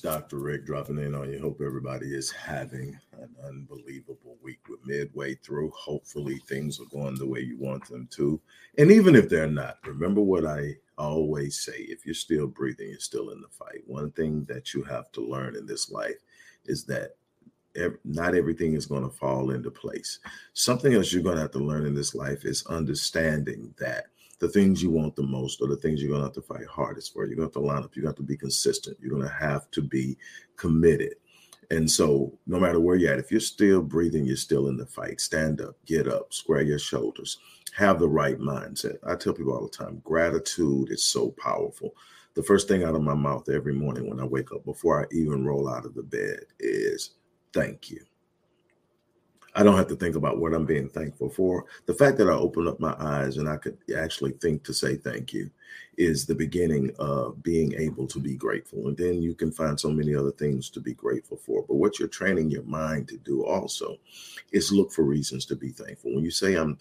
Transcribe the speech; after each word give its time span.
Dr. 0.00 0.38
Rick 0.38 0.66
dropping 0.66 0.98
in 0.98 1.14
on 1.14 1.32
you. 1.32 1.40
Hope 1.40 1.60
everybody 1.64 2.14
is 2.14 2.30
having 2.30 2.98
an 3.20 3.34
unbelievable 3.44 4.36
week. 4.42 4.58
We're 4.68 4.76
midway 4.84 5.34
through. 5.36 5.70
Hopefully, 5.70 6.40
things 6.48 6.80
are 6.80 6.86
going 6.86 7.16
the 7.16 7.26
way 7.26 7.40
you 7.40 7.58
want 7.58 7.86
them 7.88 8.08
to. 8.12 8.40
And 8.78 8.90
even 8.90 9.14
if 9.14 9.28
they're 9.28 9.46
not, 9.46 9.78
remember 9.86 10.20
what 10.20 10.46
I 10.46 10.76
always 10.98 11.60
say 11.62 11.74
if 11.78 12.04
you're 12.04 12.14
still 12.14 12.46
breathing, 12.46 12.90
you're 12.90 13.00
still 13.00 13.30
in 13.30 13.40
the 13.40 13.48
fight. 13.48 13.82
One 13.86 14.10
thing 14.12 14.44
that 14.48 14.74
you 14.74 14.82
have 14.84 15.12
to 15.12 15.20
learn 15.20 15.56
in 15.56 15.66
this 15.66 15.90
life 15.90 16.18
is 16.66 16.84
that 16.84 17.16
not 18.04 18.34
everything 18.34 18.74
is 18.74 18.86
going 18.86 19.04
to 19.04 19.16
fall 19.16 19.50
into 19.50 19.70
place. 19.70 20.18
Something 20.54 20.94
else 20.94 21.12
you're 21.12 21.22
going 21.22 21.36
to 21.36 21.42
have 21.42 21.52
to 21.52 21.58
learn 21.58 21.86
in 21.86 21.94
this 21.94 22.14
life 22.14 22.44
is 22.44 22.66
understanding 22.66 23.72
that 23.78 24.06
the 24.40 24.48
things 24.48 24.82
you 24.82 24.90
want 24.90 25.14
the 25.14 25.22
most 25.22 25.60
or 25.60 25.68
the 25.68 25.76
things 25.76 26.02
you're 26.02 26.10
going 26.10 26.22
to 26.22 26.26
have 26.26 26.34
to 26.34 26.42
fight 26.42 26.66
hardest 26.66 27.12
for. 27.12 27.24
You're 27.24 27.36
going 27.36 27.50
to 27.50 27.54
have 27.58 27.62
to 27.62 27.68
line 27.68 27.84
up. 27.84 27.94
You 27.94 28.02
got 28.02 28.16
to 28.16 28.22
be 28.22 28.36
consistent. 28.36 28.96
You're 29.00 29.10
going 29.10 29.22
to 29.22 29.34
have 29.34 29.70
to 29.72 29.82
be 29.82 30.16
committed. 30.56 31.14
And 31.70 31.88
so, 31.88 32.36
no 32.46 32.58
matter 32.58 32.80
where 32.80 32.96
you're 32.96 33.12
at, 33.12 33.20
if 33.20 33.30
you're 33.30 33.38
still 33.38 33.80
breathing, 33.80 34.24
you're 34.24 34.36
still 34.36 34.66
in 34.68 34.76
the 34.76 34.86
fight. 34.86 35.20
Stand 35.20 35.60
up, 35.60 35.76
get 35.86 36.08
up, 36.08 36.32
square 36.32 36.62
your 36.62 36.80
shoulders, 36.80 37.38
have 37.76 38.00
the 38.00 38.08
right 38.08 38.38
mindset. 38.40 38.96
I 39.06 39.14
tell 39.14 39.34
people 39.34 39.52
all 39.52 39.62
the 39.62 39.68
time 39.68 40.02
gratitude 40.02 40.90
is 40.90 41.04
so 41.04 41.32
powerful. 41.40 41.94
The 42.34 42.42
first 42.42 42.66
thing 42.66 42.82
out 42.82 42.96
of 42.96 43.02
my 43.02 43.14
mouth 43.14 43.48
every 43.48 43.74
morning 43.74 44.08
when 44.08 44.20
I 44.20 44.24
wake 44.24 44.52
up, 44.52 44.64
before 44.64 45.02
I 45.02 45.14
even 45.14 45.44
roll 45.44 45.68
out 45.68 45.84
of 45.84 45.94
the 45.94 46.02
bed, 46.02 46.40
is 46.58 47.10
thank 47.52 47.90
you. 47.90 48.00
I 49.54 49.62
don't 49.62 49.76
have 49.76 49.88
to 49.88 49.96
think 49.96 50.16
about 50.16 50.38
what 50.38 50.54
I'm 50.54 50.64
being 50.64 50.88
thankful 50.88 51.28
for. 51.28 51.64
The 51.86 51.94
fact 51.94 52.18
that 52.18 52.28
I 52.28 52.32
opened 52.32 52.68
up 52.68 52.78
my 52.78 52.94
eyes 52.98 53.36
and 53.36 53.48
I 53.48 53.56
could 53.56 53.78
actually 53.96 54.32
think 54.32 54.64
to 54.64 54.72
say 54.74 54.96
thank 54.96 55.32
you 55.32 55.50
is 55.96 56.24
the 56.24 56.34
beginning 56.34 56.92
of 56.98 57.42
being 57.42 57.74
able 57.74 58.06
to 58.06 58.20
be 58.20 58.34
grateful. 58.36 58.86
And 58.88 58.96
then 58.96 59.20
you 59.20 59.34
can 59.34 59.50
find 59.50 59.78
so 59.78 59.90
many 59.90 60.14
other 60.14 60.30
things 60.30 60.70
to 60.70 60.80
be 60.80 60.94
grateful 60.94 61.36
for. 61.36 61.64
But 61.66 61.74
what 61.74 61.98
you're 61.98 62.08
training 62.08 62.50
your 62.50 62.62
mind 62.62 63.08
to 63.08 63.18
do 63.18 63.44
also 63.44 63.98
is 64.52 64.72
look 64.72 64.92
for 64.92 65.02
reasons 65.02 65.44
to 65.46 65.56
be 65.56 65.70
thankful. 65.70 66.14
When 66.14 66.24
you 66.24 66.30
say 66.30 66.54
I'm 66.54 66.78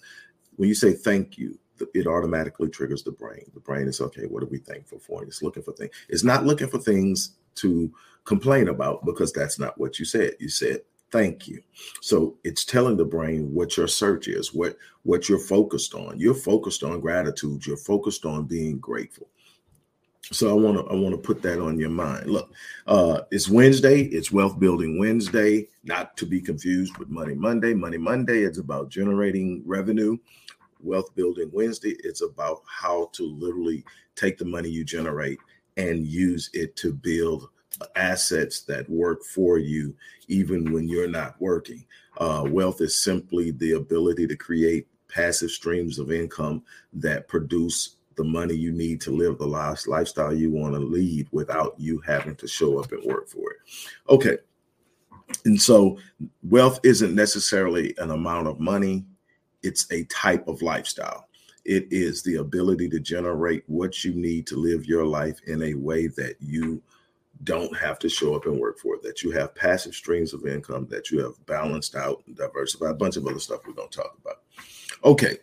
when 0.57 0.69
you 0.69 0.75
say 0.75 0.93
thank 0.93 1.37
you, 1.37 1.57
it 1.93 2.05
automatically 2.05 2.69
triggers 2.69 3.03
the 3.03 3.11
brain. 3.11 3.45
The 3.53 3.61
brain 3.61 3.87
is 3.87 4.01
okay, 4.01 4.25
what 4.25 4.43
are 4.43 4.47
we 4.47 4.57
thankful 4.57 4.99
for? 4.99 5.21
And 5.21 5.29
it's 5.29 5.41
looking 5.41 5.63
for 5.63 5.71
things. 5.71 5.91
It's 6.09 6.23
not 6.23 6.45
looking 6.45 6.67
for 6.67 6.79
things 6.79 7.31
to 7.55 7.91
complain 8.25 8.67
about 8.67 9.05
because 9.05 9.31
that's 9.31 9.57
not 9.57 9.77
what 9.77 9.99
you 9.99 10.05
said. 10.05 10.33
You 10.39 10.49
said 10.49 10.81
thank 11.11 11.47
you. 11.47 11.61
So 12.01 12.37
it's 12.43 12.65
telling 12.65 12.97
the 12.97 13.05
brain 13.05 13.53
what 13.53 13.77
your 13.77 13.87
search 13.87 14.27
is 14.27 14.53
what 14.53 14.77
what 15.03 15.29
you're 15.29 15.39
focused 15.39 15.93
on. 15.93 16.19
You're 16.19 16.33
focused 16.33 16.83
on 16.83 16.99
gratitude. 16.99 17.65
You're 17.65 17.77
focused 17.77 18.25
on 18.25 18.45
being 18.45 18.79
grateful. 18.79 19.27
So 20.31 20.49
i 20.49 20.53
want 20.53 20.77
to 20.77 20.93
i 20.93 20.95
want 20.95 21.15
to 21.15 21.21
put 21.21 21.41
that 21.43 21.59
on 21.61 21.79
your 21.79 21.89
mind. 21.89 22.27
Look 22.27 22.53
uh 22.87 23.21
it's 23.31 23.49
wednesday. 23.49 24.01
It's 24.03 24.31
wealth 24.31 24.59
building 24.59 24.99
wednesday. 24.99 25.67
Not 25.83 26.15
to 26.17 26.25
be 26.25 26.41
confused 26.41 26.97
with 26.97 27.09
money 27.09 27.35
monday. 27.35 27.73
Money 27.73 27.97
monday 27.97 28.43
it's 28.43 28.59
about 28.59 28.89
generating 28.89 29.63
revenue. 29.65 30.17
Wealth 30.81 31.13
building 31.15 31.49
wednesday 31.51 31.95
it's 32.03 32.21
about 32.21 32.61
how 32.67 33.09
to 33.13 33.23
literally 33.23 33.83
take 34.15 34.37
the 34.37 34.45
money 34.45 34.69
you 34.69 34.83
generate 34.83 35.39
and 35.77 36.05
use 36.05 36.49
it 36.53 36.75
to 36.75 36.93
build 36.93 37.49
assets 37.95 38.61
that 38.61 38.89
work 38.89 39.23
for 39.23 39.57
you 39.57 39.95
even 40.27 40.71
when 40.71 40.87
you're 40.87 41.07
not 41.07 41.39
working. 41.39 41.85
Uh, 42.17 42.45
wealth 42.47 42.81
is 42.81 43.01
simply 43.01 43.51
the 43.51 43.73
ability 43.73 44.27
to 44.27 44.35
create 44.35 44.87
passive 45.07 45.49
streams 45.49 45.99
of 45.99 46.11
income 46.11 46.63
that 46.93 47.27
produce 47.27 47.95
the 48.15 48.23
money 48.23 48.53
you 48.53 48.71
need 48.71 48.99
to 48.99 49.11
live 49.11 49.37
the 49.37 49.47
last 49.47 49.87
lifestyle 49.87 50.33
you 50.33 50.51
want 50.51 50.73
to 50.73 50.79
lead 50.79 51.27
without 51.31 51.73
you 51.77 51.99
having 52.05 52.35
to 52.35 52.47
show 52.47 52.77
up 52.77 52.91
and 52.91 53.03
work 53.05 53.29
for 53.29 53.51
it. 53.51 53.57
Okay. 54.09 54.37
And 55.45 55.59
so 55.59 55.97
wealth 56.43 56.79
isn't 56.83 57.15
necessarily 57.15 57.95
an 57.97 58.11
amount 58.11 58.47
of 58.47 58.59
money, 58.59 59.05
it's 59.63 59.89
a 59.91 60.03
type 60.05 60.47
of 60.47 60.61
lifestyle. 60.61 61.27
It 61.65 61.87
is 61.91 62.23
the 62.23 62.35
ability 62.35 62.89
to 62.89 62.99
generate 62.99 63.63
what 63.67 64.03
you 64.03 64.13
need 64.13 64.47
to 64.47 64.57
live 64.57 64.85
your 64.85 65.05
life 65.05 65.39
in 65.47 65.63
a 65.63 65.75
way 65.75 66.07
that 66.07 66.35
you 66.39 66.81
don't 67.43 67.75
have 67.77 67.99
to 67.99 68.09
show 68.09 68.35
up 68.35 68.45
and 68.45 68.59
work 68.59 68.79
for 68.79 68.95
it, 68.95 69.03
that 69.03 69.23
you 69.23 69.31
have 69.31 69.55
passive 69.55 69.93
streams 69.93 70.33
of 70.33 70.45
income, 70.45 70.87
that 70.89 71.09
you 71.09 71.23
have 71.23 71.33
balanced 71.45 71.95
out 71.95 72.21
and 72.27 72.35
diversified, 72.35 72.91
a 72.91 72.95
bunch 72.95 73.17
of 73.17 73.25
other 73.25 73.39
stuff 73.39 73.61
we're 73.65 73.73
going 73.73 73.89
to 73.89 73.97
talk 73.97 74.17
about. 74.21 74.41
Okay. 75.03 75.37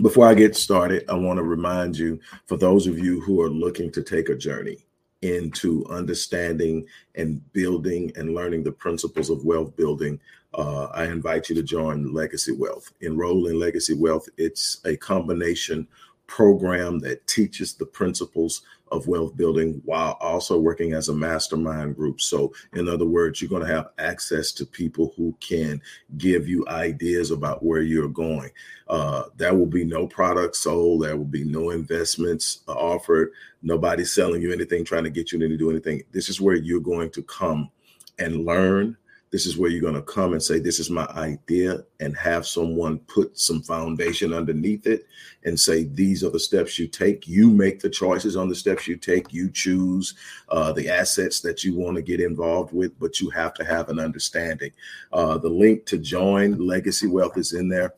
Before 0.00 0.26
I 0.26 0.34
get 0.34 0.56
started, 0.56 1.04
I 1.08 1.14
want 1.14 1.36
to 1.36 1.44
remind 1.44 1.96
you 1.96 2.18
for 2.46 2.56
those 2.56 2.86
of 2.86 2.98
you 2.98 3.20
who 3.20 3.40
are 3.42 3.50
looking 3.50 3.92
to 3.92 4.02
take 4.02 4.28
a 4.28 4.34
journey 4.34 4.84
into 5.22 5.86
understanding 5.86 6.84
and 7.14 7.40
building 7.52 8.12
and 8.16 8.34
learning 8.34 8.62
the 8.62 8.72
principles 8.72 9.30
of 9.30 9.44
wealth 9.44 9.76
building, 9.76 10.18
uh, 10.54 10.86
I 10.86 11.06
invite 11.06 11.48
you 11.48 11.54
to 11.54 11.62
join 11.62 12.12
Legacy 12.12 12.52
Wealth. 12.52 12.92
Enroll 13.00 13.46
in 13.48 13.58
Legacy 13.58 13.94
Wealth. 13.94 14.28
It's 14.36 14.80
a 14.84 14.96
combination 14.96 15.88
program 16.34 16.98
that 16.98 17.24
teaches 17.28 17.74
the 17.74 17.86
principles 17.86 18.62
of 18.90 19.06
wealth 19.06 19.36
building 19.36 19.80
while 19.84 20.18
also 20.20 20.58
working 20.58 20.92
as 20.92 21.08
a 21.08 21.14
mastermind 21.14 21.94
group. 21.94 22.20
So, 22.20 22.52
in 22.72 22.88
other 22.88 23.04
words, 23.04 23.40
you're 23.40 23.48
going 23.48 23.64
to 23.64 23.72
have 23.72 23.90
access 23.98 24.50
to 24.54 24.66
people 24.66 25.14
who 25.16 25.36
can 25.38 25.80
give 26.18 26.48
you 26.48 26.66
ideas 26.66 27.30
about 27.30 27.62
where 27.62 27.82
you're 27.82 28.08
going. 28.08 28.50
Uh, 28.88 29.26
there 29.36 29.54
will 29.54 29.66
be 29.66 29.84
no 29.84 30.08
products 30.08 30.58
sold, 30.58 31.04
there 31.04 31.16
will 31.16 31.24
be 31.24 31.44
no 31.44 31.70
investments 31.70 32.64
offered, 32.66 33.30
nobody 33.62 34.04
selling 34.04 34.42
you 34.42 34.52
anything, 34.52 34.84
trying 34.84 35.04
to 35.04 35.10
get 35.10 35.30
you 35.30 35.38
to 35.38 35.56
do 35.56 35.70
anything. 35.70 36.02
This 36.10 36.28
is 36.28 36.40
where 36.40 36.56
you're 36.56 36.80
going 36.80 37.10
to 37.10 37.22
come 37.22 37.70
and 38.18 38.44
learn 38.44 38.96
this 39.34 39.46
is 39.46 39.58
where 39.58 39.68
you're 39.68 39.80
going 39.80 39.94
to 39.94 40.02
come 40.02 40.32
and 40.32 40.40
say, 40.40 40.60
This 40.60 40.78
is 40.78 40.90
my 40.90 41.06
idea, 41.06 41.82
and 41.98 42.16
have 42.16 42.46
someone 42.46 43.00
put 43.00 43.36
some 43.36 43.62
foundation 43.62 44.32
underneath 44.32 44.86
it 44.86 45.08
and 45.42 45.58
say, 45.58 45.86
These 45.86 46.22
are 46.22 46.30
the 46.30 46.38
steps 46.38 46.78
you 46.78 46.86
take. 46.86 47.26
You 47.26 47.50
make 47.50 47.80
the 47.80 47.90
choices 47.90 48.36
on 48.36 48.48
the 48.48 48.54
steps 48.54 48.86
you 48.86 48.96
take. 48.96 49.32
You 49.32 49.50
choose 49.50 50.14
uh, 50.50 50.70
the 50.70 50.88
assets 50.88 51.40
that 51.40 51.64
you 51.64 51.74
want 51.76 51.96
to 51.96 52.02
get 52.02 52.20
involved 52.20 52.72
with, 52.72 52.96
but 53.00 53.20
you 53.20 53.28
have 53.30 53.54
to 53.54 53.64
have 53.64 53.88
an 53.88 53.98
understanding. 53.98 54.70
Uh, 55.12 55.36
the 55.36 55.48
link 55.48 55.84
to 55.86 55.98
join 55.98 56.56
Legacy 56.64 57.08
Wealth 57.08 57.36
is 57.36 57.54
in 57.54 57.68
there. 57.68 57.92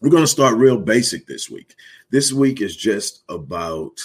We're 0.00 0.10
going 0.10 0.22
to 0.22 0.28
start 0.28 0.56
real 0.56 0.78
basic 0.78 1.26
this 1.26 1.50
week. 1.50 1.74
This 2.10 2.32
week 2.32 2.60
is 2.60 2.76
just 2.76 3.24
about 3.28 3.98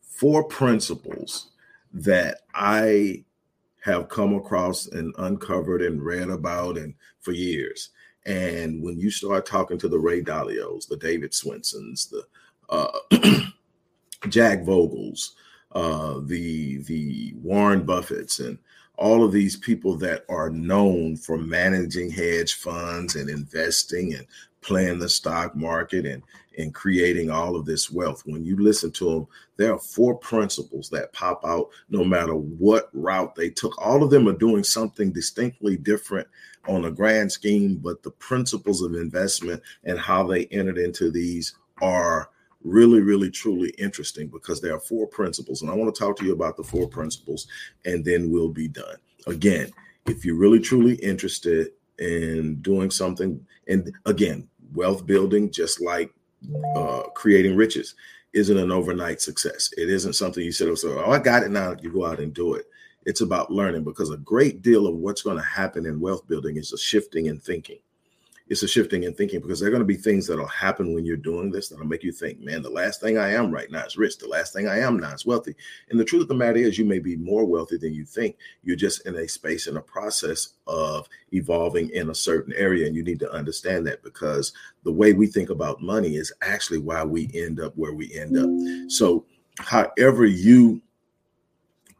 four 0.00 0.44
principles 0.44 1.50
that 1.92 2.38
I 2.54 3.22
have 3.80 4.08
come 4.08 4.34
across 4.34 4.86
and 4.88 5.14
uncovered 5.18 5.82
and 5.82 6.02
read 6.02 6.28
about 6.28 6.76
and 6.76 6.94
for 7.20 7.32
years. 7.32 7.90
And 8.26 8.82
when 8.82 8.98
you 8.98 9.10
start 9.10 9.46
talking 9.46 9.78
to 9.78 9.88
the 9.88 9.98
Ray 9.98 10.22
Dalios, 10.22 10.86
the 10.86 10.96
David 10.96 11.32
Swensens, 11.32 12.10
the 12.10 12.26
uh, 12.68 12.90
Jack 14.28 14.60
Bogles, 14.60 15.30
uh, 15.72 16.20
the 16.24 16.78
the 16.78 17.32
Warren 17.36 17.86
Buffetts, 17.86 18.44
and 18.44 18.58
all 18.96 19.24
of 19.24 19.32
these 19.32 19.56
people 19.56 19.96
that 19.96 20.24
are 20.28 20.50
known 20.50 21.16
for 21.16 21.38
managing 21.38 22.10
hedge 22.10 22.54
funds 22.54 23.16
and 23.16 23.30
investing 23.30 24.14
and 24.14 24.26
playing 24.60 24.98
the 24.98 25.08
stock 25.08 25.56
market 25.56 26.04
and 26.04 26.22
and 26.58 26.74
creating 26.74 27.30
all 27.30 27.56
of 27.56 27.64
this 27.64 27.90
wealth. 27.90 28.22
When 28.26 28.44
you 28.44 28.56
listen 28.56 28.90
to 28.92 29.10
them, 29.10 29.26
there 29.56 29.72
are 29.72 29.78
four 29.78 30.16
principles 30.16 30.88
that 30.90 31.12
pop 31.12 31.44
out 31.44 31.68
no 31.88 32.04
matter 32.04 32.34
what 32.34 32.90
route 32.92 33.34
they 33.34 33.50
took. 33.50 33.80
All 33.80 34.02
of 34.02 34.10
them 34.10 34.28
are 34.28 34.36
doing 34.36 34.64
something 34.64 35.12
distinctly 35.12 35.76
different 35.76 36.26
on 36.68 36.84
a 36.84 36.90
grand 36.90 37.32
scheme, 37.32 37.76
but 37.76 38.02
the 38.02 38.10
principles 38.10 38.82
of 38.82 38.94
investment 38.94 39.62
and 39.84 39.98
how 39.98 40.26
they 40.26 40.46
entered 40.46 40.78
into 40.78 41.10
these 41.10 41.54
are 41.80 42.30
really, 42.62 43.00
really, 43.00 43.30
truly 43.30 43.70
interesting 43.78 44.28
because 44.28 44.60
there 44.60 44.74
are 44.74 44.80
four 44.80 45.06
principles. 45.06 45.62
And 45.62 45.70
I 45.70 45.74
want 45.74 45.94
to 45.94 45.98
talk 45.98 46.16
to 46.18 46.24
you 46.24 46.32
about 46.32 46.56
the 46.56 46.64
four 46.64 46.88
principles 46.88 47.46
and 47.84 48.04
then 48.04 48.30
we'll 48.30 48.50
be 48.50 48.68
done. 48.68 48.96
Again, 49.26 49.70
if 50.06 50.24
you're 50.24 50.36
really, 50.36 50.60
truly 50.60 50.94
interested 50.96 51.68
in 51.98 52.56
doing 52.56 52.90
something, 52.90 53.44
and 53.68 53.94
again, 54.06 54.48
wealth 54.74 55.06
building, 55.06 55.50
just 55.50 55.80
like 55.80 56.10
uh, 56.76 57.02
creating 57.14 57.56
riches 57.56 57.94
isn't 58.32 58.58
an 58.58 58.70
overnight 58.70 59.20
success. 59.20 59.70
It 59.76 59.88
isn't 59.90 60.14
something 60.14 60.44
you 60.44 60.52
said, 60.52 60.68
oh, 60.68 61.10
I 61.10 61.18
got 61.18 61.42
it 61.42 61.50
now. 61.50 61.74
You 61.80 61.92
go 61.92 62.06
out 62.06 62.20
and 62.20 62.32
do 62.32 62.54
it. 62.54 62.66
It's 63.06 63.22
about 63.22 63.50
learning 63.50 63.84
because 63.84 64.10
a 64.10 64.18
great 64.18 64.62
deal 64.62 64.86
of 64.86 64.94
what's 64.94 65.22
going 65.22 65.38
to 65.38 65.44
happen 65.44 65.86
in 65.86 66.00
wealth 66.00 66.26
building 66.28 66.56
is 66.56 66.72
a 66.72 66.78
shifting 66.78 67.26
in 67.26 67.38
thinking 67.38 67.78
it's 68.50 68.64
a 68.64 68.68
shifting 68.68 69.04
in 69.04 69.14
thinking 69.14 69.40
because 69.40 69.60
there 69.60 69.68
are 69.68 69.70
going 69.70 69.80
to 69.80 69.86
be 69.86 69.94
things 69.94 70.26
that'll 70.26 70.44
happen 70.44 70.92
when 70.92 71.04
you're 71.04 71.16
doing 71.16 71.52
this 71.52 71.68
that'll 71.68 71.86
make 71.86 72.02
you 72.02 72.10
think, 72.10 72.40
man, 72.40 72.62
the 72.62 72.68
last 72.68 73.00
thing 73.00 73.16
I 73.16 73.32
am 73.32 73.52
right 73.52 73.70
now 73.70 73.84
is 73.84 73.96
rich. 73.96 74.18
The 74.18 74.26
last 74.26 74.52
thing 74.52 74.66
I 74.66 74.80
am 74.80 74.98
now 74.98 75.12
is 75.12 75.24
wealthy. 75.24 75.54
And 75.88 76.00
the 76.00 76.04
truth 76.04 76.22
of 76.22 76.28
the 76.28 76.34
matter 76.34 76.58
is, 76.58 76.76
you 76.76 76.84
may 76.84 76.98
be 76.98 77.16
more 77.16 77.44
wealthy 77.44 77.76
than 77.76 77.94
you 77.94 78.04
think. 78.04 78.36
You're 78.64 78.74
just 78.74 79.06
in 79.06 79.14
a 79.14 79.28
space 79.28 79.68
in 79.68 79.76
a 79.76 79.80
process 79.80 80.54
of 80.66 81.08
evolving 81.32 81.90
in 81.90 82.10
a 82.10 82.14
certain 82.14 82.52
area. 82.54 82.88
And 82.88 82.96
you 82.96 83.04
need 83.04 83.20
to 83.20 83.32
understand 83.32 83.86
that 83.86 84.02
because 84.02 84.52
the 84.82 84.92
way 84.92 85.12
we 85.12 85.28
think 85.28 85.50
about 85.50 85.80
money 85.80 86.16
is 86.16 86.32
actually 86.42 86.78
why 86.78 87.04
we 87.04 87.30
end 87.32 87.60
up 87.60 87.72
where 87.76 87.94
we 87.94 88.12
end 88.18 88.36
up. 88.36 88.90
So, 88.90 89.26
however, 89.60 90.26
you 90.26 90.82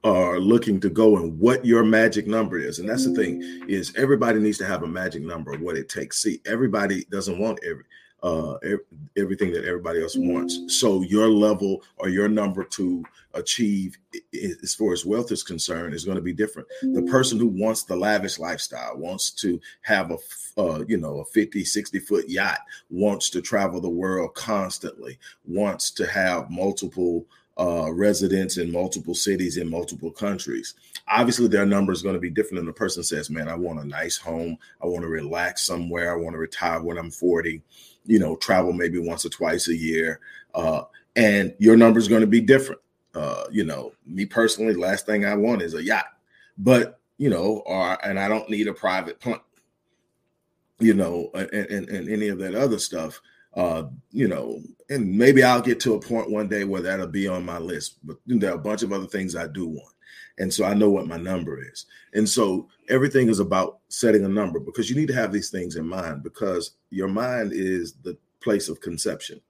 are 0.02 0.41
looking 0.41 0.81
to 0.81 0.88
go 0.88 1.17
and 1.19 1.38
what 1.38 1.64
your 1.64 1.85
magic 1.85 2.26
number 2.26 2.58
is. 2.58 2.79
And 2.79 2.88
that's 2.88 3.05
the 3.05 3.14
thing 3.14 3.43
is 3.69 3.94
everybody 3.97 4.38
needs 4.38 4.58
to 4.58 4.67
have 4.67 4.82
a 4.82 4.88
magic 4.88 5.23
number 5.23 5.52
of 5.52 5.61
what 5.61 5.76
it 5.76 5.88
takes. 5.88 6.23
See 6.23 6.41
everybody 6.47 7.05
doesn't 7.11 7.38
want 7.38 7.61
every 7.64 7.85
uh, 8.23 8.58
everything 9.17 9.52
that 9.52 9.64
everybody 9.64 10.02
else 10.02 10.17
wants. 10.17 10.79
So 10.79 11.02
your 11.02 11.29
level 11.29 11.82
or 11.97 12.08
your 12.08 12.29
number 12.29 12.64
to 12.64 13.02
achieve, 13.35 13.97
as 14.62 14.75
far 14.75 14.93
as 14.93 15.06
wealth 15.06 15.32
is 15.32 15.43
concerned, 15.43 15.94
is 15.94 16.05
going 16.05 16.17
to 16.17 16.23
be 16.23 16.32
different. 16.32 16.69
The 16.82 17.02
person 17.02 17.38
who 17.38 17.47
wants 17.47 17.85
the 17.85 17.97
lavish 17.97 18.38
lifestyle, 18.38 18.99
wants 18.99 19.31
to 19.32 19.61
have 19.82 20.11
a 20.11 20.19
uh, 20.61 20.85
you 20.87 20.99
know 20.99 21.20
a 21.20 21.25
50, 21.25 21.64
60 21.64 21.99
foot 22.00 22.29
yacht, 22.29 22.61
wants 22.91 23.31
to 23.31 23.41
travel 23.41 23.81
the 23.81 23.88
world 23.88 24.35
constantly, 24.35 25.19
wants 25.47 25.91
to 25.93 26.06
have 26.06 26.50
multiple 26.50 27.25
uh, 27.60 27.92
residents 27.92 28.56
in 28.56 28.72
multiple 28.72 29.14
cities 29.14 29.58
in 29.58 29.68
multiple 29.68 30.10
countries. 30.10 30.74
Obviously, 31.06 31.46
their 31.46 31.66
number 31.66 31.92
is 31.92 32.02
going 32.02 32.14
to 32.14 32.20
be 32.20 32.30
different 32.30 32.56
than 32.56 32.66
the 32.66 32.72
person 32.72 33.02
says, 33.02 33.30
"Man, 33.30 33.48
I 33.48 33.54
want 33.54 33.80
a 33.80 33.86
nice 33.86 34.16
home. 34.16 34.56
I 34.82 34.86
want 34.86 35.02
to 35.02 35.08
relax 35.08 35.62
somewhere. 35.64 36.12
I 36.12 36.16
want 36.16 36.34
to 36.34 36.38
retire 36.38 36.82
when 36.82 36.98
I'm 36.98 37.10
40." 37.10 37.62
you 38.06 38.18
know, 38.18 38.36
travel 38.36 38.72
maybe 38.72 38.98
once 38.98 39.24
or 39.24 39.28
twice 39.28 39.68
a 39.68 39.76
year. 39.76 40.20
Uh, 40.54 40.82
and 41.16 41.54
your 41.58 41.76
number 41.76 41.98
is 41.98 42.08
going 42.08 42.22
to 42.22 42.26
be 42.26 42.40
different. 42.40 42.80
Uh, 43.14 43.44
you 43.50 43.64
know, 43.64 43.92
me 44.06 44.24
personally, 44.24 44.74
last 44.74 45.06
thing 45.06 45.24
I 45.24 45.34
want 45.34 45.62
is 45.62 45.74
a 45.74 45.82
yacht, 45.82 46.06
but 46.58 47.00
you 47.18 47.28
know, 47.28 47.62
or 47.66 48.04
and 48.06 48.18
I 48.18 48.28
don't 48.28 48.48
need 48.48 48.68
a 48.68 48.72
private 48.72 49.20
plane, 49.20 49.40
you 50.78 50.94
know, 50.94 51.30
and, 51.34 51.50
and, 51.52 51.88
and 51.88 52.08
any 52.08 52.28
of 52.28 52.38
that 52.38 52.54
other 52.54 52.78
stuff. 52.78 53.20
Uh, 53.55 53.85
you 54.11 54.29
know, 54.29 54.61
and 54.91 55.17
maybe 55.17 55.43
I'll 55.43 55.61
get 55.61 55.81
to 55.81 55.94
a 55.94 56.00
point 56.00 56.31
one 56.31 56.49
day 56.49 56.64
where 56.64 56.82
that'll 56.82 57.06
be 57.06 57.29
on 57.29 57.44
my 57.44 57.58
list. 57.58 57.99
But 58.05 58.17
there 58.26 58.52
are 58.52 58.56
a 58.56 58.58
bunch 58.58 58.82
of 58.82 58.93
other 58.93 59.06
things 59.06 59.35
I 59.35 59.47
do 59.47 59.67
want. 59.67 59.94
And 60.38 60.52
so 60.52 60.64
I 60.64 60.75
know 60.75 60.91
what 60.91 61.06
my 61.06 61.19
number 61.19 61.62
is. 61.62 61.87
And 62.14 62.29
so 62.29 62.69
everything 62.88 63.29
is 63.29 63.41
about 63.41 63.81
setting 63.88 64.25
a 64.25 64.29
number 64.29 64.58
because 64.58 64.88
you 64.88 64.97
need 64.97 65.08
to 65.08 65.14
have 65.14 65.32
these 65.32 65.50
things 65.50 65.76
in 65.76 65.87
mind 65.87 66.23
because 66.23 66.73
your 66.91 67.08
mind 67.08 67.52
is 67.52 67.94
the 68.02 68.17
place 68.41 68.69
of 68.69 68.81
conception. 68.81 69.41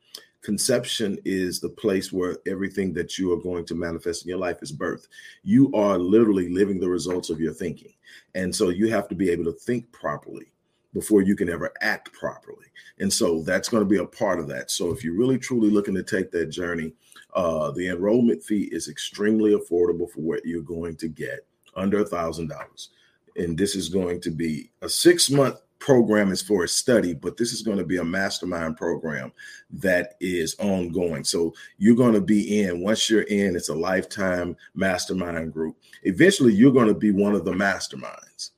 Conception 0.43 1.19
is 1.25 1.61
the 1.61 1.69
place 1.69 2.13
where 2.13 2.39
everything 2.47 2.95
that 2.95 3.19
you 3.19 3.33
are 3.33 3.43
going 3.43 3.65
to 3.67 3.75
manifest 3.75 4.25
in 4.25 4.31
your 4.31 4.39
life 4.39 4.57
is 4.63 4.73
birth. 4.73 5.07
You 5.43 5.71
are 5.75 5.99
literally 5.99 6.49
living 6.49 6.81
the 6.81 6.89
results 6.89 7.31
of 7.31 7.41
your 7.41 7.53
thinking. 7.53 7.93
And 8.35 8.55
so 8.55 8.71
you 8.71 8.89
have 8.89 9.07
to 9.09 9.15
be 9.15 9.31
able 9.31 9.45
to 9.45 9.53
think 9.53 9.93
properly 9.93 10.51
before 10.93 11.23
you 11.23 11.37
can 11.37 11.49
ever 11.49 11.73
act 11.81 12.13
properly. 12.13 12.67
And 12.99 13.13
so 13.13 13.43
that's 13.43 13.69
going 13.69 13.83
to 13.83 13.89
be 13.89 13.99
a 13.99 14.05
part 14.05 14.41
of 14.41 14.49
that. 14.49 14.71
So 14.71 14.93
if 14.93 15.05
you're 15.05 15.17
really 15.17 15.39
truly 15.39 15.71
looking 15.71 15.95
to 15.95 16.03
take 16.03 16.31
that 16.33 16.47
journey, 16.47 16.93
uh, 17.35 17.71
the 17.71 17.89
enrollment 17.89 18.43
fee 18.43 18.69
is 18.73 18.89
extremely 18.89 19.53
affordable 19.53 20.11
for 20.11 20.21
what 20.21 20.45
you're 20.45 20.63
going 20.63 20.97
to 20.97 21.09
get 21.09 21.47
under 21.77 22.01
a 22.01 22.07
thousand 22.07 22.49
dollars. 22.49 22.91
And 23.37 23.57
this 23.57 23.77
is 23.77 23.89
going 23.89 24.21
to 24.23 24.31
be 24.31 24.71
a 24.83 24.89
six 24.89 25.31
month 25.31 25.57
program 25.79 26.31
is 26.31 26.43
for 26.43 26.65
a 26.65 26.69
study, 26.69 27.15
but 27.15 27.37
this 27.37 27.53
is 27.53 27.63
going 27.63 27.79
to 27.79 27.85
be 27.85 27.97
a 27.97 28.05
mastermind 28.05 28.77
program 28.77 29.33
that 29.71 30.15
is 30.21 30.55
ongoing. 30.59 31.25
So 31.25 31.55
you're 31.79 31.97
going 31.97 32.13
to 32.13 32.21
be 32.21 32.61
in, 32.61 32.83
once 32.83 33.09
you're 33.09 33.23
in, 33.23 33.57
it's 33.57 33.71
a 33.71 33.75
lifetime 33.75 34.57
mastermind 34.75 35.53
group. 35.53 35.77
Eventually, 36.03 36.53
you're 36.53 36.73
going 36.73 36.89
to 36.89 36.95
be 36.95 37.11
one 37.11 37.35
of 37.35 37.45
the 37.45 37.53
masterminds. 37.53 38.50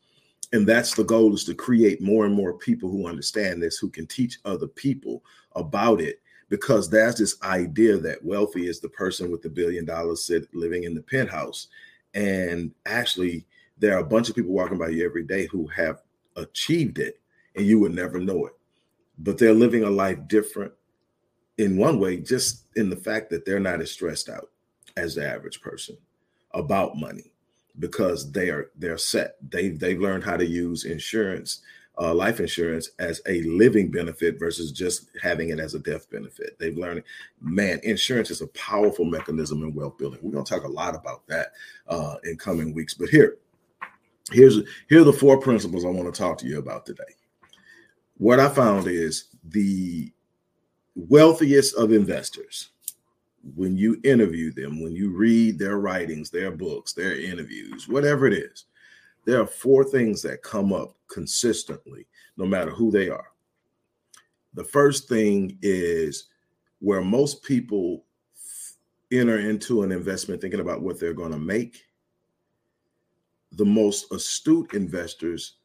And 0.52 0.66
that's 0.66 0.94
the 0.94 1.04
goal 1.04 1.34
is 1.34 1.44
to 1.44 1.54
create 1.54 2.02
more 2.02 2.26
and 2.26 2.34
more 2.34 2.52
people 2.52 2.90
who 2.90 3.08
understand 3.08 3.62
this, 3.62 3.78
who 3.78 3.88
can 3.88 4.06
teach 4.06 4.38
other 4.44 4.66
people 4.66 5.24
about 5.54 6.00
it 6.00 6.20
because 6.50 6.90
there's 6.90 7.16
this 7.16 7.40
idea 7.42 7.96
that 7.96 8.22
wealthy 8.22 8.66
is 8.66 8.78
the 8.78 8.88
person 8.90 9.30
with 9.30 9.40
the 9.40 9.48
billion 9.48 9.86
dollars 9.86 10.30
living 10.52 10.84
in 10.84 10.94
the 10.94 11.00
penthouse. 11.00 11.68
And 12.12 12.72
actually, 12.84 13.46
there 13.78 13.96
are 13.96 14.00
a 14.00 14.06
bunch 14.06 14.28
of 14.28 14.34
people 14.34 14.52
walking 14.52 14.76
by 14.76 14.88
you 14.88 15.06
every 15.06 15.24
day 15.24 15.46
who 15.46 15.66
have 15.68 16.02
achieved 16.36 16.98
it 16.98 17.18
and 17.56 17.64
you 17.64 17.80
would 17.80 17.94
never 17.94 18.18
know 18.18 18.44
it. 18.44 18.52
But 19.18 19.38
they're 19.38 19.54
living 19.54 19.84
a 19.84 19.90
life 19.90 20.18
different 20.28 20.72
in 21.56 21.78
one 21.78 21.98
way, 21.98 22.18
just 22.18 22.66
in 22.76 22.90
the 22.90 22.96
fact 22.96 23.30
that 23.30 23.46
they're 23.46 23.60
not 23.60 23.80
as 23.80 23.90
stressed 23.90 24.28
out 24.28 24.50
as 24.98 25.14
the 25.14 25.26
average 25.26 25.62
person 25.62 25.96
about 26.52 26.96
money 26.96 27.31
because 27.78 28.30
they 28.32 28.50
are 28.50 28.70
they're 28.76 28.98
set. 28.98 29.36
They've 29.50 29.78
they've 29.78 30.00
learned 30.00 30.24
how 30.24 30.36
to 30.36 30.46
use 30.46 30.84
insurance 30.84 31.62
uh, 31.98 32.14
life 32.14 32.40
insurance 32.40 32.90
as 32.98 33.20
a 33.26 33.42
living 33.42 33.90
benefit 33.90 34.38
versus 34.38 34.72
just 34.72 35.10
having 35.20 35.50
it 35.50 35.60
as 35.60 35.74
a 35.74 35.78
death 35.78 36.10
benefit. 36.10 36.58
They've 36.58 36.76
learned, 36.76 37.02
man, 37.40 37.80
insurance 37.82 38.30
is 38.30 38.40
a 38.40 38.46
powerful 38.48 39.04
mechanism 39.04 39.62
in 39.62 39.74
wealth 39.74 39.98
building. 39.98 40.20
We're 40.22 40.32
going 40.32 40.44
to 40.44 40.54
talk 40.54 40.64
a 40.64 40.72
lot 40.72 40.94
about 40.94 41.26
that 41.28 41.52
uh, 41.88 42.16
in 42.24 42.36
coming 42.38 42.72
weeks. 42.72 42.94
But 42.94 43.10
here, 43.10 43.36
here's 44.30 44.58
here 44.88 45.02
are 45.02 45.04
the 45.04 45.12
four 45.12 45.38
principles 45.38 45.84
I 45.84 45.88
want 45.88 46.12
to 46.12 46.18
talk 46.18 46.38
to 46.38 46.46
you 46.46 46.58
about 46.58 46.86
today. 46.86 47.02
What 48.16 48.40
I 48.40 48.48
found 48.48 48.86
is 48.86 49.26
the 49.44 50.12
wealthiest 50.94 51.74
of 51.76 51.92
investors 51.92 52.70
when 53.56 53.76
you 53.76 54.00
interview 54.04 54.52
them, 54.52 54.82
when 54.82 54.92
you 54.92 55.10
read 55.10 55.58
their 55.58 55.78
writings, 55.78 56.30
their 56.30 56.50
books, 56.50 56.92
their 56.92 57.16
interviews, 57.18 57.88
whatever 57.88 58.26
it 58.26 58.34
is, 58.34 58.66
there 59.24 59.40
are 59.40 59.46
four 59.46 59.84
things 59.84 60.22
that 60.22 60.42
come 60.42 60.72
up 60.72 60.96
consistently, 61.08 62.06
no 62.36 62.46
matter 62.46 62.70
who 62.70 62.90
they 62.90 63.08
are. 63.08 63.28
The 64.54 64.64
first 64.64 65.08
thing 65.08 65.58
is 65.62 66.28
where 66.80 67.02
most 67.02 67.42
people 67.42 68.04
enter 69.10 69.38
into 69.38 69.82
an 69.82 69.92
investment 69.92 70.40
thinking 70.40 70.60
about 70.60 70.82
what 70.82 70.98
they're 70.98 71.12
going 71.12 71.32
to 71.32 71.38
make. 71.38 71.84
The 73.52 73.64
most 73.64 74.10
astute 74.12 74.74
investors 74.74 75.56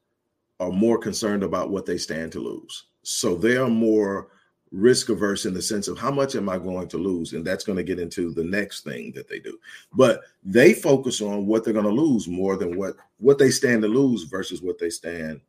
are 0.60 0.72
more 0.72 0.98
concerned 0.98 1.44
about 1.44 1.70
what 1.70 1.86
they 1.86 1.98
stand 1.98 2.32
to 2.34 2.40
lose. 2.40 2.88
So 3.04 3.36
they 3.36 3.58
are 3.58 3.70
more 3.70 4.30
risk 4.72 5.10
averse 5.10 5.46
in 5.46 5.54
the 5.54 5.62
sense 5.62 5.88
of 5.88 5.98
how 5.98 6.12
much 6.12 6.36
am 6.36 6.50
I 6.50 6.58
going 6.58 6.88
to 6.90 6.98
lose? 6.98 7.34
And 7.34 7.46
that's 7.46 7.64
going 7.64 7.78
to 7.78 7.84
get 7.84 8.00
into 8.00 8.32
the 8.34 8.44
next 8.44 8.84
thing 8.84 9.12
that 9.14 9.28
they 9.28 9.40
do. 9.40 9.58
But 9.94 10.22
they 10.44 10.74
focus 10.74 11.22
on 11.22 11.46
what 11.46 11.64
they're 11.64 11.74
going 11.74 11.86
to 11.86 11.92
lose 11.92 12.28
more 12.28 12.58
than 12.58 12.78
what 12.78 12.96
what 13.20 13.38
they 13.38 13.50
stand 13.50 13.82
to 13.84 13.88
lose 13.88 14.24
versus 14.24 14.62
what 14.62 14.78
they 14.80 14.90
stand 14.90 15.42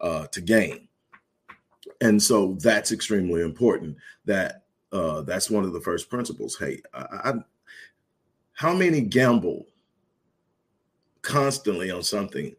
uh, 0.00 0.26
to 0.28 0.40
gain. 0.40 0.88
And 2.00 2.22
so 2.22 2.56
that's 2.60 2.92
extremely 2.92 3.42
important. 3.42 3.96
That 4.24 4.64
uh, 4.92 5.22
that's 5.22 5.50
one 5.50 5.64
of 5.64 5.72
the 5.72 5.80
first 5.80 6.10
principles. 6.10 6.56
Hey, 6.56 6.80
I, 6.92 7.00
I, 7.24 7.32
how 8.52 8.74
many 8.74 9.00
gamble 9.00 9.66
constantly 11.22 11.90
on 11.90 12.02
something 12.02 12.54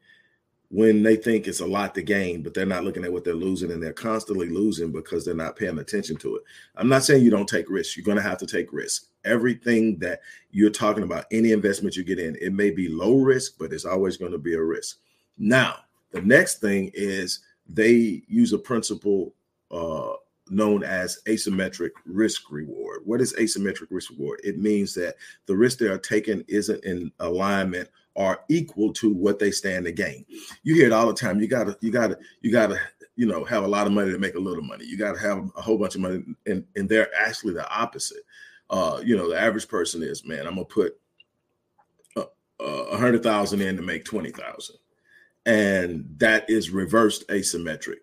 when 0.69 1.01
they 1.01 1.15
think 1.15 1.47
it's 1.47 1.61
a 1.61 1.65
lot 1.65 1.95
to 1.95 2.01
gain, 2.01 2.43
but 2.43 2.53
they're 2.53 2.65
not 2.65 2.83
looking 2.83 3.05
at 3.05 3.11
what 3.11 3.23
they're 3.23 3.33
losing 3.33 3.71
and 3.71 3.81
they're 3.81 3.93
constantly 3.93 4.49
losing 4.49 4.91
because 4.91 5.23
they're 5.23 5.33
not 5.33 5.55
paying 5.55 5.79
attention 5.79 6.17
to 6.17 6.35
it. 6.35 6.43
I'm 6.75 6.89
not 6.89 7.03
saying 7.03 7.23
you 7.23 7.31
don't 7.31 7.47
take 7.47 7.69
risks. 7.69 7.95
You're 7.95 8.03
going 8.03 8.17
to 8.17 8.23
have 8.23 8.37
to 8.39 8.45
take 8.45 8.73
risks. 8.73 9.07
Everything 9.23 9.97
that 9.99 10.19
you're 10.51 10.69
talking 10.69 11.03
about, 11.03 11.25
any 11.31 11.53
investment 11.53 11.95
you 11.95 12.03
get 12.03 12.19
in, 12.19 12.35
it 12.41 12.51
may 12.51 12.69
be 12.69 12.89
low 12.89 13.17
risk, 13.17 13.53
but 13.57 13.71
it's 13.71 13.85
always 13.85 14.17
going 14.17 14.33
to 14.33 14.37
be 14.37 14.55
a 14.55 14.61
risk. 14.61 14.97
Now, 15.37 15.77
the 16.11 16.21
next 16.21 16.59
thing 16.59 16.91
is 16.93 17.39
they 17.69 18.23
use 18.27 18.51
a 18.51 18.57
principle 18.57 19.33
uh, 19.71 20.13
known 20.49 20.83
as 20.83 21.19
asymmetric 21.27 21.91
risk 22.05 22.51
reward. 22.51 23.01
What 23.05 23.21
is 23.21 23.33
asymmetric 23.33 23.87
risk 23.89 24.11
reward? 24.11 24.41
It 24.43 24.59
means 24.59 24.93
that 24.95 25.15
the 25.45 25.55
risk 25.55 25.77
they 25.79 25.87
are 25.87 25.97
taking 25.97 26.43
isn't 26.47 26.83
in 26.83 27.11
alignment 27.19 27.89
are 28.17 28.41
equal 28.49 28.91
to 28.93 29.13
what 29.13 29.39
they 29.39 29.51
stand 29.51 29.85
to 29.85 29.91
gain. 29.91 30.25
You 30.63 30.75
hear 30.75 30.87
it 30.87 30.91
all 30.91 31.07
the 31.07 31.13
time. 31.13 31.39
You 31.39 31.47
gotta, 31.47 31.77
you 31.81 31.91
gotta, 31.91 32.17
you 32.41 32.51
gotta, 32.51 32.79
you 33.15 33.25
know, 33.25 33.43
have 33.43 33.63
a 33.63 33.67
lot 33.67 33.87
of 33.87 33.93
money 33.93 34.11
to 34.11 34.19
make 34.19 34.35
a 34.35 34.39
little 34.39 34.63
money. 34.63 34.85
You 34.85 34.97
gotta 34.97 35.19
have 35.19 35.49
a 35.55 35.61
whole 35.61 35.77
bunch 35.77 35.95
of 35.95 36.01
money, 36.01 36.23
and 36.45 36.65
and 36.75 36.89
they're 36.89 37.09
actually 37.15 37.53
the 37.53 37.69
opposite. 37.69 38.23
Uh, 38.69 39.01
you 39.03 39.15
know, 39.15 39.29
the 39.29 39.39
average 39.39 39.67
person 39.67 40.03
is, 40.03 40.25
man, 40.25 40.45
I'm 40.45 40.55
gonna 40.55 40.65
put 40.65 40.99
a 42.59 42.97
hundred 42.97 43.23
thousand 43.23 43.61
in 43.61 43.75
to 43.77 43.83
make 43.83 44.03
twenty 44.03 44.31
thousand, 44.31 44.77
and 45.45 46.05
that 46.17 46.49
is 46.49 46.71
reversed 46.71 47.27
asymmetric. 47.29 47.97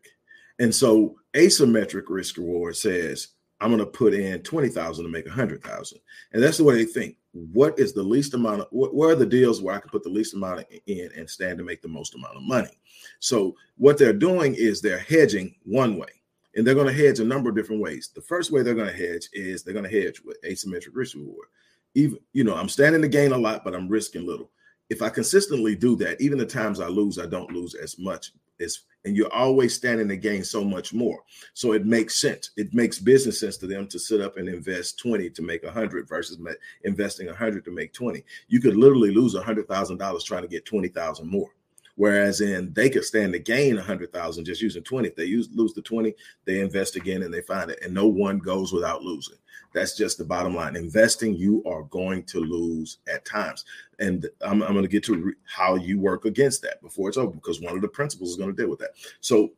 And 0.58 0.74
so 0.74 1.16
asymmetric 1.34 2.04
risk 2.08 2.36
reward 2.36 2.76
says 2.76 3.28
I'm 3.64 3.70
going 3.70 3.80
to 3.80 3.86
put 3.86 4.12
in 4.12 4.42
20,000 4.42 5.04
to 5.04 5.10
make 5.10 5.24
100,000. 5.24 5.98
And 6.34 6.42
that's 6.42 6.58
the 6.58 6.64
way 6.64 6.74
they 6.74 6.84
think. 6.84 7.16
What 7.32 7.78
is 7.78 7.94
the 7.94 8.02
least 8.02 8.34
amount 8.34 8.60
of, 8.60 8.66
What 8.70 9.10
are 9.10 9.14
the 9.14 9.24
deals 9.24 9.62
where 9.62 9.74
I 9.74 9.78
can 9.78 9.88
put 9.88 10.02
the 10.02 10.10
least 10.10 10.34
amount 10.34 10.66
in 10.86 11.08
and 11.16 11.28
stand 11.28 11.56
to 11.56 11.64
make 11.64 11.80
the 11.80 11.88
most 11.88 12.14
amount 12.14 12.36
of 12.36 12.42
money? 12.42 12.78
So 13.20 13.56
what 13.78 13.96
they're 13.96 14.12
doing 14.12 14.54
is 14.54 14.82
they're 14.82 14.98
hedging 14.98 15.54
one 15.64 15.96
way. 15.96 16.10
And 16.54 16.66
they're 16.66 16.74
going 16.74 16.88
to 16.88 16.92
hedge 16.92 17.20
a 17.20 17.24
number 17.24 17.48
of 17.48 17.56
different 17.56 17.80
ways. 17.80 18.10
The 18.14 18.20
first 18.20 18.52
way 18.52 18.62
they're 18.62 18.74
going 18.74 18.94
to 18.94 19.08
hedge 19.08 19.30
is 19.32 19.62
they're 19.62 19.72
going 19.72 19.90
to 19.90 20.02
hedge 20.02 20.20
with 20.22 20.42
asymmetric 20.42 20.90
risk 20.92 21.16
reward. 21.16 21.48
Even, 21.94 22.18
you 22.34 22.44
know, 22.44 22.54
I'm 22.54 22.68
standing 22.68 23.00
to 23.00 23.08
gain 23.08 23.32
a 23.32 23.38
lot, 23.38 23.64
but 23.64 23.74
I'm 23.74 23.88
risking 23.88 24.26
little. 24.26 24.50
If 24.90 25.00
I 25.00 25.08
consistently 25.08 25.74
do 25.74 25.96
that, 25.96 26.20
even 26.20 26.36
the 26.36 26.44
times 26.44 26.80
I 26.80 26.88
lose, 26.88 27.18
I 27.18 27.24
don't 27.24 27.50
lose 27.50 27.74
as 27.74 27.98
much 27.98 28.32
is 28.58 28.84
and 29.04 29.16
you're 29.16 29.32
always 29.32 29.74
standing 29.74 30.08
to 30.08 30.16
gain 30.16 30.42
so 30.42 30.64
much 30.64 30.94
more. 30.94 31.22
So 31.52 31.72
it 31.72 31.84
makes 31.84 32.20
sense. 32.20 32.50
It 32.56 32.72
makes 32.72 32.98
business 32.98 33.40
sense 33.40 33.58
to 33.58 33.66
them 33.66 33.86
to 33.88 33.98
sit 33.98 34.20
up 34.20 34.38
and 34.38 34.48
invest 34.48 34.98
20 34.98 35.28
to 35.30 35.42
make 35.42 35.62
100 35.62 36.08
versus 36.08 36.38
investing 36.84 37.26
100 37.26 37.64
to 37.66 37.70
make 37.70 37.92
20. 37.92 38.24
You 38.48 38.60
could 38.60 38.76
literally 38.76 39.14
lose 39.14 39.34
$100,000 39.34 40.24
trying 40.24 40.42
to 40.42 40.48
get 40.48 40.64
20,000 40.64 41.28
more. 41.28 41.50
Whereas 41.96 42.40
in 42.40 42.72
they 42.72 42.90
could 42.90 43.04
stand 43.04 43.32
to 43.34 43.38
gain 43.38 43.76
100,000 43.76 44.44
just 44.44 44.62
using 44.62 44.82
20. 44.82 45.08
If 45.08 45.16
they 45.16 45.26
use 45.26 45.48
lose 45.52 45.74
the 45.74 45.82
20, 45.82 46.12
they 46.44 46.60
invest 46.60 46.96
again 46.96 47.22
and 47.22 47.32
they 47.32 47.42
find 47.42 47.70
it. 47.70 47.78
And 47.82 47.94
no 47.94 48.08
one 48.08 48.38
goes 48.38 48.72
without 48.72 49.02
losing. 49.02 49.36
That's 49.74 49.96
just 49.96 50.16
the 50.16 50.24
bottom 50.24 50.54
line. 50.54 50.76
Investing, 50.76 51.34
you 51.34 51.62
are 51.66 51.82
going 51.82 52.22
to 52.24 52.38
lose 52.40 52.98
at 53.12 53.24
times. 53.26 53.64
And 53.98 54.26
I'm, 54.40 54.62
I'm 54.62 54.72
going 54.72 54.84
to 54.84 54.88
get 54.88 55.04
to 55.04 55.16
re- 55.16 55.34
how 55.44 55.74
you 55.74 55.98
work 55.98 56.24
against 56.24 56.62
that 56.62 56.80
before 56.80 57.08
it's 57.08 57.18
over, 57.18 57.32
because 57.32 57.60
one 57.60 57.74
of 57.74 57.82
the 57.82 57.88
principles 57.88 58.30
is 58.30 58.36
going 58.36 58.54
to 58.54 58.56
deal 58.56 58.70
with 58.70 58.78
that. 58.78 58.92
So 59.20 59.52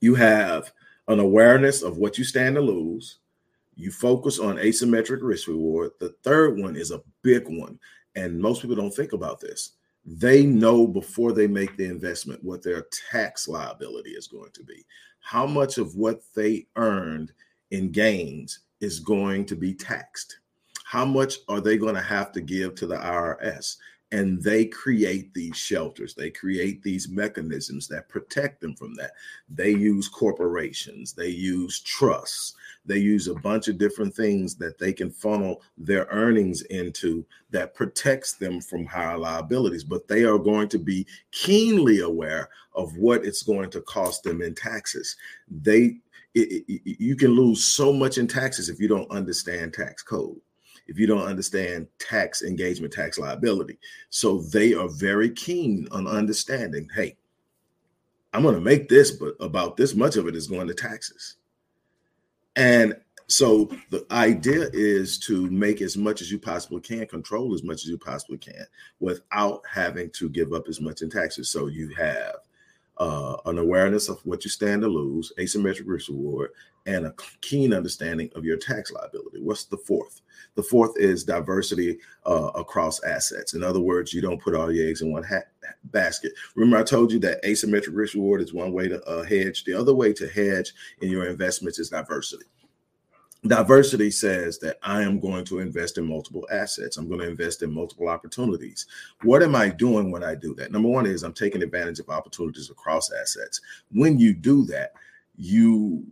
you 0.00 0.14
have 0.14 0.72
an 1.08 1.20
awareness 1.20 1.82
of 1.82 1.98
what 1.98 2.18
you 2.18 2.24
stand 2.24 2.56
to 2.56 2.60
lose. 2.62 3.18
You 3.76 3.92
focus 3.92 4.38
on 4.38 4.56
asymmetric 4.56 5.18
risk 5.20 5.46
reward. 5.46 5.92
The 6.00 6.14
third 6.24 6.58
one 6.58 6.74
is 6.74 6.90
a 6.90 7.02
big 7.22 7.46
one. 7.46 7.78
And 8.16 8.40
most 8.40 8.62
people 8.62 8.76
don't 8.76 8.94
think 8.94 9.12
about 9.12 9.40
this. 9.40 9.72
They 10.06 10.46
know 10.46 10.86
before 10.86 11.32
they 11.32 11.46
make 11.46 11.76
the 11.76 11.84
investment 11.84 12.42
what 12.42 12.62
their 12.62 12.86
tax 13.10 13.46
liability 13.46 14.10
is 14.12 14.26
going 14.26 14.52
to 14.54 14.64
be, 14.64 14.86
how 15.20 15.46
much 15.46 15.76
of 15.76 15.96
what 15.96 16.22
they 16.34 16.66
earned 16.76 17.32
in 17.70 17.92
gains 17.92 18.60
is 18.80 19.00
going 19.00 19.44
to 19.46 19.56
be 19.56 19.74
taxed. 19.74 20.38
How 20.84 21.04
much 21.04 21.38
are 21.48 21.60
they 21.60 21.76
going 21.76 21.94
to 21.94 22.00
have 22.00 22.32
to 22.32 22.40
give 22.40 22.74
to 22.76 22.86
the 22.86 22.96
IRS? 22.96 23.76
And 24.10 24.42
they 24.42 24.64
create 24.64 25.34
these 25.34 25.54
shelters, 25.54 26.14
they 26.14 26.30
create 26.30 26.82
these 26.82 27.10
mechanisms 27.10 27.88
that 27.88 28.08
protect 28.08 28.62
them 28.62 28.74
from 28.74 28.94
that. 28.94 29.10
They 29.50 29.68
use 29.68 30.08
corporations, 30.08 31.12
they 31.12 31.28
use 31.28 31.80
trusts, 31.80 32.54
they 32.86 32.96
use 32.96 33.28
a 33.28 33.34
bunch 33.34 33.68
of 33.68 33.76
different 33.76 34.14
things 34.14 34.54
that 34.56 34.78
they 34.78 34.94
can 34.94 35.10
funnel 35.10 35.60
their 35.76 36.06
earnings 36.10 36.62
into 36.62 37.22
that 37.50 37.74
protects 37.74 38.32
them 38.32 38.62
from 38.62 38.86
higher 38.86 39.18
liabilities. 39.18 39.84
But 39.84 40.08
they 40.08 40.24
are 40.24 40.38
going 40.38 40.68
to 40.68 40.78
be 40.78 41.06
keenly 41.30 42.00
aware 42.00 42.48
of 42.74 42.96
what 42.96 43.26
it's 43.26 43.42
going 43.42 43.68
to 43.70 43.82
cost 43.82 44.22
them 44.22 44.40
in 44.40 44.54
taxes. 44.54 45.16
They 45.50 45.98
it, 46.38 46.64
it, 46.68 47.00
you 47.00 47.16
can 47.16 47.32
lose 47.32 47.64
so 47.64 47.92
much 47.92 48.18
in 48.18 48.26
taxes 48.26 48.68
if 48.68 48.80
you 48.80 48.88
don't 48.88 49.10
understand 49.10 49.74
tax 49.74 50.02
code 50.02 50.40
if 50.88 50.98
you 50.98 51.06
don't 51.06 51.26
understand 51.26 51.86
tax 51.98 52.42
engagement 52.42 52.92
tax 52.92 53.18
liability. 53.18 53.78
So 54.08 54.40
they 54.40 54.72
are 54.72 54.88
very 54.88 55.30
keen 55.30 55.86
on 55.92 56.06
understanding 56.06 56.88
hey 56.94 57.16
i'm 58.34 58.42
going 58.42 58.54
to 58.54 58.60
make 58.60 58.88
this 58.88 59.10
but 59.10 59.34
about 59.40 59.76
this 59.76 59.94
much 59.94 60.16
of 60.16 60.26
it 60.26 60.34
is 60.34 60.48
going 60.48 60.66
to 60.68 60.74
taxes. 60.74 61.36
And 62.56 62.96
so 63.28 63.70
the 63.90 64.06
idea 64.10 64.68
is 64.72 65.18
to 65.20 65.50
make 65.50 65.82
as 65.82 65.96
much 65.96 66.22
as 66.22 66.32
you 66.32 66.38
possibly 66.38 66.80
can 66.80 67.06
control 67.06 67.54
as 67.54 67.62
much 67.62 67.82
as 67.82 67.86
you 67.86 67.98
possibly 67.98 68.38
can 68.38 68.64
without 69.00 69.62
having 69.70 70.10
to 70.10 70.28
give 70.30 70.52
up 70.52 70.66
as 70.66 70.80
much 70.80 71.02
in 71.02 71.10
taxes. 71.10 71.50
So 71.50 71.66
you 71.66 71.94
have 71.94 72.36
uh, 72.98 73.36
an 73.46 73.58
awareness 73.58 74.08
of 74.08 74.20
what 74.24 74.44
you 74.44 74.50
stand 74.50 74.82
to 74.82 74.88
lose, 74.88 75.32
asymmetric 75.38 75.84
risk 75.86 76.08
reward, 76.08 76.50
and 76.86 77.06
a 77.06 77.14
keen 77.40 77.72
understanding 77.74 78.30
of 78.34 78.44
your 78.44 78.56
tax 78.56 78.90
liability. 78.90 79.40
What's 79.40 79.64
the 79.64 79.76
fourth? 79.76 80.22
The 80.54 80.62
fourth 80.62 80.92
is 80.96 81.24
diversity 81.24 81.98
uh, 82.26 82.50
across 82.54 83.02
assets. 83.04 83.54
In 83.54 83.62
other 83.62 83.80
words, 83.80 84.12
you 84.12 84.20
don't 84.20 84.40
put 84.40 84.54
all 84.54 84.72
your 84.72 84.88
eggs 84.88 85.02
in 85.02 85.12
one 85.12 85.22
hat, 85.22 85.48
basket. 85.84 86.32
Remember, 86.56 86.78
I 86.78 86.82
told 86.82 87.12
you 87.12 87.18
that 87.20 87.42
asymmetric 87.44 87.94
risk 87.94 88.14
reward 88.14 88.40
is 88.40 88.54
one 88.54 88.72
way 88.72 88.88
to 88.88 89.02
uh, 89.04 89.22
hedge. 89.22 89.64
The 89.64 89.74
other 89.74 89.94
way 89.94 90.12
to 90.14 90.28
hedge 90.28 90.72
in 91.02 91.10
your 91.10 91.26
investments 91.26 91.78
is 91.78 91.90
diversity 91.90 92.46
diversity 93.46 94.10
says 94.10 94.58
that 94.58 94.78
I 94.82 95.02
am 95.02 95.20
going 95.20 95.44
to 95.46 95.60
invest 95.60 95.98
in 95.98 96.06
multiple 96.06 96.46
assets. 96.50 96.96
I'm 96.96 97.08
going 97.08 97.20
to 97.20 97.28
invest 97.28 97.62
in 97.62 97.72
multiple 97.72 98.08
opportunities. 98.08 98.86
What 99.22 99.42
am 99.42 99.54
I 99.54 99.68
doing 99.68 100.10
when 100.10 100.24
I 100.24 100.34
do 100.34 100.54
that? 100.56 100.72
Number 100.72 100.88
one 100.88 101.06
is 101.06 101.22
I'm 101.22 101.32
taking 101.32 101.62
advantage 101.62 102.00
of 102.00 102.08
opportunities 102.08 102.70
across 102.70 103.12
assets. 103.12 103.60
When 103.92 104.18
you 104.18 104.34
do 104.34 104.64
that, 104.66 104.92
you 105.36 106.04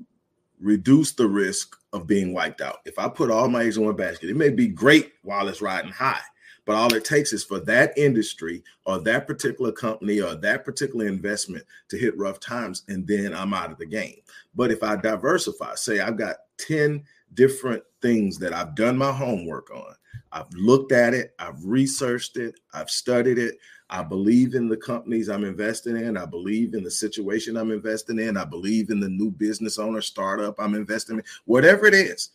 reduce 0.60 1.12
the 1.12 1.26
risk 1.26 1.76
of 1.92 2.06
being 2.06 2.32
wiped 2.32 2.60
out. 2.60 2.78
If 2.84 2.98
I 2.98 3.08
put 3.08 3.30
all 3.30 3.48
my 3.48 3.64
eggs 3.64 3.76
in 3.76 3.84
one 3.84 3.96
basket, 3.96 4.30
it 4.30 4.36
may 4.36 4.50
be 4.50 4.68
great 4.68 5.12
while 5.22 5.48
it's 5.48 5.60
riding 5.60 5.92
high. 5.92 6.20
But 6.64 6.74
all 6.74 6.92
it 6.94 7.04
takes 7.04 7.32
is 7.32 7.44
for 7.44 7.60
that 7.60 7.96
industry 7.96 8.64
or 8.86 8.98
that 9.00 9.28
particular 9.28 9.70
company 9.70 10.20
or 10.20 10.34
that 10.34 10.64
particular 10.64 11.06
investment 11.06 11.64
to 11.88 11.96
hit 11.96 12.18
rough 12.18 12.40
times, 12.40 12.82
and 12.88 13.06
then 13.06 13.32
I'm 13.32 13.54
out 13.54 13.70
of 13.70 13.78
the 13.78 13.86
game. 13.86 14.16
But 14.54 14.72
if 14.72 14.82
I 14.82 14.96
diversify, 14.96 15.76
say 15.76 16.00
I've 16.00 16.18
got 16.18 16.36
10 16.58 17.04
different 17.34 17.82
things 18.02 18.38
that 18.38 18.52
I've 18.52 18.74
done 18.74 18.96
my 18.96 19.12
homework 19.12 19.70
on. 19.70 19.94
I've 20.32 20.52
looked 20.54 20.92
at 20.92 21.14
it, 21.14 21.34
I've 21.38 21.64
researched 21.64 22.36
it, 22.36 22.54
I've 22.74 22.90
studied 22.90 23.38
it. 23.38 23.56
I 23.88 24.02
believe 24.02 24.54
in 24.54 24.68
the 24.68 24.76
companies 24.76 25.28
I'm 25.28 25.44
investing 25.44 25.96
in. 25.96 26.16
I 26.16 26.26
believe 26.26 26.74
in 26.74 26.82
the 26.82 26.90
situation 26.90 27.56
I'm 27.56 27.70
investing 27.70 28.18
in. 28.18 28.36
I 28.36 28.44
believe 28.44 28.90
in 28.90 28.98
the 28.98 29.08
new 29.08 29.30
business 29.30 29.78
owner 29.78 30.00
startup 30.00 30.56
I'm 30.58 30.74
investing 30.74 31.18
in, 31.18 31.24
whatever 31.44 31.86
it 31.86 31.94
is. 31.94 32.30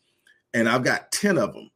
And 0.54 0.70
I've 0.70 0.84
got 0.84 1.12
10 1.12 1.38
of 1.38 1.54
them 1.54 1.70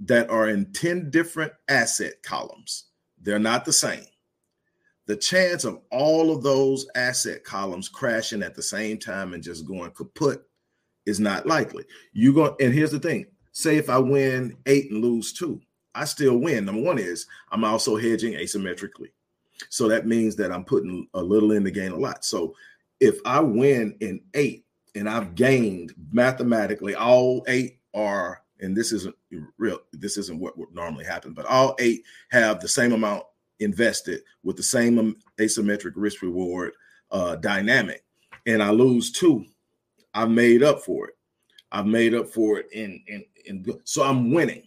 that 0.00 0.28
are 0.30 0.48
in 0.48 0.72
10 0.72 1.10
different 1.10 1.52
asset 1.68 2.14
columns. 2.22 2.86
They're 3.20 3.38
not 3.38 3.64
the 3.64 3.72
same. 3.72 4.04
The 5.06 5.16
chance 5.16 5.64
of 5.64 5.80
all 5.90 6.34
of 6.34 6.42
those 6.42 6.86
asset 6.94 7.42
columns 7.44 7.88
crashing 7.88 8.42
at 8.42 8.54
the 8.54 8.62
same 8.62 8.98
time 8.98 9.32
and 9.32 9.42
just 9.42 9.66
going 9.66 9.90
kaput 9.92 10.47
is 11.08 11.20
not 11.20 11.46
likely. 11.46 11.84
You 12.12 12.32
go 12.32 12.56
and 12.60 12.72
here's 12.72 12.92
the 12.92 13.00
thing: 13.00 13.26
say 13.52 13.76
if 13.76 13.90
I 13.90 13.98
win 13.98 14.56
eight 14.66 14.90
and 14.90 15.02
lose 15.02 15.32
two, 15.32 15.60
I 15.94 16.04
still 16.04 16.38
win. 16.38 16.64
Number 16.64 16.82
one 16.82 16.98
is 16.98 17.26
I'm 17.50 17.64
also 17.64 17.96
hedging 17.96 18.34
asymmetrically, 18.34 19.10
so 19.68 19.88
that 19.88 20.06
means 20.06 20.36
that 20.36 20.52
I'm 20.52 20.64
putting 20.64 21.08
a 21.14 21.22
little 21.22 21.52
in 21.52 21.64
to 21.64 21.70
gain 21.70 21.92
a 21.92 21.96
lot. 21.96 22.24
So 22.24 22.54
if 23.00 23.18
I 23.24 23.40
win 23.40 23.96
in 24.00 24.20
eight 24.34 24.64
and 24.94 25.08
I've 25.08 25.34
gained 25.34 25.94
mathematically 26.12 26.94
all 26.94 27.44
eight 27.46 27.78
are 27.94 28.42
and 28.60 28.76
this 28.76 28.92
isn't 28.92 29.14
real 29.56 29.78
this 29.92 30.16
isn't 30.16 30.40
what 30.40 30.58
would 30.58 30.74
normally 30.74 31.04
happen 31.04 31.32
but 31.32 31.46
all 31.46 31.74
eight 31.78 32.02
have 32.30 32.60
the 32.60 32.68
same 32.68 32.92
amount 32.92 33.22
invested 33.60 34.20
with 34.42 34.56
the 34.56 34.62
same 34.62 35.16
asymmetric 35.40 35.92
risk 35.94 36.22
reward 36.22 36.72
uh, 37.10 37.36
dynamic 37.36 38.04
and 38.46 38.62
i 38.62 38.70
lose 38.70 39.10
two 39.10 39.44
I've 40.14 40.30
made 40.30 40.62
up 40.62 40.80
for 40.80 41.08
it. 41.08 41.14
I've 41.70 41.86
made 41.86 42.14
up 42.14 42.28
for 42.28 42.58
it 42.58 42.66
in 42.72 43.02
in 43.06 43.24
in 43.46 43.64
so 43.84 44.02
I'm 44.02 44.32
winning. 44.32 44.62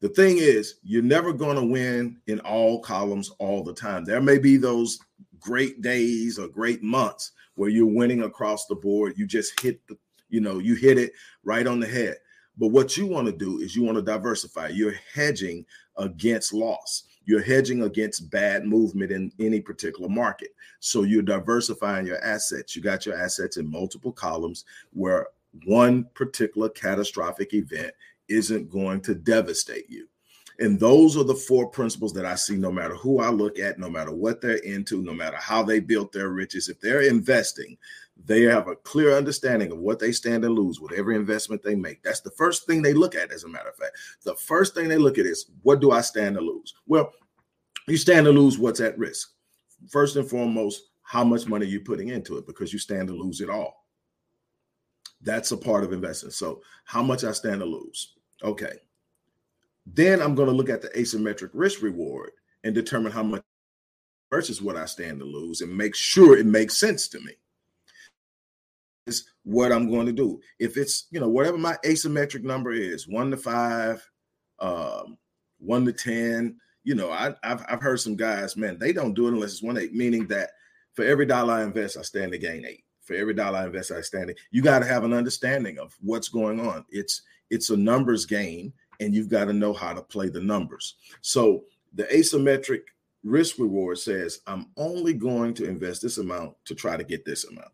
The 0.00 0.08
thing 0.10 0.38
is, 0.38 0.76
you're 0.84 1.02
never 1.02 1.32
going 1.32 1.56
to 1.56 1.64
win 1.64 2.20
in 2.28 2.38
all 2.40 2.80
columns 2.80 3.30
all 3.38 3.64
the 3.64 3.74
time. 3.74 4.04
There 4.04 4.20
may 4.20 4.38
be 4.38 4.56
those 4.56 4.98
great 5.40 5.82
days 5.82 6.38
or 6.38 6.46
great 6.46 6.82
months 6.84 7.32
where 7.56 7.68
you're 7.68 7.86
winning 7.86 8.22
across 8.22 8.66
the 8.66 8.76
board. 8.76 9.14
You 9.16 9.26
just 9.26 9.60
hit 9.60 9.84
the, 9.88 9.98
you 10.28 10.40
know, 10.40 10.60
you 10.60 10.76
hit 10.76 10.98
it 10.98 11.12
right 11.42 11.66
on 11.66 11.80
the 11.80 11.86
head. 11.88 12.16
But 12.56 12.68
what 12.68 12.96
you 12.96 13.06
want 13.06 13.26
to 13.26 13.32
do 13.32 13.58
is 13.58 13.74
you 13.74 13.82
want 13.82 13.96
to 13.96 14.02
diversify. 14.02 14.68
You're 14.68 14.94
hedging 15.12 15.66
against 15.96 16.52
loss. 16.52 17.04
You're 17.28 17.42
hedging 17.42 17.82
against 17.82 18.30
bad 18.30 18.64
movement 18.64 19.12
in 19.12 19.30
any 19.38 19.60
particular 19.60 20.08
market. 20.08 20.48
So 20.80 21.02
you're 21.02 21.20
diversifying 21.20 22.06
your 22.06 22.24
assets. 22.24 22.74
You 22.74 22.80
got 22.80 23.04
your 23.04 23.18
assets 23.18 23.58
in 23.58 23.70
multiple 23.70 24.12
columns 24.12 24.64
where 24.94 25.26
one 25.66 26.06
particular 26.14 26.70
catastrophic 26.70 27.52
event 27.52 27.92
isn't 28.30 28.70
going 28.70 29.02
to 29.02 29.14
devastate 29.14 29.90
you. 29.90 30.08
And 30.58 30.80
those 30.80 31.18
are 31.18 31.22
the 31.22 31.34
four 31.34 31.68
principles 31.68 32.14
that 32.14 32.24
I 32.24 32.34
see 32.34 32.56
no 32.56 32.72
matter 32.72 32.94
who 32.94 33.20
I 33.20 33.28
look 33.28 33.58
at, 33.58 33.78
no 33.78 33.90
matter 33.90 34.10
what 34.10 34.40
they're 34.40 34.56
into, 34.56 35.02
no 35.02 35.12
matter 35.12 35.36
how 35.36 35.62
they 35.62 35.80
built 35.80 36.12
their 36.12 36.30
riches. 36.30 36.70
If 36.70 36.80
they're 36.80 37.02
investing, 37.02 37.76
they 38.24 38.42
have 38.42 38.68
a 38.68 38.76
clear 38.76 39.16
understanding 39.16 39.70
of 39.72 39.78
what 39.78 39.98
they 39.98 40.12
stand 40.12 40.42
to 40.42 40.48
lose 40.48 40.80
with 40.80 40.92
every 40.92 41.16
investment 41.16 41.62
they 41.62 41.74
make. 41.74 42.02
That's 42.02 42.20
the 42.20 42.32
first 42.32 42.66
thing 42.66 42.82
they 42.82 42.92
look 42.92 43.14
at, 43.14 43.30
as 43.32 43.44
a 43.44 43.48
matter 43.48 43.68
of 43.68 43.76
fact. 43.76 43.96
The 44.24 44.34
first 44.34 44.74
thing 44.74 44.88
they 44.88 44.98
look 44.98 45.18
at 45.18 45.26
is 45.26 45.50
what 45.62 45.80
do 45.80 45.92
I 45.92 46.00
stand 46.00 46.34
to 46.36 46.40
lose? 46.40 46.74
Well, 46.86 47.12
you 47.86 47.96
stand 47.96 48.26
to 48.26 48.32
lose 48.32 48.58
what's 48.58 48.80
at 48.80 48.98
risk. 48.98 49.30
First 49.88 50.16
and 50.16 50.28
foremost, 50.28 50.82
how 51.02 51.24
much 51.24 51.46
money 51.46 51.66
you're 51.66 51.80
putting 51.80 52.08
into 52.08 52.36
it 52.36 52.46
because 52.46 52.72
you 52.72 52.78
stand 52.78 53.08
to 53.08 53.14
lose 53.14 53.40
it 53.40 53.48
all. 53.48 53.86
That's 55.22 55.52
a 55.52 55.56
part 55.56 55.84
of 55.84 55.92
investing. 55.92 56.30
So, 56.30 56.60
how 56.84 57.02
much 57.02 57.24
I 57.24 57.32
stand 57.32 57.60
to 57.60 57.66
lose. 57.66 58.14
Okay. 58.42 58.74
Then 59.86 60.20
I'm 60.20 60.34
going 60.34 60.48
to 60.48 60.54
look 60.54 60.68
at 60.68 60.82
the 60.82 60.88
asymmetric 60.88 61.50
risk 61.54 61.82
reward 61.82 62.32
and 62.62 62.74
determine 62.74 63.10
how 63.10 63.22
much 63.22 63.42
versus 64.30 64.60
what 64.60 64.76
I 64.76 64.84
stand 64.84 65.18
to 65.20 65.24
lose 65.24 65.62
and 65.62 65.74
make 65.74 65.94
sure 65.94 66.36
it 66.36 66.44
makes 66.44 66.76
sense 66.76 67.08
to 67.08 67.20
me 67.20 67.32
what 69.44 69.72
I'm 69.72 69.90
going 69.90 70.06
to 70.06 70.12
do. 70.12 70.40
If 70.58 70.76
it's, 70.76 71.06
you 71.10 71.20
know, 71.20 71.28
whatever 71.28 71.58
my 71.58 71.76
asymmetric 71.84 72.42
number 72.42 72.72
is, 72.72 73.08
one 73.08 73.30
to 73.30 73.36
five, 73.36 74.08
um, 74.58 75.18
one 75.58 75.84
to 75.84 75.92
10, 75.92 76.56
you 76.84 76.94
know, 76.94 77.10
I, 77.10 77.34
have 77.42 77.66
I've 77.68 77.82
heard 77.82 78.00
some 78.00 78.16
guys, 78.16 78.56
man, 78.56 78.78
they 78.78 78.92
don't 78.92 79.14
do 79.14 79.26
it 79.26 79.34
unless 79.34 79.52
it's 79.52 79.62
one 79.62 79.76
eight, 79.76 79.92
meaning 79.92 80.26
that 80.28 80.50
For 80.94 81.04
every 81.04 81.26
dollar 81.26 81.54
I 81.54 81.64
invest, 81.64 81.96
I 81.98 82.02
stand 82.02 82.32
to 82.32 82.38
gain 82.38 82.64
eight. 82.64 82.84
For 83.02 83.14
every 83.14 83.34
dollar 83.34 83.58
I 83.58 83.66
invest, 83.66 83.90
I 83.90 84.00
stand. 84.00 84.34
You 84.50 84.62
got 84.62 84.80
to 84.80 84.86
have 84.86 85.04
an 85.04 85.12
understanding 85.12 85.78
of 85.78 85.94
what's 86.00 86.28
going 86.28 86.60
on. 86.60 86.84
It's 86.90 87.22
it's 87.50 87.70
a 87.70 87.76
numbers 87.76 88.26
game, 88.26 88.72
and 89.00 89.14
you've 89.14 89.28
got 89.28 89.46
to 89.46 89.52
know 89.52 89.72
how 89.72 89.92
to 89.92 90.02
play 90.02 90.28
the 90.28 90.40
numbers. 90.40 90.96
So 91.20 91.64
the 91.94 92.04
asymmetric 92.04 92.82
risk 93.22 93.58
reward 93.58 93.98
says 93.98 94.40
I'm 94.46 94.66
only 94.76 95.14
going 95.14 95.54
to 95.54 95.68
invest 95.68 96.02
this 96.02 96.18
amount 96.18 96.54
to 96.64 96.74
try 96.74 96.96
to 96.96 97.04
get 97.04 97.24
this 97.24 97.44
amount. 97.44 97.72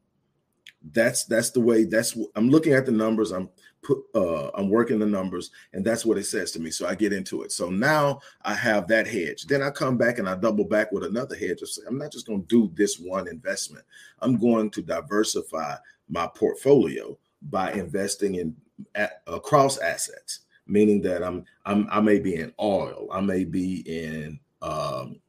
That's 0.92 1.24
that's 1.24 1.50
the 1.50 1.60
way. 1.60 1.84
That's 1.84 2.16
I'm 2.34 2.50
looking 2.50 2.74
at 2.74 2.84
the 2.86 2.92
numbers. 2.92 3.30
I'm 3.30 3.48
put 3.82 3.98
uh 4.14 4.50
I'm 4.54 4.68
working 4.68 4.98
the 4.98 5.06
numbers, 5.06 5.50
and 5.72 5.84
that's 5.84 6.04
what 6.04 6.18
it 6.18 6.24
says 6.24 6.50
to 6.52 6.60
me. 6.60 6.70
So 6.70 6.86
I 6.86 6.94
get 6.94 7.12
into 7.12 7.42
it. 7.42 7.52
So 7.52 7.70
now 7.70 8.20
I 8.42 8.54
have 8.54 8.86
that 8.88 9.06
hedge. 9.06 9.46
Then 9.46 9.62
I 9.62 9.70
come 9.70 9.96
back 9.96 10.18
and 10.18 10.28
I 10.28 10.34
double 10.34 10.64
back 10.64 10.92
with 10.92 11.04
another 11.04 11.36
hedge. 11.36 11.62
I'm 11.88 11.98
not 11.98 12.12
just 12.12 12.26
going 12.26 12.42
to 12.42 12.48
do 12.48 12.70
this 12.74 12.98
one 12.98 13.28
investment. 13.28 13.84
I'm 14.20 14.38
going 14.38 14.70
to 14.70 14.82
diversify 14.82 15.76
my 16.08 16.26
portfolio 16.26 17.16
by 17.50 17.72
investing 17.72 18.36
in 18.36 18.54
at, 18.94 19.22
across 19.26 19.78
assets, 19.78 20.40
meaning 20.66 21.00
that 21.02 21.22
I'm, 21.22 21.44
I'm 21.64 21.86
I 21.90 22.00
may 22.00 22.18
be 22.18 22.36
in 22.36 22.52
oil, 22.60 23.08
I 23.12 23.20
may 23.20 23.44
be 23.44 23.80
in 23.86 24.38
um, 24.62 25.20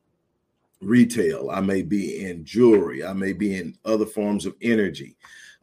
retail, 0.81 1.49
I 1.51 1.61
may 1.61 1.81
be 1.81 2.25
in 2.25 2.45
jewelry, 2.45 3.03
I 3.03 3.13
may 3.13 3.33
be 3.33 3.57
in 3.57 3.77
other 3.85 4.05
forms 4.05 4.45
of 4.45 4.55
energy, 4.61 5.15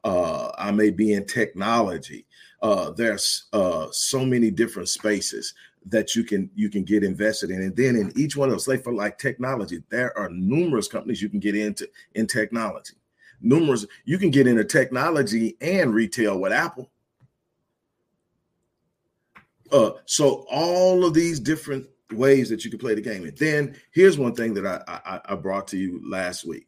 uh, 0.05 0.51
I 0.59 0.71
may 0.71 0.91
be 0.91 1.13
in 1.13 1.27
technology. 1.27 2.27
Uh, 2.61 2.91
there's 2.91 3.47
uh, 3.53 3.89
so 3.91 4.25
many 4.25 4.51
different 4.51 4.89
spaces 4.89 5.55
that 5.87 6.15
you 6.15 6.23
can 6.23 6.49
you 6.55 6.71
can 6.71 6.85
get 6.85 7.03
invested 7.03 7.51
in, 7.51 7.61
and 7.63 7.77
then 7.77 7.97
in 7.97 8.13
each 8.17 8.37
one 8.37 8.49
of 8.49 8.55
those, 8.55 8.69
like 8.69 8.85
for 8.85 8.93
like 8.93 9.19
technology, 9.19 9.83
there 9.91 10.17
are 10.17 10.29
numerous 10.31 10.87
companies 10.87 11.21
you 11.21 11.29
can 11.29 11.41
get 11.41 11.57
into 11.57 11.89
in 12.15 12.27
technology. 12.27 12.95
Numerous 13.41 13.85
you 14.05 14.19
can 14.19 14.31
get 14.31 14.47
into 14.47 14.65
technology 14.65 15.57
and 15.61 15.93
retail 15.93 16.39
with 16.39 16.53
Apple. 16.53 16.91
Uh, 19.73 19.93
so 20.05 20.47
all 20.51 21.05
of 21.05 21.15
these 21.15 21.41
different 21.41 21.87
ways 22.13 22.49
that 22.51 22.65
you 22.65 22.71
can 22.71 22.79
play 22.79 22.95
the 22.95 23.01
game. 23.01 23.25
And 23.25 23.37
then 23.39 23.75
here's 23.91 24.19
one 24.19 24.35
thing 24.35 24.55
that 24.55 24.67
I, 24.67 24.83
I, 24.87 25.21
I 25.33 25.35
brought 25.35 25.67
to 25.69 25.79
you 25.79 26.01
last 26.09 26.47
week. 26.47 26.67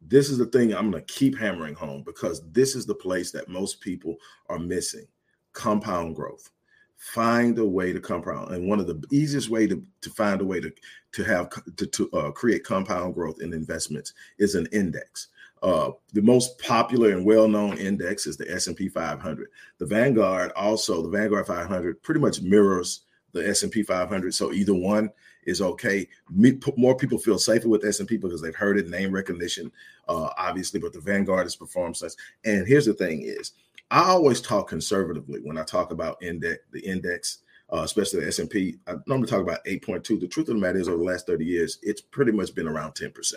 This 0.00 0.30
is 0.30 0.38
the 0.38 0.46
thing 0.46 0.74
I'm 0.74 0.90
going 0.90 1.04
to 1.04 1.12
keep 1.12 1.36
hammering 1.36 1.74
home 1.74 2.02
because 2.04 2.42
this 2.52 2.74
is 2.74 2.86
the 2.86 2.94
place 2.94 3.30
that 3.32 3.48
most 3.48 3.80
people 3.80 4.16
are 4.48 4.58
missing 4.58 5.06
compound 5.52 6.16
growth. 6.16 6.50
Find 6.96 7.58
a 7.58 7.64
way 7.64 7.92
to 7.92 8.00
compound, 8.00 8.52
and 8.52 8.68
one 8.68 8.80
of 8.80 8.88
the 8.88 9.00
easiest 9.12 9.48
way 9.48 9.68
to, 9.68 9.80
to 10.00 10.10
find 10.10 10.40
a 10.40 10.44
way 10.44 10.60
to 10.60 10.72
to 11.12 11.24
have 11.24 11.48
to, 11.76 11.86
to 11.86 12.10
uh, 12.10 12.30
create 12.32 12.64
compound 12.64 13.14
growth 13.14 13.40
in 13.40 13.52
investments 13.52 14.14
is 14.38 14.56
an 14.56 14.66
index. 14.72 15.28
Uh, 15.62 15.90
the 16.12 16.22
most 16.22 16.58
popular 16.58 17.10
and 17.10 17.24
well-known 17.24 17.76
index 17.78 18.26
is 18.26 18.36
the 18.36 18.50
S&P 18.52 18.88
500. 18.88 19.48
The 19.78 19.86
Vanguard 19.86 20.52
also, 20.52 21.02
the 21.02 21.08
Vanguard 21.08 21.46
500 21.46 22.02
pretty 22.02 22.20
much 22.20 22.40
mirrors 22.42 23.02
the 23.32 23.48
S&P 23.48 23.82
500. 23.82 24.34
So 24.34 24.52
either 24.52 24.74
one 24.74 25.10
is 25.44 25.62
okay. 25.62 26.08
More 26.76 26.96
people 26.96 27.18
feel 27.18 27.38
safer 27.38 27.68
with 27.68 27.84
S&P 27.84 28.16
because 28.16 28.42
they've 28.42 28.54
heard 28.54 28.78
it, 28.78 28.88
name 28.88 29.12
recognition, 29.12 29.72
uh, 30.08 30.30
obviously, 30.36 30.80
but 30.80 30.92
the 30.92 31.00
Vanguard 31.00 31.44
has 31.44 31.56
performed 31.56 32.00
less. 32.02 32.16
And 32.44 32.66
here's 32.66 32.86
the 32.86 32.94
thing 32.94 33.22
is, 33.22 33.52
I 33.90 34.02
always 34.02 34.40
talk 34.40 34.68
conservatively 34.68 35.40
when 35.42 35.56
I 35.56 35.64
talk 35.64 35.92
about 35.92 36.22
index, 36.22 36.58
the 36.72 36.80
index, 36.80 37.38
uh, 37.72 37.80
especially 37.82 38.20
the 38.20 38.28
S&P. 38.28 38.78
I 38.86 38.94
normally 39.06 39.28
talk 39.28 39.40
about 39.40 39.64
8.2. 39.64 40.20
The 40.20 40.28
truth 40.28 40.48
of 40.48 40.56
the 40.56 40.60
matter 40.60 40.78
is 40.78 40.88
over 40.88 40.98
the 40.98 41.04
last 41.04 41.26
30 41.26 41.44
years, 41.44 41.78
it's 41.82 42.00
pretty 42.00 42.32
much 42.32 42.54
been 42.54 42.68
around 42.68 42.92
10%. 42.92 43.34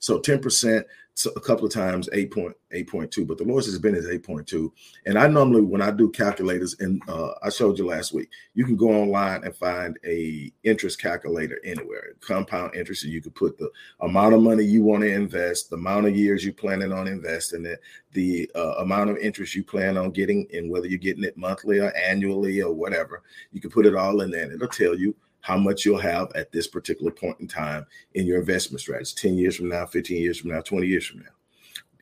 So 0.00 0.20
10%, 0.20 0.84
so 1.14 1.30
a 1.36 1.40
couple 1.40 1.66
of 1.66 1.72
times 1.72 2.08
8.8.2, 2.14 3.26
but 3.26 3.36
the 3.36 3.44
lowest 3.44 3.68
has 3.68 3.78
been 3.78 3.94
is 3.94 4.06
8.2. 4.06 4.72
And 5.04 5.18
I 5.18 5.26
normally, 5.26 5.60
when 5.60 5.82
I 5.82 5.90
do 5.90 6.10
calculators, 6.10 6.74
and 6.80 7.02
uh, 7.06 7.32
I 7.42 7.50
showed 7.50 7.78
you 7.78 7.86
last 7.86 8.14
week, 8.14 8.30
you 8.54 8.64
can 8.64 8.76
go 8.76 8.88
online 8.88 9.44
and 9.44 9.54
find 9.54 9.98
a 10.06 10.50
interest 10.64 11.00
calculator 11.00 11.60
anywhere, 11.64 12.14
compound 12.20 12.74
interest, 12.74 13.04
and 13.04 13.12
you 13.12 13.20
could 13.20 13.34
put 13.34 13.58
the 13.58 13.70
amount 14.00 14.34
of 14.34 14.42
money 14.42 14.64
you 14.64 14.82
want 14.82 15.02
to 15.02 15.12
invest, 15.12 15.68
the 15.68 15.76
amount 15.76 16.06
of 16.06 16.16
years 16.16 16.44
you're 16.44 16.54
planning 16.54 16.92
on 16.92 17.06
investing 17.06 17.66
it, 17.66 17.80
the 18.12 18.50
uh, 18.54 18.76
amount 18.78 19.10
of 19.10 19.18
interest 19.18 19.54
you 19.54 19.62
plan 19.62 19.98
on 19.98 20.10
getting, 20.10 20.46
and 20.54 20.70
whether 20.70 20.86
you're 20.86 20.98
getting 20.98 21.24
it 21.24 21.36
monthly 21.36 21.78
or 21.78 21.94
annually 21.94 22.62
or 22.62 22.72
whatever. 22.72 23.22
You 23.52 23.60
can 23.60 23.70
put 23.70 23.86
it 23.86 23.94
all 23.94 24.22
in 24.22 24.30
there, 24.30 24.44
and 24.44 24.52
it'll 24.52 24.68
tell 24.68 24.96
you 24.96 25.14
how 25.42 25.58
much 25.58 25.84
you'll 25.84 25.98
have 25.98 26.32
at 26.34 26.50
this 26.52 26.66
particular 26.66 27.10
point 27.10 27.38
in 27.40 27.46
time 27.46 27.84
in 28.14 28.26
your 28.26 28.40
investment 28.40 28.80
strategy 28.80 29.12
10 29.16 29.36
years 29.36 29.56
from 29.56 29.68
now, 29.68 29.84
15 29.84 30.16
years 30.16 30.40
from 30.40 30.50
now, 30.50 30.60
20 30.60 30.86
years 30.86 31.06
from 31.06 31.20
now. 31.20 31.26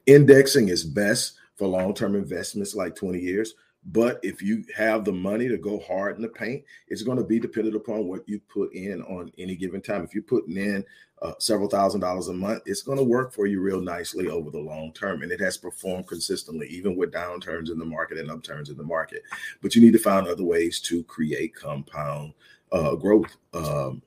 Indexing 0.07 0.69
is 0.69 0.85
best 0.85 1.35
for 1.57 1.67
long 1.67 1.93
term 1.93 2.15
investments 2.15 2.75
like 2.75 2.95
20 2.95 3.19
years. 3.19 3.55
But 3.87 4.21
if 4.23 4.43
you 4.43 4.65
have 4.77 5.07
the 5.07 5.13
money 5.13 5.49
to 5.49 5.57
go 5.57 5.81
hard 5.81 6.17
in 6.17 6.23
the 6.23 6.29
paint, 6.29 6.65
it's 6.89 7.03
going 7.03 7.17
to 7.17 7.25
be 7.25 7.41
dependent 7.41 7.77
upon 7.77 8.07
what 8.07 8.29
you 8.29 8.39
put 8.41 8.75
in 8.75 9.01
on 9.03 9.33
any 9.39 9.57
given 9.57 9.81
time. 9.81 10.05
If 10.05 10.13
you're 10.13 10.23
putting 10.23 10.59
in 10.59 10.85
uh, 11.23 11.33
several 11.39 11.69
thousand 11.69 12.03
dollars 12.03 12.29
a 12.29 12.35
month, 12.35 12.63
it's 12.67 12.83
going 12.83 12.99
to 12.99 13.05
work 13.05 13.33
for 13.33 13.47
you 13.47 13.63
real 13.63 13.81
nicely 13.81 14.29
over 14.29 14.51
the 14.51 14.59
long 14.59 14.93
term. 14.93 15.23
And 15.23 15.33
it 15.33 15.41
has 15.41 15.57
performed 15.57 16.09
consistently, 16.09 16.67
even 16.69 16.95
with 16.95 17.13
downturns 17.13 17.71
in 17.71 17.79
the 17.79 17.87
market 17.87 18.19
and 18.19 18.31
upturns 18.31 18.69
in 18.69 18.77
the 18.77 18.83
market. 18.83 19.23
But 19.63 19.75
you 19.75 19.81
need 19.81 19.95
to 19.95 19.99
find 19.99 20.29
other 20.29 20.45
ways 20.45 20.79
to 20.83 21.03
create 21.05 21.55
compound 21.55 22.35
uh, 22.73 22.95
growth. 22.97 23.37
Um, 23.53 24.03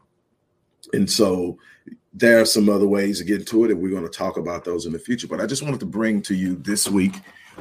and 0.94 1.10
so 1.10 1.58
there 2.14 2.40
are 2.40 2.46
some 2.46 2.70
other 2.70 2.88
ways 2.88 3.20
to 3.20 3.26
get 3.26 3.40
into 3.40 3.66
it, 3.66 3.72
and 3.72 3.82
we're 3.82 3.90
going 3.90 4.04
to 4.04 4.10
talk 4.10 4.38
about 4.38 4.64
those 4.64 4.86
in 4.86 4.94
the 4.94 5.00
future. 5.00 5.28
But 5.28 5.42
I 5.42 5.48
just 5.48 5.64
wanted 5.64 5.80
to 5.80 5.86
bring 5.86 6.22
to 6.24 6.36
you 6.36 6.56
this 6.56 6.88
week 6.88 7.16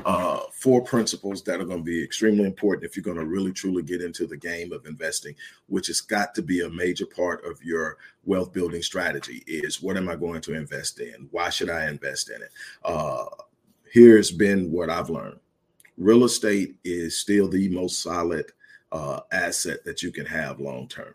uh, 0.04 0.40
four 0.52 0.82
principles 0.82 1.42
that 1.42 1.60
are 1.60 1.64
going 1.64 1.78
to 1.78 1.84
be 1.84 2.02
extremely 2.02 2.44
important 2.44 2.84
if 2.84 2.96
you're 2.96 3.04
going 3.04 3.18
to 3.18 3.24
really 3.24 3.52
truly 3.52 3.82
get 3.82 4.02
into 4.02 4.26
the 4.26 4.36
game 4.36 4.72
of 4.72 4.86
investing, 4.86 5.34
which 5.66 5.86
has 5.86 6.00
got 6.00 6.34
to 6.34 6.42
be 6.42 6.60
a 6.60 6.70
major 6.70 7.06
part 7.06 7.44
of 7.44 7.62
your 7.62 7.98
wealth 8.24 8.52
building 8.52 8.82
strategy. 8.82 9.42
Is 9.46 9.82
what 9.82 9.96
am 9.96 10.08
I 10.08 10.16
going 10.16 10.40
to 10.42 10.54
invest 10.54 11.00
in? 11.00 11.28
Why 11.30 11.50
should 11.50 11.70
I 11.70 11.88
invest 11.88 12.30
in 12.30 12.42
it? 12.42 12.50
Uh, 12.84 13.26
here's 13.90 14.30
been 14.30 14.70
what 14.70 14.90
I've 14.90 15.10
learned: 15.10 15.40
real 15.96 16.24
estate 16.24 16.76
is 16.84 17.18
still 17.18 17.48
the 17.48 17.68
most 17.68 18.02
solid 18.02 18.46
uh, 18.92 19.20
asset 19.32 19.84
that 19.84 20.02
you 20.02 20.12
can 20.12 20.26
have 20.26 20.60
long 20.60 20.86
term. 20.86 21.14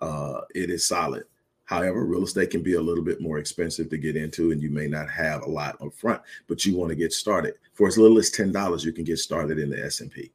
Uh, 0.00 0.40
it 0.54 0.70
is 0.70 0.86
solid. 0.86 1.24
However, 1.64 2.06
real 2.06 2.24
estate 2.24 2.50
can 2.50 2.62
be 2.62 2.74
a 2.74 2.80
little 2.80 3.04
bit 3.04 3.20
more 3.20 3.38
expensive 3.38 3.90
to 3.90 3.98
get 3.98 4.16
into, 4.16 4.52
and 4.52 4.62
you 4.62 4.70
may 4.70 4.86
not 4.86 5.10
have 5.10 5.42
a 5.42 5.50
lot 5.50 5.76
up 5.82 5.92
front, 5.92 6.22
but 6.46 6.64
you 6.64 6.74
want 6.74 6.88
to 6.90 6.96
get 6.96 7.12
started. 7.12 7.54
For 7.74 7.86
as 7.86 7.98
little 7.98 8.16
as 8.18 8.30
ten 8.30 8.52
dollars, 8.52 8.84
you 8.84 8.92
can 8.92 9.04
get 9.04 9.18
started 9.18 9.58
in 9.58 9.68
the 9.68 9.84
S 9.84 10.00
and 10.00 10.10
P. 10.10 10.32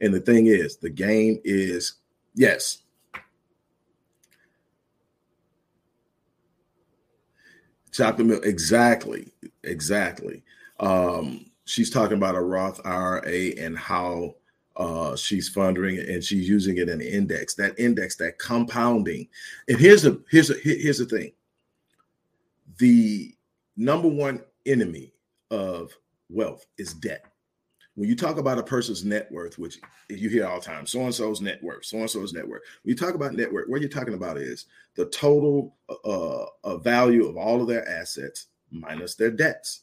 And 0.00 0.12
the 0.12 0.20
thing 0.20 0.46
is, 0.46 0.78
the 0.78 0.90
game 0.90 1.40
is 1.44 1.94
yes. 2.34 2.78
Chop 7.92 8.16
the 8.16 8.24
mill 8.24 8.40
exactly, 8.42 9.30
exactly. 9.62 10.42
Um, 10.80 11.46
she's 11.64 11.90
talking 11.90 12.16
about 12.16 12.34
a 12.34 12.40
Roth 12.40 12.80
IRA 12.84 13.52
and 13.58 13.78
how 13.78 14.34
uh, 14.76 15.16
she's 15.16 15.48
funding 15.48 15.98
and 15.98 16.22
she's 16.22 16.48
using 16.48 16.78
it 16.78 16.88
in 16.88 17.00
an 17.00 17.06
index. 17.06 17.54
That 17.54 17.78
index, 17.78 18.16
that 18.16 18.38
compounding. 18.38 19.28
And 19.68 19.78
here's 19.78 20.02
the 20.02 20.22
here's 20.30 20.50
a, 20.50 20.54
here's 20.62 20.98
the 20.98 21.06
thing. 21.06 21.32
The 22.78 23.34
number 23.76 24.08
one 24.08 24.42
enemy 24.66 25.12
of 25.50 25.92
wealth 26.30 26.66
is 26.78 26.94
debt. 26.94 27.26
When 27.94 28.08
you 28.08 28.16
talk 28.16 28.38
about 28.38 28.58
a 28.58 28.62
person's 28.62 29.04
net 29.04 29.30
worth, 29.30 29.58
which 29.58 29.78
you 30.08 30.30
hear 30.30 30.46
all 30.46 30.60
the 30.60 30.64
time, 30.64 30.86
so 30.86 31.00
and 31.02 31.14
so's 31.14 31.42
net 31.42 31.62
worth, 31.62 31.84
so 31.84 31.98
and 31.98 32.10
so's 32.10 32.32
net 32.32 32.48
worth. 32.48 32.62
When 32.82 32.90
you 32.90 32.96
talk 32.96 33.14
about 33.14 33.34
net 33.34 33.52
worth, 33.52 33.68
what 33.68 33.82
you're 33.82 33.90
talking 33.90 34.14
about 34.14 34.38
is 34.38 34.64
the 34.94 35.06
total 35.06 35.76
uh, 35.90 36.46
uh, 36.64 36.78
value 36.78 37.28
of 37.28 37.36
all 37.36 37.60
of 37.60 37.68
their 37.68 37.86
assets 37.86 38.46
minus 38.70 39.14
their 39.14 39.30
debts, 39.30 39.82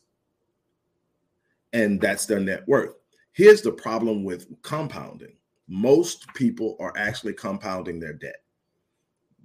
and 1.72 2.02
that's 2.02 2.26
their 2.26 2.40
net 2.40 2.68
worth. 2.68 2.96
Here's 3.40 3.62
the 3.62 3.72
problem 3.72 4.26
with 4.26 4.62
compounding 4.64 5.32
most 5.70 6.28
people 6.34 6.76
are 6.78 6.92
actually 6.98 7.32
compounding 7.32 7.98
their 7.98 8.12
debt, 8.12 8.44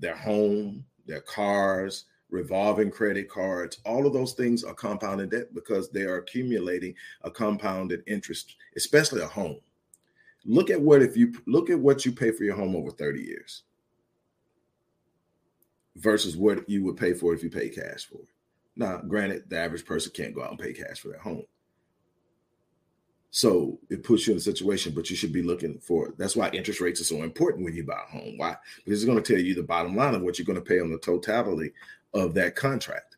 their 0.01 0.17
home, 0.17 0.85
their 1.07 1.21
cars, 1.21 2.07
revolving 2.29 2.91
credit 2.91 3.29
cards, 3.29 3.79
all 3.85 4.05
of 4.05 4.13
those 4.13 4.33
things 4.33 4.65
are 4.65 4.75
compounded 4.75 5.31
debt 5.31 5.55
because 5.55 5.91
they 5.91 6.03
are 6.03 6.17
accumulating 6.17 6.93
a 7.23 7.31
compounded 7.31 8.03
interest, 8.09 8.57
especially 8.75 9.23
a 9.23 9.29
home. 9.29 9.61
Look 10.45 10.71
at 10.71 10.81
what 10.81 11.01
if 11.01 11.17
you 11.17 11.33
look 11.47 11.71
at 11.71 11.79
what 11.79 12.05
you 12.05 12.11
pay 12.11 12.33
for 12.33 12.43
your 12.43 12.57
home 12.57 12.75
over 12.75 12.91
30 12.91 13.21
years 13.21 13.63
versus 15.95 16.37
what 16.37 16.69
you 16.69 16.83
would 16.83 16.97
pay 16.97 17.13
for 17.13 17.33
if 17.33 17.45
you 17.45 17.49
pay 17.49 17.69
cash 17.69 18.07
for 18.07 18.19
it. 18.19 18.29
Now, 18.75 18.97
granted, 19.07 19.49
the 19.49 19.61
average 19.61 19.87
person 19.87 20.11
can't 20.13 20.35
go 20.35 20.43
out 20.43 20.51
and 20.51 20.59
pay 20.59 20.73
cash 20.73 20.99
for 20.99 21.11
their 21.11 21.21
home. 21.21 21.45
So 23.37 23.81
it 23.91 24.05
puts 24.05 24.29
you 24.29 24.33
in 24.33 24.37
a 24.37 24.41
situation, 24.41 24.93
but 24.95 25.11
you 25.11 25.17
should 25.17 25.33
be 25.33 25.43
looking 25.43 25.81
for 25.81 26.07
it. 26.07 26.17
that's 26.17 26.37
why 26.37 26.51
interest 26.51 26.81
rates 26.81 27.01
are 27.01 27.05
so 27.05 27.25
important 27.25 27.65
when 27.65 27.75
you 27.75 27.83
buy 27.83 27.99
a 28.01 28.13
home. 28.17 28.39
Why? 28.39 28.57
Because 28.85 29.03
it's 29.03 29.11
going 29.11 29.21
to 29.21 29.35
tell 29.35 29.43
you 29.43 29.57
the 29.57 29.63
bottom 29.65 29.97
line 29.97 30.15
of 30.15 30.23
what 30.23 30.39
you're 30.39 30.47
going 30.47 30.55
to 30.55 30.65
pay 30.65 30.79
on 30.79 30.89
the 30.89 30.99
totality 30.99 31.73
of 32.15 32.33
that 32.35 32.55
contract. 32.55 33.17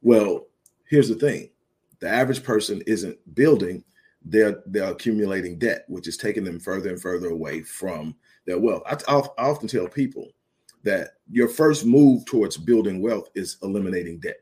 Well, 0.00 0.46
here's 0.88 1.10
the 1.10 1.14
thing 1.14 1.50
the 1.98 2.08
average 2.08 2.42
person 2.42 2.82
isn't 2.86 3.18
building 3.34 3.84
they're 4.24 4.62
they're 4.64 4.92
accumulating 4.92 5.58
debt 5.58 5.84
which 5.88 6.08
is 6.08 6.16
taking 6.16 6.44
them 6.44 6.58
further 6.58 6.88
and 6.88 7.00
further 7.00 7.28
away 7.28 7.60
from 7.60 8.14
their 8.46 8.58
wealth 8.58 8.82
I, 8.86 8.96
I 9.08 9.28
often 9.36 9.68
tell 9.68 9.88
people 9.88 10.28
that 10.84 11.10
your 11.30 11.48
first 11.48 11.84
move 11.84 12.24
towards 12.24 12.56
building 12.56 13.02
wealth 13.02 13.28
is 13.34 13.58
eliminating 13.62 14.20
debt 14.20 14.40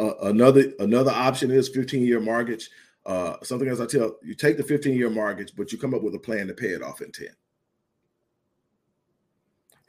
uh, 0.00 0.14
another 0.22 0.72
another 0.80 1.12
option 1.12 1.52
is 1.52 1.68
15 1.68 2.04
year 2.04 2.20
mortgage 2.20 2.70
uh, 3.06 3.36
something 3.42 3.68
as 3.68 3.80
i 3.80 3.86
tell 3.86 4.16
you 4.22 4.34
take 4.34 4.56
the 4.56 4.62
15 4.62 4.96
year 4.96 5.10
mortgage 5.10 5.54
but 5.56 5.72
you 5.72 5.78
come 5.78 5.94
up 5.94 6.02
with 6.02 6.14
a 6.14 6.18
plan 6.18 6.46
to 6.46 6.54
pay 6.54 6.68
it 6.68 6.82
off 6.82 7.00
in 7.00 7.12
10 7.12 7.28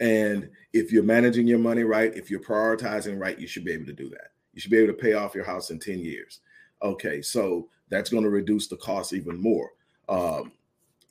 and 0.02 0.50
if 0.74 0.92
you're 0.92 1.04
managing 1.04 1.48
your 1.48 1.60
money 1.60 1.84
right 1.84 2.16
if 2.16 2.30
you're 2.30 2.42
prioritizing 2.42 3.20
right 3.20 3.40
you 3.40 3.48
should 3.48 3.64
be 3.64 3.72
able 3.72 3.86
to 3.86 3.94
do 3.94 4.10
that 4.10 4.32
you 4.56 4.62
should 4.62 4.72
be 4.72 4.78
able 4.78 4.94
to 4.94 5.00
pay 5.00 5.14
off 5.14 5.36
your 5.36 5.44
house 5.44 5.70
in 5.70 5.78
10 5.78 6.00
years. 6.00 6.40
Okay, 6.82 7.22
so 7.22 7.68
that's 7.90 8.10
going 8.10 8.24
to 8.24 8.30
reduce 8.30 8.68
the 8.68 8.78
cost 8.78 9.14
even 9.14 9.40
more. 9.40 9.70
Um, 10.10 10.54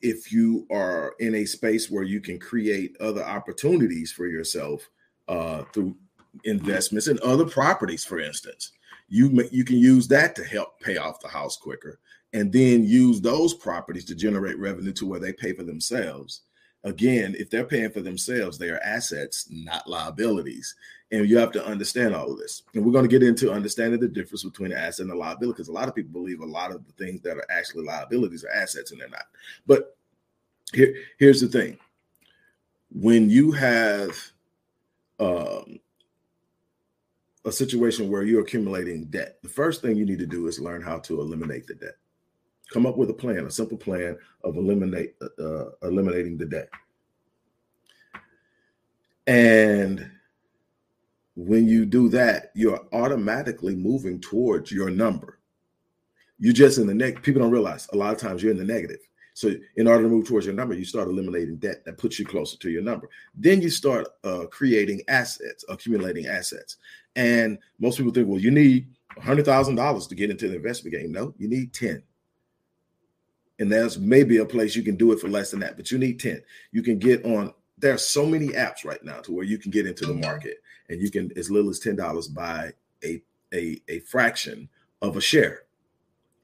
if 0.01 0.33
you 0.33 0.67
are 0.71 1.15
in 1.21 1.37
a 1.37 1.45
space 1.45 1.91
where 1.91 2.03
you 2.03 2.21
can 2.21 2.39
create 2.39 2.97
other 3.01 3.23
opportunities 3.23 4.11
for 4.13 4.27
yourself 4.27 4.89
uh, 5.29 5.63
through 5.73 5.97
investments 6.45 7.07
in 7.07 7.19
other 7.23 7.45
properties, 7.45 8.05
for 8.05 8.19
instance, 8.19 8.73
you 9.09 9.49
you 9.51 9.65
can 9.65 9.77
use 9.77 10.09
that 10.09 10.35
to 10.37 10.45
help 10.45 10.81
pay 10.81 10.97
off 10.97 11.21
the 11.21 11.29
house 11.29 11.57
quicker, 11.57 11.99
and 12.33 12.53
then 12.53 12.85
use 12.85 13.21
those 13.21 13.55
properties 13.55 14.05
to 14.07 14.15
generate 14.15 14.59
revenue 14.59 14.93
to 14.93 15.07
where 15.07 15.21
they 15.21 15.33
pay 15.33 15.53
for 15.53 15.63
themselves. 15.63 16.43
Again, 16.85 17.35
if 17.39 17.49
they're 17.49 17.65
paying 17.65 17.91
for 17.91 18.03
themselves, 18.03 18.59
they 18.59 18.69
are 18.69 18.81
assets, 18.81 19.49
not 19.51 19.89
liabilities. 19.89 20.75
And 21.13 21.29
you 21.29 21.39
have 21.39 21.53
to 21.53 21.65
understand 21.65 22.15
all 22.15 22.33
of 22.33 22.39
this. 22.39 22.63
And 22.75 22.85
we're 22.85 22.93
going 22.93 23.09
to 23.09 23.19
get 23.19 23.23
into 23.23 23.53
understanding 23.53 24.01
the 24.01 24.09
difference 24.09 24.45
between 24.45 24.73
an 24.73 24.79
asset 24.79 25.05
and 25.05 25.13
a 25.13 25.17
liability 25.17 25.53
because 25.53 25.69
a 25.69 25.73
lot 25.73 25.89
of 25.89 25.95
people 25.95 26.13
believe 26.13 26.41
a 26.41 26.47
lot 26.47 26.73
of 26.73 26.85
the 26.85 26.93
things 26.93 27.23
that 27.23 27.37
are 27.37 27.47
actually 27.51 27.85
liabilities 27.85 28.45
are 28.45 28.51
assets 28.51 28.91
and 28.91 29.01
they're 29.01 29.09
not. 29.09 29.27
But 29.67 29.97
here, 30.73 30.95
here's 31.19 31.41
the 31.41 31.49
thing 31.49 31.79
when 32.91 33.31
you 33.31 33.51
have 33.53 34.17
um, 35.21 35.79
a 37.45 37.53
situation 37.53 38.11
where 38.11 38.23
you're 38.23 38.43
accumulating 38.43 39.05
debt, 39.07 39.39
the 39.43 39.49
first 39.49 39.83
thing 39.83 39.97
you 39.97 40.07
need 40.07 40.19
to 40.19 40.27
do 40.27 40.47
is 40.47 40.59
learn 40.59 40.83
how 40.83 40.99
to 41.01 41.21
eliminate 41.21 41.67
the 41.67 41.75
debt. 41.75 41.97
Come 42.73 42.87
up 42.87 42.97
with 42.97 43.11
a 43.11 43.15
plan, 43.15 43.45
a 43.45 43.51
simple 43.51 43.77
plan 43.77 44.17
of 44.43 44.57
eliminate 44.57 45.15
uh, 45.21 45.43
uh 45.43 45.71
eliminating 45.83 46.39
the 46.39 46.47
debt. 46.47 46.71
And 49.27 50.11
when 51.37 51.67
you 51.67 51.85
do 51.85 52.09
that, 52.11 52.53
you're 52.55 52.87
automatically 52.93 53.75
moving 53.75 54.21
towards 54.21 54.71
your 54.71 54.91
number. 54.91 55.39
You're 56.39 56.53
just 56.53 56.79
in 56.79 56.87
the 56.87 56.95
negative. 56.95 57.23
People 57.23 57.43
don't 57.43 57.51
realize 57.51 57.89
a 57.93 57.97
lot 57.97 58.13
of 58.13 58.19
times 58.19 58.43
you're 58.43 58.53
in 58.53 58.59
the 58.59 58.65
negative. 58.65 59.01
So, 59.35 59.55
in 59.77 59.87
order 59.87 60.05
to 60.05 60.09
move 60.09 60.27
towards 60.27 60.47
your 60.47 60.55
number, 60.55 60.75
you 60.75 60.85
start 60.85 61.09
eliminating 61.09 61.57
debt 61.57 61.85
that 61.85 61.99
puts 61.99 62.19
you 62.19 62.25
closer 62.25 62.57
to 62.59 62.71
your 62.71 62.83
number. 62.83 63.09
Then 63.35 63.61
you 63.61 63.69
start 63.69 64.07
uh, 64.23 64.47
creating 64.51 65.03
assets, 65.09 65.65
accumulating 65.69 66.27
assets. 66.27 66.77
And 67.17 67.59
most 67.79 67.99
people 67.99 68.13
think, 68.13 68.29
well, 68.29 68.41
you 68.41 68.51
need 68.51 68.89
$100,000 69.19 70.09
to 70.09 70.15
get 70.15 70.31
into 70.31 70.49
the 70.49 70.57
investment 70.57 70.95
game. 70.95 71.13
No, 71.13 71.35
you 71.37 71.49
need 71.49 71.73
10. 71.73 72.03
And 73.59 73.71
there's 73.71 73.99
maybe 73.99 74.39
a 74.39 74.45
place 74.45 74.75
you 74.75 74.83
can 74.83 74.97
do 74.97 75.13
it 75.13 75.21
for 75.21 75.29
less 75.29 75.51
than 75.51 75.61
that, 75.61 75.77
but 75.77 75.91
you 75.91 75.99
need 75.99 76.19
10. 76.19 76.43
You 76.73 76.83
can 76.83 76.99
get 76.99 77.25
on, 77.25 77.53
there 77.79 77.95
are 77.95 77.99
so 77.99 78.27
many 78.27 78.49
apps 78.49 78.85
right 78.85 79.03
now 79.05 79.21
to 79.21 79.33
where 79.33 79.45
you 79.45 79.59
can 79.59 79.71
get 79.71 79.87
into 79.87 80.07
the 80.07 80.15
market 80.15 80.59
and 80.89 81.01
you 81.01 81.11
can 81.11 81.31
as 81.37 81.51
little 81.51 81.71
as 81.71 81.79
ten 81.79 81.97
dollars 81.97 82.29
buy 82.29 82.73
a, 83.03 83.23
a 83.53 83.81
a 83.89 84.01
fraction 84.01 84.69
of 85.03 85.17
a 85.17 85.21
share, 85.21 85.65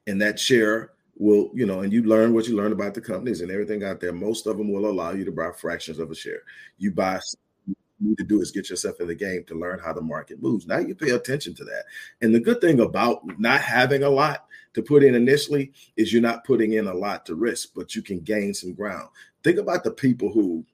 and 0.07 0.21
that 0.21 0.39
share 0.39 0.91
will 1.21 1.51
you 1.53 1.67
know 1.67 1.81
and 1.81 1.93
you 1.93 2.01
learn 2.01 2.33
what 2.33 2.47
you 2.47 2.55
learn 2.55 2.71
about 2.71 2.95
the 2.95 2.99
companies 2.99 3.41
and 3.41 3.51
everything 3.51 3.83
out 3.83 3.99
there 3.99 4.11
most 4.11 4.47
of 4.47 4.57
them 4.57 4.71
will 4.71 4.89
allow 4.89 5.11
you 5.11 5.23
to 5.23 5.31
buy 5.31 5.51
fractions 5.51 5.99
of 5.99 6.09
a 6.09 6.15
share. 6.15 6.41
You 6.79 6.91
buy 6.91 7.19
you 7.67 7.75
need 7.99 8.17
to 8.17 8.23
do 8.23 8.41
is 8.41 8.49
get 8.49 8.71
yourself 8.71 8.99
in 8.99 9.07
the 9.07 9.13
game 9.13 9.43
to 9.45 9.53
learn 9.53 9.77
how 9.77 9.93
the 9.93 10.01
market 10.01 10.41
moves. 10.41 10.65
Now 10.65 10.79
you 10.79 10.95
pay 10.95 11.11
attention 11.11 11.53
to 11.55 11.63
that. 11.65 11.83
And 12.21 12.33
the 12.33 12.39
good 12.39 12.59
thing 12.59 12.79
about 12.79 13.21
not 13.39 13.61
having 13.61 14.01
a 14.01 14.09
lot 14.09 14.47
to 14.73 14.81
put 14.81 15.03
in 15.03 15.13
initially 15.13 15.71
is 15.95 16.11
you're 16.11 16.23
not 16.23 16.43
putting 16.43 16.73
in 16.73 16.87
a 16.87 16.93
lot 16.93 17.27
to 17.27 17.35
risk 17.35 17.69
but 17.75 17.95
you 17.95 18.01
can 18.01 18.19
gain 18.21 18.55
some 18.55 18.73
ground. 18.73 19.07
Think 19.43 19.59
about 19.59 19.83
the 19.83 19.91
people 19.91 20.31
who 20.31 20.65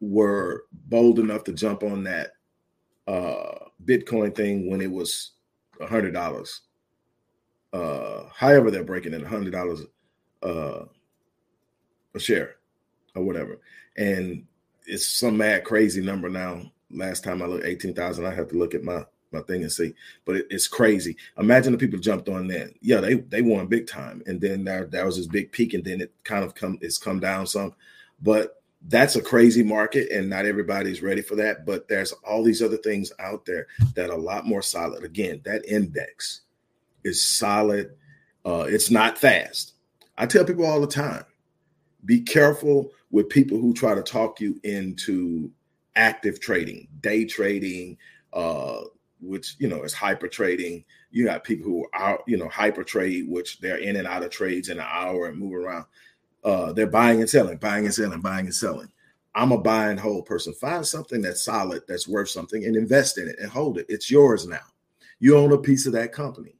were 0.00 0.64
bold 0.72 1.18
enough 1.18 1.44
to 1.44 1.52
jump 1.52 1.82
on 1.82 2.04
that 2.04 2.32
uh, 3.06 3.66
Bitcoin 3.84 4.34
thing 4.34 4.70
when 4.70 4.80
it 4.80 4.90
was 4.90 5.32
a 5.80 5.86
hundred 5.86 6.12
dollars. 6.14 6.62
Uh, 7.74 8.28
however, 8.32 8.70
they're 8.70 8.84
breaking 8.84 9.12
it 9.12 9.26
hundred 9.26 9.52
dollars 9.52 9.82
uh, 10.44 10.84
a 12.14 12.20
share 12.20 12.56
or 13.16 13.24
whatever, 13.24 13.58
and 13.96 14.46
it's 14.86 15.06
some 15.06 15.36
mad 15.36 15.64
crazy 15.64 16.00
number 16.00 16.28
now. 16.28 16.62
Last 16.90 17.24
time 17.24 17.42
I 17.42 17.46
looked, 17.46 17.66
eighteen 17.66 17.92
thousand. 17.92 18.26
I 18.26 18.34
have 18.34 18.48
to 18.50 18.56
look 18.56 18.74
at 18.74 18.84
my 18.84 19.04
my 19.32 19.40
thing 19.40 19.62
and 19.62 19.72
see, 19.72 19.92
but 20.24 20.36
it, 20.36 20.46
it's 20.50 20.68
crazy. 20.68 21.16
Imagine 21.36 21.72
the 21.72 21.78
people 21.78 21.98
jumped 21.98 22.28
on 22.28 22.46
that. 22.46 22.72
Yeah, 22.80 23.00
they 23.00 23.14
they 23.14 23.42
won 23.42 23.66
big 23.66 23.88
time, 23.88 24.22
and 24.26 24.40
then 24.40 24.62
there, 24.62 24.84
there 24.84 25.04
was 25.04 25.16
this 25.16 25.26
big 25.26 25.50
peak, 25.50 25.74
and 25.74 25.84
then 25.84 26.00
it 26.00 26.12
kind 26.22 26.44
of 26.44 26.54
come 26.54 26.78
it's 26.80 26.96
come 26.96 27.18
down 27.18 27.44
some, 27.48 27.74
but 28.22 28.62
that's 28.88 29.16
a 29.16 29.22
crazy 29.22 29.62
market 29.62 30.10
and 30.10 30.28
not 30.28 30.44
everybody's 30.44 31.02
ready 31.02 31.22
for 31.22 31.36
that 31.36 31.64
but 31.64 31.88
there's 31.88 32.12
all 32.28 32.42
these 32.42 32.60
other 32.60 32.76
things 32.76 33.10
out 33.18 33.46
there 33.46 33.66
that 33.94 34.10
are 34.10 34.18
a 34.18 34.20
lot 34.20 34.46
more 34.46 34.60
solid 34.60 35.02
again 35.04 35.40
that 35.42 35.64
index 35.66 36.42
is 37.04 37.22
solid 37.22 37.90
uh, 38.46 38.66
it's 38.68 38.90
not 38.90 39.18
fast 39.18 39.74
i 40.18 40.26
tell 40.26 40.44
people 40.44 40.66
all 40.66 40.80
the 40.80 40.86
time 40.86 41.24
be 42.04 42.20
careful 42.20 42.90
with 43.10 43.28
people 43.28 43.58
who 43.58 43.72
try 43.72 43.94
to 43.94 44.02
talk 44.02 44.40
you 44.40 44.58
into 44.64 45.50
active 45.96 46.40
trading 46.40 46.88
day 47.00 47.24
trading 47.24 47.96
uh, 48.32 48.80
which 49.20 49.56
you 49.58 49.68
know 49.68 49.82
is 49.82 49.94
hyper 49.94 50.28
trading 50.28 50.84
you 51.10 51.24
got 51.24 51.44
people 51.44 51.64
who 51.64 51.86
are 51.94 52.20
you 52.26 52.36
know 52.36 52.48
hyper 52.48 52.82
trade 52.82 53.26
which 53.28 53.60
they're 53.60 53.78
in 53.78 53.96
and 53.96 54.06
out 54.06 54.22
of 54.22 54.30
trades 54.30 54.68
in 54.68 54.78
an 54.78 54.86
hour 54.88 55.26
and 55.26 55.38
move 55.38 55.54
around 55.54 55.84
uh, 56.44 56.72
they're 56.72 56.86
buying 56.86 57.20
and 57.20 57.30
selling, 57.30 57.56
buying 57.56 57.86
and 57.86 57.94
selling, 57.94 58.20
buying 58.20 58.46
and 58.46 58.54
selling. 58.54 58.88
I'm 59.34 59.50
a 59.50 59.58
buy 59.58 59.88
and 59.88 59.98
hold 59.98 60.26
person. 60.26 60.52
Find 60.52 60.86
something 60.86 61.22
that's 61.22 61.42
solid, 61.42 61.82
that's 61.88 62.06
worth 62.06 62.28
something, 62.28 62.64
and 62.64 62.76
invest 62.76 63.18
in 63.18 63.26
it 63.26 63.36
and 63.40 63.50
hold 63.50 63.78
it. 63.78 63.86
It's 63.88 64.10
yours 64.10 64.46
now. 64.46 64.60
You 65.18 65.36
own 65.38 65.52
a 65.52 65.58
piece 65.58 65.86
of 65.86 65.92
that 65.94 66.12
company. 66.12 66.54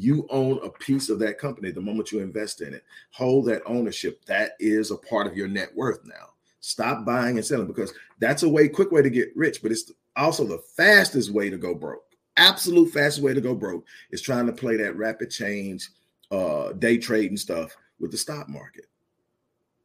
You 0.00 0.28
own 0.30 0.60
a 0.62 0.70
piece 0.70 1.08
of 1.08 1.18
that 1.18 1.38
company 1.38 1.72
the 1.72 1.80
moment 1.80 2.12
you 2.12 2.20
invest 2.20 2.62
in 2.62 2.72
it. 2.72 2.84
Hold 3.10 3.46
that 3.46 3.62
ownership. 3.66 4.24
That 4.26 4.52
is 4.60 4.92
a 4.92 4.96
part 4.96 5.26
of 5.26 5.36
your 5.36 5.48
net 5.48 5.74
worth 5.74 6.04
now. 6.04 6.34
Stop 6.60 7.04
buying 7.04 7.36
and 7.36 7.44
selling 7.44 7.66
because 7.66 7.92
that's 8.20 8.44
a 8.44 8.48
way, 8.48 8.68
quick 8.68 8.92
way 8.92 9.02
to 9.02 9.10
get 9.10 9.36
rich, 9.36 9.60
but 9.60 9.72
it's 9.72 9.90
also 10.14 10.44
the 10.44 10.62
fastest 10.76 11.30
way 11.32 11.50
to 11.50 11.58
go 11.58 11.74
broke. 11.74 12.04
Absolute 12.36 12.92
fastest 12.92 13.24
way 13.24 13.34
to 13.34 13.40
go 13.40 13.56
broke 13.56 13.84
is 14.12 14.22
trying 14.22 14.46
to 14.46 14.52
play 14.52 14.76
that 14.76 14.96
rapid 14.96 15.30
change, 15.30 15.88
uh, 16.30 16.74
day 16.74 16.96
trading 16.96 17.36
stuff 17.36 17.76
with 17.98 18.12
the 18.12 18.16
stock 18.16 18.48
market. 18.48 18.86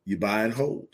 You 0.06 0.18
buy 0.18 0.44
and 0.44 0.54
hold. 0.54 0.90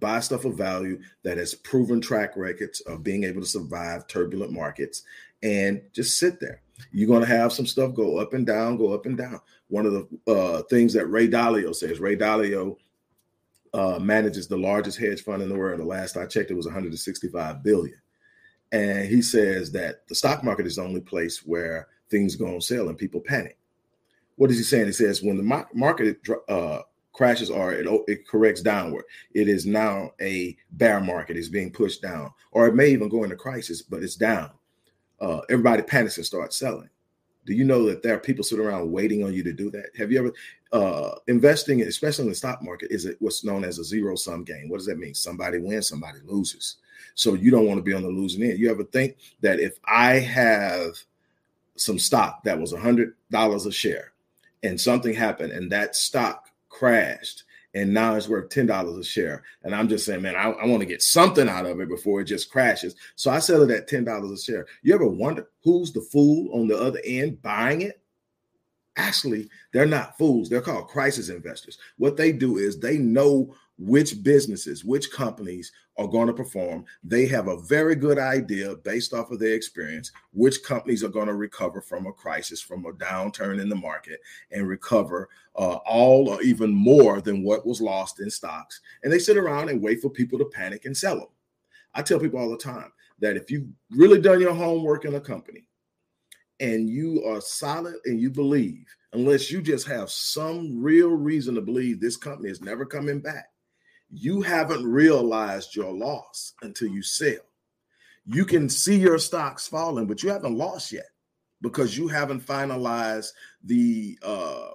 Buy 0.00 0.18
stuff 0.18 0.44
of 0.44 0.58
value 0.58 1.00
that 1.22 1.38
has 1.38 1.54
proven 1.54 2.00
track 2.00 2.36
records 2.36 2.80
of 2.80 3.04
being 3.04 3.22
able 3.22 3.40
to 3.40 3.46
survive 3.46 4.08
turbulent 4.08 4.50
markets 4.50 5.04
and 5.44 5.80
just 5.92 6.18
sit 6.18 6.40
there. 6.40 6.62
You're 6.92 7.08
going 7.08 7.22
to 7.22 7.26
have 7.26 7.52
some 7.52 7.66
stuff 7.66 7.94
go 7.94 8.18
up 8.18 8.34
and 8.34 8.46
down, 8.46 8.76
go 8.76 8.92
up 8.92 9.06
and 9.06 9.16
down. 9.16 9.40
One 9.68 9.86
of 9.86 9.92
the 9.92 10.32
uh, 10.32 10.62
things 10.64 10.92
that 10.92 11.06
Ray 11.06 11.28
Dalio 11.28 11.74
says, 11.74 12.00
Ray 12.00 12.16
Dalio 12.16 12.76
uh, 13.74 13.98
manages 13.98 14.46
the 14.46 14.58
largest 14.58 14.98
hedge 14.98 15.22
fund 15.22 15.42
in 15.42 15.48
the 15.48 15.56
world. 15.56 15.80
The 15.80 15.84
last 15.84 16.16
I 16.16 16.26
checked, 16.26 16.50
it 16.50 16.56
was 16.56 16.66
165 16.66 17.62
billion. 17.62 17.98
And 18.72 19.08
he 19.08 19.22
says 19.22 19.72
that 19.72 20.06
the 20.08 20.14
stock 20.14 20.44
market 20.44 20.66
is 20.66 20.76
the 20.76 20.82
only 20.82 21.00
place 21.00 21.38
where 21.46 21.88
things 22.10 22.36
go 22.36 22.46
on 22.54 22.60
sale 22.60 22.88
and 22.88 22.98
people 22.98 23.20
panic 23.20 23.58
what 24.36 24.50
is 24.50 24.58
he 24.58 24.62
saying? 24.62 24.86
He 24.86 24.92
says 24.92 25.22
when 25.22 25.36
the 25.36 25.66
market 25.74 26.18
uh, 26.48 26.80
crashes 27.12 27.50
or 27.50 27.72
it, 27.72 27.86
it 28.06 28.28
corrects 28.28 28.62
downward, 28.62 29.04
it 29.34 29.48
is 29.48 29.66
now 29.66 30.12
a 30.20 30.56
bear 30.72 31.00
market. 31.00 31.36
It's 31.36 31.48
being 31.48 31.72
pushed 31.72 32.02
down, 32.02 32.32
or 32.52 32.66
it 32.66 32.74
may 32.74 32.88
even 32.88 33.08
go 33.08 33.24
into 33.24 33.36
crisis, 33.36 33.82
but 33.82 34.02
it's 34.02 34.16
down. 34.16 34.50
Uh, 35.20 35.40
everybody 35.48 35.82
panics 35.82 36.16
and 36.16 36.26
starts 36.26 36.56
selling. 36.56 36.88
Do 37.46 37.54
you 37.54 37.64
know 37.64 37.86
that 37.86 38.02
there 38.02 38.14
are 38.14 38.18
people 38.18 38.42
sitting 38.42 38.64
around 38.64 38.90
waiting 38.90 39.24
on 39.24 39.32
you 39.32 39.44
to 39.44 39.52
do 39.52 39.70
that? 39.70 39.90
Have 39.96 40.10
you 40.10 40.18
ever 40.18 40.32
uh, 40.72 41.16
investing, 41.28 41.80
especially 41.82 42.24
in 42.24 42.30
the 42.30 42.34
stock 42.34 42.60
market, 42.62 42.90
is 42.90 43.06
it 43.06 43.16
what's 43.20 43.44
known 43.44 43.64
as 43.64 43.78
a 43.78 43.84
zero 43.84 44.16
sum 44.16 44.42
game? 44.42 44.68
What 44.68 44.78
does 44.78 44.86
that 44.86 44.98
mean? 44.98 45.14
Somebody 45.14 45.58
wins, 45.58 45.88
somebody 45.88 46.18
loses. 46.24 46.76
So 47.14 47.34
you 47.34 47.50
don't 47.50 47.66
want 47.66 47.78
to 47.78 47.82
be 47.82 47.94
on 47.94 48.02
the 48.02 48.08
losing 48.08 48.42
end. 48.42 48.58
You 48.58 48.70
ever 48.70 48.84
think 48.84 49.16
that 49.40 49.60
if 49.60 49.78
I 49.84 50.14
have 50.14 50.96
some 51.76 51.98
stock 51.98 52.42
that 52.44 52.58
was 52.58 52.72
a 52.72 52.80
hundred 52.80 53.14
dollars 53.30 53.66
a 53.66 53.72
share 53.72 54.12
and 54.62 54.80
something 54.80 55.14
happened 55.14 55.52
and 55.52 55.70
that 55.70 55.94
stock 55.94 56.50
crashed 56.68 57.44
and 57.76 57.92
now 57.92 58.14
it's 58.14 58.26
worth 58.26 58.48
ten 58.48 58.64
dollars 58.64 58.96
a 58.96 59.04
share. 59.04 59.44
And 59.62 59.74
I'm 59.74 59.86
just 59.86 60.06
saying, 60.06 60.22
man, 60.22 60.34
I, 60.34 60.50
I 60.50 60.64
want 60.64 60.80
to 60.80 60.86
get 60.86 61.02
something 61.02 61.46
out 61.46 61.66
of 61.66 61.78
it 61.78 61.90
before 61.90 62.22
it 62.22 62.24
just 62.24 62.50
crashes. 62.50 62.96
So 63.16 63.30
I 63.30 63.38
sell 63.38 63.62
it 63.62 63.70
at 63.70 63.86
ten 63.86 64.02
dollars 64.02 64.40
a 64.40 64.42
share. 64.42 64.66
You 64.82 64.94
ever 64.94 65.06
wonder 65.06 65.46
who's 65.62 65.92
the 65.92 66.00
fool 66.00 66.48
on 66.58 66.68
the 66.68 66.78
other 66.78 67.00
end 67.04 67.42
buying 67.42 67.82
it? 67.82 68.00
Actually, 68.96 69.50
they're 69.74 69.84
not 69.84 70.16
fools. 70.16 70.48
They're 70.48 70.62
called 70.62 70.88
crisis 70.88 71.28
investors. 71.28 71.76
What 71.98 72.16
they 72.16 72.32
do 72.32 72.56
is 72.56 72.80
they 72.80 72.96
know 72.96 73.54
which 73.78 74.22
businesses, 74.22 74.84
which 74.84 75.10
companies 75.10 75.72
are 75.98 76.06
going 76.06 76.26
to 76.26 76.32
perform. 76.32 76.84
They 77.04 77.26
have 77.26 77.48
a 77.48 77.60
very 77.60 77.94
good 77.94 78.18
idea 78.18 78.76
based 78.76 79.12
off 79.12 79.30
of 79.30 79.38
their 79.38 79.54
experience, 79.54 80.12
which 80.32 80.62
companies 80.62 81.04
are 81.04 81.08
going 81.08 81.26
to 81.26 81.34
recover 81.34 81.80
from 81.80 82.06
a 82.06 82.12
crisis, 82.12 82.60
from 82.60 82.86
a 82.86 82.92
downturn 82.92 83.60
in 83.60 83.68
the 83.68 83.76
market, 83.76 84.20
and 84.50 84.68
recover 84.68 85.28
uh, 85.56 85.76
all 85.86 86.28
or 86.28 86.42
even 86.42 86.72
more 86.72 87.20
than 87.20 87.42
what 87.42 87.66
was 87.66 87.80
lost 87.80 88.20
in 88.20 88.30
stocks. 88.30 88.80
And 89.02 89.12
they 89.12 89.18
sit 89.18 89.36
around 89.36 89.68
and 89.68 89.82
wait 89.82 90.00
for 90.00 90.10
people 90.10 90.38
to 90.38 90.46
panic 90.46 90.84
and 90.84 90.96
sell 90.96 91.16
them. 91.16 91.28
I 91.94 92.02
tell 92.02 92.20
people 92.20 92.38
all 92.38 92.50
the 92.50 92.58
time 92.58 92.92
that 93.20 93.36
if 93.36 93.50
you've 93.50 93.68
really 93.90 94.20
done 94.20 94.40
your 94.40 94.54
homework 94.54 95.04
in 95.04 95.14
a 95.14 95.20
company 95.20 95.66
and 96.60 96.88
you 96.88 97.24
are 97.24 97.40
solid 97.40 97.96
and 98.04 98.20
you 98.20 98.30
believe, 98.30 98.84
unless 99.12 99.50
you 99.50 99.62
just 99.62 99.86
have 99.86 100.10
some 100.10 100.82
real 100.82 101.10
reason 101.10 101.54
to 101.54 101.62
believe 101.62 102.00
this 102.00 102.18
company 102.18 102.50
is 102.50 102.60
never 102.60 102.84
coming 102.84 103.20
back 103.20 103.46
you 104.10 104.42
haven't 104.42 104.84
realized 104.84 105.74
your 105.74 105.92
loss 105.92 106.52
until 106.62 106.88
you 106.88 107.02
sell. 107.02 107.42
You 108.24 108.44
can 108.44 108.68
see 108.68 108.98
your 108.98 109.18
stocks 109.18 109.68
falling, 109.68 110.06
but 110.06 110.22
you 110.22 110.30
haven't 110.30 110.56
lost 110.56 110.92
yet 110.92 111.08
because 111.62 111.96
you 111.96 112.08
haven't 112.08 112.44
finalized 112.44 113.30
the 113.64 114.18
uh, 114.22 114.70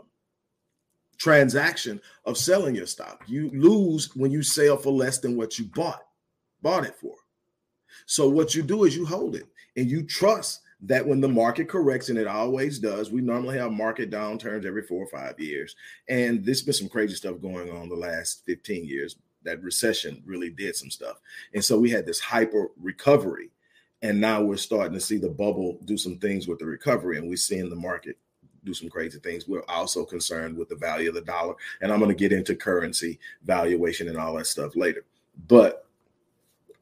transaction 1.17 2.01
of 2.25 2.37
selling 2.37 2.75
your 2.75 2.87
stock. 2.87 3.23
You 3.27 3.49
lose 3.53 4.15
when 4.15 4.31
you 4.31 4.43
sell 4.43 4.77
for 4.77 4.91
less 4.91 5.19
than 5.19 5.37
what 5.37 5.59
you 5.59 5.65
bought 5.65 6.03
bought 6.61 6.85
it 6.85 6.95
for. 6.95 7.15
So 8.05 8.29
what 8.29 8.55
you 8.55 8.63
do 8.63 8.85
is 8.85 8.95
you 8.95 9.05
hold 9.05 9.35
it 9.35 9.47
and 9.75 9.89
you 9.89 10.03
trust 10.03 10.61
that 10.83 11.05
when 11.05 11.21
the 11.21 11.29
market 11.29 11.69
corrects, 11.69 12.09
and 12.09 12.17
it 12.17 12.27
always 12.27 12.79
does, 12.79 13.11
we 13.11 13.21
normally 13.21 13.57
have 13.57 13.71
market 13.71 14.09
downturns 14.09 14.65
every 14.65 14.81
four 14.81 15.03
or 15.03 15.07
five 15.07 15.39
years. 15.39 15.75
And 16.09 16.43
there's 16.43 16.63
been 16.63 16.73
some 16.73 16.89
crazy 16.89 17.15
stuff 17.15 17.39
going 17.41 17.69
on 17.69 17.87
the 17.87 17.95
last 17.95 18.43
15 18.45 18.85
years. 18.85 19.17
That 19.43 19.61
recession 19.61 20.23
really 20.25 20.49
did 20.49 20.75
some 20.75 20.89
stuff. 20.89 21.17
And 21.53 21.63
so 21.63 21.79
we 21.79 21.89
had 21.91 22.05
this 22.05 22.19
hyper 22.19 22.69
recovery. 22.79 23.51
And 24.01 24.19
now 24.19 24.41
we're 24.41 24.57
starting 24.57 24.93
to 24.93 24.99
see 24.99 25.17
the 25.17 25.29
bubble 25.29 25.77
do 25.85 25.95
some 25.95 26.17
things 26.17 26.47
with 26.47 26.57
the 26.57 26.65
recovery, 26.65 27.17
and 27.17 27.29
we're 27.29 27.35
seeing 27.35 27.69
the 27.69 27.75
market 27.75 28.17
do 28.63 28.73
some 28.73 28.89
crazy 28.89 29.19
things. 29.19 29.47
We're 29.47 29.65
also 29.67 30.05
concerned 30.05 30.57
with 30.57 30.69
the 30.69 30.75
value 30.75 31.09
of 31.09 31.15
the 31.15 31.21
dollar. 31.21 31.55
And 31.81 31.91
I'm 31.91 31.99
going 31.99 32.09
to 32.09 32.15
get 32.15 32.31
into 32.31 32.55
currency 32.55 33.19
valuation 33.43 34.07
and 34.07 34.17
all 34.17 34.35
that 34.35 34.47
stuff 34.47 34.75
later. 34.75 35.03
But 35.47 35.87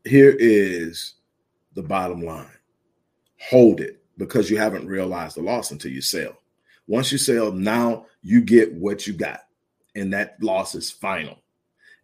here 0.05 0.35
is 0.39 1.15
the 1.73 1.83
bottom 1.83 2.21
line 2.21 2.58
hold 3.39 3.81
it 3.81 4.01
because 4.17 4.49
you 4.49 4.57
haven't 4.57 4.87
realized 4.87 5.37
the 5.37 5.41
loss 5.41 5.71
until 5.71 5.91
you 5.91 6.01
sell. 6.01 6.37
Once 6.87 7.11
you 7.11 7.17
sell, 7.17 7.51
now 7.51 8.05
you 8.21 8.41
get 8.41 8.73
what 8.73 9.07
you 9.07 9.13
got, 9.13 9.41
and 9.95 10.11
that 10.13 10.41
loss 10.41 10.75
is 10.75 10.91
final. 10.91 11.37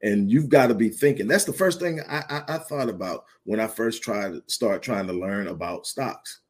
And 0.04 0.30
you've 0.30 0.50
got 0.50 0.68
to 0.68 0.76
be 0.76 0.90
thinking. 0.90 1.28
That's 1.28 1.46
the 1.46 1.54
first 1.54 1.80
thing 1.80 2.00
I, 2.08 2.24
I, 2.30 2.56
I 2.56 2.58
thought 2.60 2.90
about 2.90 3.26
when 3.44 3.60
I 3.60 3.68
first 3.68 4.04
tried 4.04 4.34
to 4.34 4.44
start 4.48 4.84
trying 4.84 5.08
to 5.08 5.14
learn 5.14 5.48
about 5.48 5.88
stocks. 5.88 6.42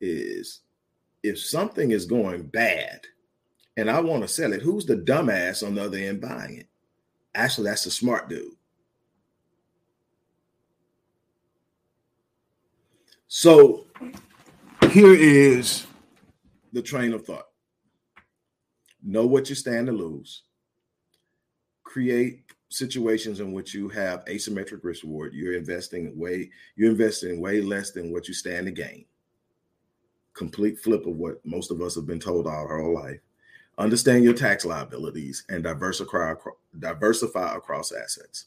Is 0.00 0.60
if 1.22 1.38
something 1.38 1.92
is 1.92 2.04
going 2.04 2.48
bad, 2.48 3.00
and 3.76 3.90
I 3.90 4.00
want 4.00 4.22
to 4.22 4.28
sell 4.28 4.52
it, 4.52 4.62
who's 4.62 4.86
the 4.86 4.96
dumbass 4.96 5.66
on 5.66 5.74
the 5.74 5.84
other 5.84 5.98
end 5.98 6.20
buying 6.20 6.58
it? 6.58 6.68
Actually, 7.34 7.68
that's 7.68 7.84
the 7.84 7.90
smart 7.90 8.28
dude. 8.28 8.52
So 13.28 13.86
here 14.96 15.12
is 15.12 15.86
the 16.72 16.80
train 16.80 17.12
of 17.12 17.22
thought 17.26 17.48
know 19.02 19.26
what 19.26 19.50
you 19.50 19.54
stand 19.54 19.86
to 19.86 19.92
lose, 19.92 20.44
create 21.82 22.44
situations 22.70 23.40
in 23.40 23.52
which 23.52 23.74
you 23.74 23.90
have 23.90 24.24
asymmetric 24.24 24.82
risk 24.82 25.02
reward. 25.02 25.34
You're 25.34 25.52
investing 25.52 26.18
way, 26.18 26.48
you're 26.76 26.92
investing 26.92 27.42
way 27.42 27.60
less 27.60 27.90
than 27.90 28.10
what 28.10 28.26
you 28.26 28.32
stand 28.32 28.64
to 28.68 28.72
gain. 28.72 29.04
Complete 30.32 30.78
flip 30.78 31.04
of 31.04 31.16
what 31.16 31.44
most 31.44 31.70
of 31.70 31.82
us 31.82 31.94
have 31.94 32.06
been 32.06 32.18
told 32.18 32.46
all 32.46 32.54
our 32.54 32.80
whole 32.80 32.94
life. 32.94 33.20
Understand 33.76 34.24
your 34.24 34.32
tax 34.32 34.64
liabilities 34.64 35.44
and 35.50 35.62
diversify 35.62 36.32
diversify 36.78 37.54
across 37.54 37.92
assets. 37.92 38.46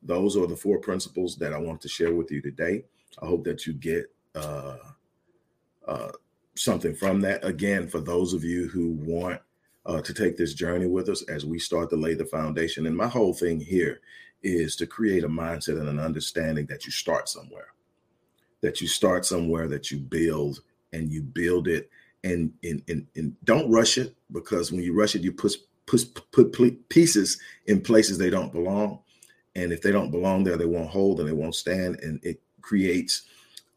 Those 0.00 0.36
are 0.36 0.46
the 0.46 0.54
four 0.54 0.78
principles 0.78 1.34
that 1.38 1.52
I 1.52 1.58
want 1.58 1.80
to 1.80 1.88
share 1.88 2.14
with 2.14 2.30
you 2.30 2.40
today. 2.40 2.84
I 3.20 3.26
hope 3.26 3.42
that 3.42 3.66
you 3.66 3.72
get 3.72 4.06
uh, 4.36 4.76
uh, 5.88 6.12
something 6.54 6.94
from 6.94 7.20
that. 7.22 7.44
Again, 7.44 7.88
for 7.88 8.00
those 8.00 8.34
of 8.34 8.44
you 8.44 8.68
who 8.68 8.90
want 8.90 9.40
uh, 9.86 10.02
to 10.02 10.12
take 10.12 10.36
this 10.36 10.54
journey 10.54 10.86
with 10.86 11.08
us 11.08 11.22
as 11.30 11.46
we 11.46 11.58
start 11.58 11.88
to 11.90 11.96
lay 11.96 12.14
the 12.14 12.26
foundation. 12.26 12.86
And 12.86 12.96
my 12.96 13.08
whole 13.08 13.32
thing 13.32 13.58
here 13.58 14.00
is 14.42 14.76
to 14.76 14.86
create 14.86 15.24
a 15.24 15.28
mindset 15.28 15.80
and 15.80 15.88
an 15.88 15.98
understanding 15.98 16.66
that 16.66 16.84
you 16.84 16.92
start 16.92 17.28
somewhere, 17.28 17.68
that 18.60 18.80
you 18.80 18.86
start 18.86 19.24
somewhere, 19.24 19.66
that 19.68 19.90
you 19.90 19.98
build 19.98 20.60
and 20.92 21.10
you 21.10 21.22
build 21.22 21.68
it 21.68 21.90
and, 22.22 22.52
and, 22.62 22.82
and, 22.88 23.06
and 23.16 23.34
don't 23.44 23.70
rush 23.70 23.96
it 23.96 24.14
because 24.30 24.70
when 24.70 24.82
you 24.82 24.94
rush 24.94 25.14
it, 25.14 25.22
you 25.22 25.32
put, 25.32 25.56
put, 25.86 26.52
put 26.52 26.88
pieces 26.90 27.40
in 27.66 27.80
places 27.80 28.18
they 28.18 28.30
don't 28.30 28.52
belong. 28.52 29.00
And 29.56 29.72
if 29.72 29.80
they 29.80 29.90
don't 29.90 30.10
belong 30.10 30.44
there, 30.44 30.56
they 30.56 30.66
won't 30.66 30.90
hold 30.90 31.18
and 31.18 31.28
they 31.28 31.32
won't 31.32 31.54
stand. 31.54 31.98
And 32.00 32.22
it 32.22 32.40
creates 32.60 33.22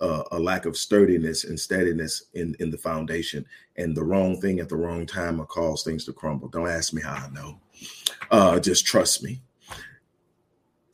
uh, 0.02 0.24
a 0.32 0.40
lack 0.40 0.66
of 0.66 0.76
sturdiness 0.76 1.46
and 1.46 1.60
steadiness 1.60 2.24
in 2.34 2.56
in 2.60 2.72
the 2.72 2.78
foundation. 2.78 3.46
And 3.78 3.96
the 3.96 4.04
wrong 4.04 4.42
thing 4.42 4.60
at 4.60 4.68
the 4.68 4.76
wrong 4.76 5.06
time 5.06 5.38
will 5.38 5.46
cause 5.46 5.84
things 5.84 6.06
to 6.06 6.14
crumble. 6.14 6.50
Don't 6.50 6.68
ask 6.68 6.94
me 6.94 7.02
how 7.02 7.14
i 7.14 7.30
know. 7.30 7.60
Uh, 8.30 8.60
just 8.60 8.86
trust 8.86 9.24
me. 9.24 9.42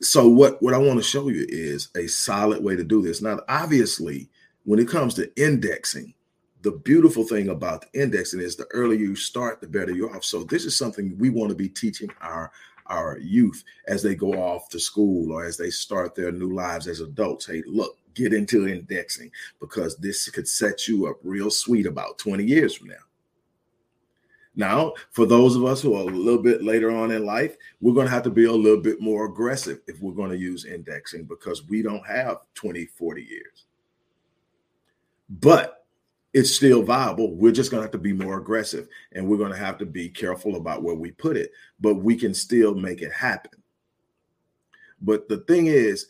So 0.00 0.28
what 0.28 0.62
what 0.62 0.74
i 0.74 0.78
want 0.78 0.98
to 0.98 1.02
show 1.02 1.28
you 1.28 1.44
is 1.48 1.88
a 1.96 2.06
solid 2.06 2.62
way 2.62 2.76
to 2.76 2.84
do 2.84 3.02
this. 3.02 3.20
Now 3.20 3.40
obviously 3.48 4.28
when 4.64 4.78
it 4.78 4.88
comes 4.88 5.14
to 5.14 5.32
indexing 5.42 6.14
the 6.62 6.72
beautiful 6.72 7.24
thing 7.24 7.48
about 7.48 7.86
indexing 7.94 8.40
is 8.40 8.56
the 8.56 8.66
earlier 8.72 8.98
you 8.98 9.16
start 9.16 9.60
the 9.60 9.66
better 9.66 9.92
you're 9.92 10.14
off. 10.14 10.24
So 10.24 10.42
this 10.42 10.64
is 10.64 10.76
something 10.76 11.16
we 11.18 11.30
want 11.30 11.50
to 11.50 11.56
be 11.56 11.68
teaching 11.68 12.10
our 12.20 12.52
our 12.86 13.18
youth 13.18 13.64
as 13.86 14.02
they 14.02 14.14
go 14.14 14.32
off 14.32 14.68
to 14.70 14.80
school 14.80 15.32
or 15.32 15.44
as 15.44 15.56
they 15.56 15.70
start 15.70 16.14
their 16.14 16.32
new 16.32 16.54
lives 16.54 16.86
as 16.86 17.00
adults. 17.00 17.46
Hey 17.46 17.62
look 17.66 17.96
get 18.18 18.34
into 18.34 18.68
indexing 18.68 19.30
because 19.60 19.96
this 19.96 20.28
could 20.28 20.48
set 20.48 20.88
you 20.88 21.06
up 21.06 21.16
real 21.22 21.50
sweet 21.50 21.86
about 21.86 22.18
20 22.18 22.44
years 22.44 22.74
from 22.74 22.88
now. 22.88 22.94
Now, 24.54 24.94
for 25.12 25.24
those 25.24 25.54
of 25.54 25.64
us 25.64 25.80
who 25.80 25.94
are 25.94 26.02
a 26.02 26.12
little 26.12 26.42
bit 26.42 26.64
later 26.64 26.90
on 26.90 27.12
in 27.12 27.24
life, 27.24 27.56
we're 27.80 27.94
going 27.94 28.06
to 28.06 28.12
have 28.12 28.24
to 28.24 28.30
be 28.30 28.44
a 28.44 28.52
little 28.52 28.80
bit 28.80 29.00
more 29.00 29.26
aggressive 29.26 29.80
if 29.86 30.00
we're 30.00 30.12
going 30.12 30.30
to 30.30 30.36
use 30.36 30.64
indexing 30.64 31.24
because 31.24 31.68
we 31.68 31.80
don't 31.80 32.04
have 32.04 32.38
20, 32.54 32.86
40 32.86 33.22
years. 33.22 33.66
But 35.30 35.86
it's 36.34 36.54
still 36.54 36.82
viable. 36.82 37.34
We're 37.36 37.52
just 37.52 37.70
going 37.70 37.80
to 37.80 37.84
have 37.84 37.92
to 37.92 37.98
be 37.98 38.12
more 38.12 38.38
aggressive 38.38 38.88
and 39.12 39.26
we're 39.26 39.38
going 39.38 39.52
to 39.52 39.58
have 39.58 39.78
to 39.78 39.86
be 39.86 40.08
careful 40.08 40.56
about 40.56 40.82
where 40.82 40.94
we 40.94 41.12
put 41.12 41.36
it, 41.36 41.52
but 41.80 41.94
we 41.94 42.16
can 42.16 42.34
still 42.34 42.74
make 42.74 43.00
it 43.00 43.12
happen. 43.12 43.62
But 45.00 45.28
the 45.28 45.38
thing 45.38 45.66
is, 45.66 46.08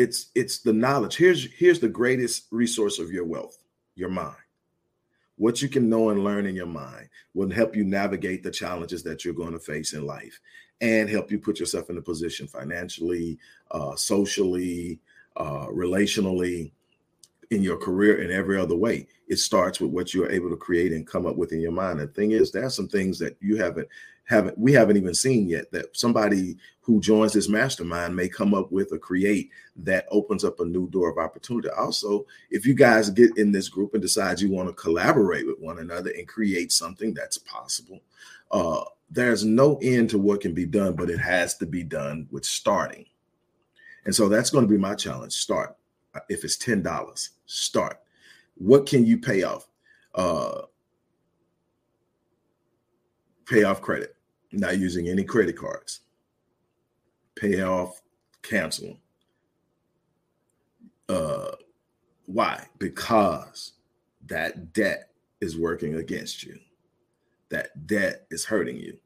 it's 0.00 0.30
it's 0.34 0.60
the 0.60 0.72
knowledge. 0.72 1.16
Here's 1.16 1.52
here's 1.52 1.78
the 1.78 1.88
greatest 1.88 2.46
resource 2.50 2.98
of 2.98 3.10
your 3.10 3.26
wealth 3.26 3.58
your 3.96 4.08
mind. 4.08 4.36
What 5.36 5.60
you 5.60 5.68
can 5.68 5.88
know 5.90 6.10
and 6.10 6.24
learn 6.24 6.46
in 6.46 6.54
your 6.54 6.66
mind 6.66 7.08
will 7.34 7.50
help 7.50 7.76
you 7.76 7.84
navigate 7.84 8.42
the 8.42 8.50
challenges 8.50 9.02
that 9.02 9.24
you're 9.24 9.34
going 9.34 9.52
to 9.52 9.58
face 9.58 9.92
in 9.92 10.06
life 10.06 10.40
and 10.80 11.08
help 11.08 11.30
you 11.30 11.38
put 11.38 11.60
yourself 11.60 11.90
in 11.90 11.98
a 11.98 12.02
position 12.02 12.46
financially 12.46 13.38
uh, 13.72 13.94
socially 13.94 14.98
uh, 15.36 15.66
relationally 15.66 16.72
in 17.50 17.62
your 17.62 17.76
career 17.76 18.22
in 18.22 18.30
every 18.30 18.58
other 18.58 18.76
way. 18.76 19.06
It 19.28 19.36
starts 19.36 19.80
with 19.80 19.90
what 19.90 20.14
you're 20.14 20.30
able 20.30 20.48
to 20.50 20.56
create 20.56 20.92
and 20.92 21.06
come 21.06 21.26
up 21.26 21.36
with 21.36 21.52
in 21.52 21.60
your 21.60 21.72
mind. 21.72 22.00
The 22.00 22.06
thing 22.06 22.30
is 22.30 22.50
there 22.50 22.64
are 22.64 22.70
some 22.70 22.88
things 22.88 23.18
that 23.18 23.36
you 23.40 23.56
haven't 23.56 23.88
haven't 24.30 24.56
we 24.56 24.72
haven't 24.72 24.96
even 24.96 25.12
seen 25.12 25.48
yet 25.48 25.72
that 25.72 25.86
somebody 25.92 26.56
who 26.82 27.00
joins 27.00 27.32
this 27.32 27.48
mastermind 27.48 28.14
may 28.14 28.28
come 28.28 28.54
up 28.54 28.70
with 28.70 28.92
or 28.92 28.98
create 28.98 29.50
that 29.74 30.06
opens 30.08 30.44
up 30.44 30.60
a 30.60 30.64
new 30.64 30.88
door 30.90 31.10
of 31.10 31.18
opportunity. 31.18 31.68
Also, 31.70 32.24
if 32.48 32.64
you 32.64 32.72
guys 32.72 33.10
get 33.10 33.36
in 33.36 33.50
this 33.50 33.68
group 33.68 33.92
and 33.92 34.00
decide 34.00 34.40
you 34.40 34.48
want 34.48 34.68
to 34.68 34.74
collaborate 34.74 35.48
with 35.48 35.58
one 35.58 35.80
another 35.80 36.10
and 36.16 36.28
create 36.28 36.70
something 36.70 37.12
that's 37.12 37.38
possible, 37.38 37.98
uh, 38.52 38.84
there's 39.10 39.44
no 39.44 39.80
end 39.82 40.08
to 40.10 40.18
what 40.18 40.40
can 40.40 40.54
be 40.54 40.64
done, 40.64 40.94
but 40.94 41.10
it 41.10 41.18
has 41.18 41.56
to 41.56 41.66
be 41.66 41.82
done 41.82 42.28
with 42.30 42.44
starting. 42.44 43.06
And 44.04 44.14
so 44.14 44.28
that's 44.28 44.50
going 44.50 44.64
to 44.64 44.70
be 44.70 44.78
my 44.78 44.94
challenge. 44.94 45.32
Start. 45.32 45.76
If 46.28 46.44
it's 46.44 46.56
ten 46.56 46.82
dollars, 46.82 47.30
start. 47.46 47.98
What 48.54 48.86
can 48.86 49.04
you 49.04 49.18
pay 49.18 49.42
off? 49.42 49.66
Uh, 50.14 50.62
pay 53.44 53.64
off 53.64 53.82
credit 53.82 54.14
not 54.52 54.78
using 54.78 55.08
any 55.08 55.24
credit 55.24 55.56
cards. 55.56 56.00
pay 57.36 57.62
off, 57.62 58.02
cancel. 58.42 58.98
Uh, 61.08 61.52
why? 62.26 62.66
Because 62.78 63.72
that 64.26 64.72
debt 64.72 65.10
is 65.40 65.58
working 65.58 65.96
against 65.96 66.44
you. 66.44 66.58
That 67.48 67.86
debt 67.86 68.26
is 68.30 68.44
hurting 68.44 68.76
you. 68.76 68.98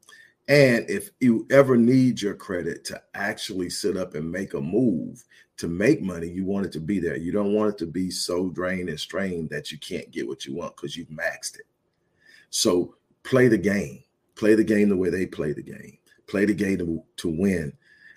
And 0.47 0.87
if 0.89 1.09
you 1.19 1.47
ever 1.49 1.75
need 1.75 2.21
your 2.21 2.35
credit 2.35 2.83
to 2.85 3.01
actually 3.15 3.69
sit 3.69 3.97
up 3.97 4.13
and 4.13 4.31
make 4.31 4.53
a 4.53 4.61
move 4.61 5.23
to 5.57 5.67
make 5.67 6.01
money, 6.01 6.27
you 6.27 6.45
want 6.45 6.67
it 6.67 6.71
to 6.73 6.79
be 6.79 6.99
there. 6.99 7.17
You 7.17 7.31
don't 7.31 7.53
want 7.53 7.73
it 7.73 7.77
to 7.79 7.87
be 7.87 8.11
so 8.11 8.49
drained 8.49 8.89
and 8.89 8.99
strained 8.99 9.49
that 9.49 9.71
you 9.71 9.79
can't 9.79 10.11
get 10.11 10.27
what 10.27 10.45
you 10.45 10.55
want 10.55 10.75
because 10.75 10.95
you've 10.95 11.07
maxed 11.07 11.55
it. 11.55 11.65
So 12.51 12.95
play 13.23 13.47
the 13.47 13.57
game. 13.57 14.03
Play 14.35 14.55
the 14.55 14.63
game 14.63 14.89
the 14.89 14.97
way 14.97 15.09
they 15.09 15.25
play 15.25 15.53
the 15.53 15.63
game. 15.63 15.97
Play 16.27 16.45
the 16.45 16.53
game 16.53 16.77
to, 16.79 17.03
to 17.17 17.29
win. 17.29 17.73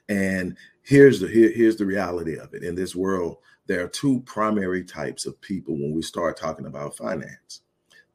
And 0.09 0.57
here's 0.83 1.21
the 1.21 1.29
here, 1.29 1.51
here's 1.51 1.77
the 1.77 1.87
reality 1.87 2.37
of 2.39 2.55
it. 2.55 2.63
In 2.63 2.75
this 2.75 2.97
world, 2.97 3.39
there 3.67 3.85
are 3.85 3.89
two 3.89 4.21
primary 4.21 4.83
types 4.83 5.27
of 5.27 5.41
people 5.41 5.75
when 5.75 5.93
we 5.93 6.03
start 6.03 6.39
talking 6.39 6.67
about 6.67 6.97
finance. 6.97 7.61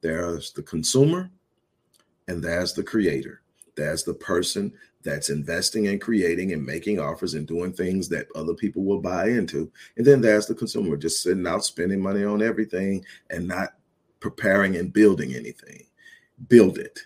There's 0.00 0.52
the 0.52 0.62
consumer 0.62 1.30
and 2.28 2.42
there's 2.42 2.74
the 2.74 2.82
creator. 2.82 3.42
There's 3.76 4.04
the 4.04 4.14
person 4.14 4.72
that's 5.02 5.30
investing 5.30 5.88
and 5.88 6.00
creating 6.00 6.52
and 6.52 6.64
making 6.64 6.98
offers 6.98 7.34
and 7.34 7.46
doing 7.46 7.72
things 7.72 8.08
that 8.08 8.26
other 8.34 8.54
people 8.54 8.84
will 8.84 9.00
buy 9.00 9.28
into. 9.28 9.70
And 9.96 10.06
then 10.06 10.20
there's 10.20 10.46
the 10.46 10.54
consumer 10.54 10.96
just 10.96 11.22
sitting 11.22 11.46
out 11.46 11.64
spending 11.64 12.00
money 12.00 12.24
on 12.24 12.42
everything 12.42 13.04
and 13.30 13.46
not 13.46 13.74
preparing 14.20 14.76
and 14.76 14.92
building 14.92 15.34
anything. 15.34 15.84
Build 16.48 16.78
it. 16.78 17.00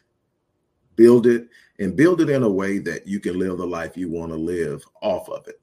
Build 0.98 1.26
it 1.26 1.48
and 1.78 1.96
build 1.96 2.20
it 2.20 2.28
in 2.28 2.42
a 2.42 2.48
way 2.48 2.78
that 2.78 3.06
you 3.06 3.20
can 3.20 3.38
live 3.38 3.56
the 3.56 3.66
life 3.66 3.96
you 3.96 4.10
want 4.10 4.32
to 4.32 4.36
live 4.36 4.84
off 5.00 5.28
of 5.30 5.46
it 5.48 5.60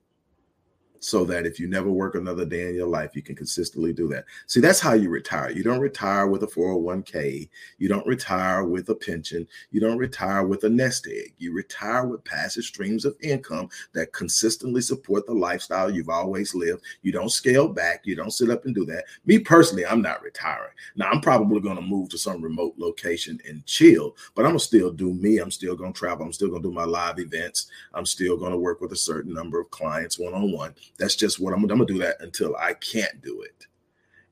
so 1.05 1.23
that 1.23 1.45
if 1.45 1.59
you 1.59 1.67
never 1.67 1.91
work 1.91 2.15
another 2.15 2.45
day 2.45 2.67
in 2.67 2.73
your 2.73 2.87
life, 2.87 3.15
you 3.15 3.21
can 3.21 3.35
consistently 3.35 3.93
do 3.93 4.07
that. 4.07 4.25
See, 4.47 4.59
that's 4.59 4.79
how 4.79 4.93
you 4.93 5.11
retire. 5.11 5.51
You 5.51 5.61
don't 5.61 5.79
retire 5.79 6.25
with 6.25 6.41
a 6.41 6.47
401k. 6.47 7.47
You 7.77 7.87
don't 7.87 8.07
retire 8.07 8.63
with 8.65 8.89
a 8.89 8.95
pension. 8.95 9.47
You 9.69 9.79
don't 9.79 9.99
retire 9.99 10.47
with 10.47 10.63
a 10.63 10.69
nest 10.69 11.07
egg. 11.07 11.35
You 11.37 11.53
retire 11.53 12.07
with 12.07 12.25
passive 12.25 12.63
streams 12.63 13.05
of 13.05 13.15
income 13.21 13.69
that 13.93 14.13
consistently 14.13 14.81
support 14.81 15.27
the 15.27 15.33
lifestyle 15.33 15.91
you've 15.91 16.09
always 16.09 16.55
lived. 16.55 16.81
You 17.03 17.11
don't 17.11 17.29
scale 17.29 17.67
back. 17.67 18.01
You 18.05 18.15
don't 18.15 18.33
sit 18.33 18.49
up 18.49 18.65
and 18.65 18.73
do 18.73 18.83
that. 18.85 19.05
Me 19.27 19.37
personally, 19.37 19.85
I'm 19.85 20.01
not 20.01 20.23
retiring. 20.23 20.73
Now, 20.95 21.11
I'm 21.11 21.21
probably 21.21 21.59
going 21.59 21.75
to 21.75 21.83
move 21.83 22.09
to 22.09 22.17
some 22.17 22.41
remote 22.41 22.73
location 22.77 23.39
and 23.47 23.63
chill, 23.67 24.15
but 24.33 24.43
I'm 24.43 24.53
going 24.53 24.59
to 24.59 24.65
still 24.65 24.91
do 24.91 25.13
me. 25.13 25.37
I'm 25.37 25.51
still 25.51 25.75
going 25.75 25.93
to 25.93 25.99
travel. 25.99 26.25
I'm 26.25 26.33
still 26.33 26.49
going 26.49 26.63
to 26.63 26.69
do 26.69 26.73
my 26.73 26.85
live 26.85 27.19
events. 27.19 27.67
I'm 27.93 28.07
still 28.07 28.37
going 28.37 28.53
to 28.53 28.57
work 28.57 28.81
with 28.81 28.91
a 28.91 28.95
certain 28.95 29.35
number 29.35 29.61
of 29.61 29.69
clients 29.69 30.17
one 30.17 30.33
on 30.33 30.51
one 30.51 30.73
that's 30.97 31.15
just 31.15 31.39
what 31.39 31.53
I'm, 31.53 31.61
I'm 31.63 31.67
gonna 31.67 31.85
do 31.85 31.99
that 31.99 32.17
until 32.21 32.55
I 32.55 32.73
can't 32.73 33.21
do 33.21 33.41
it. 33.41 33.67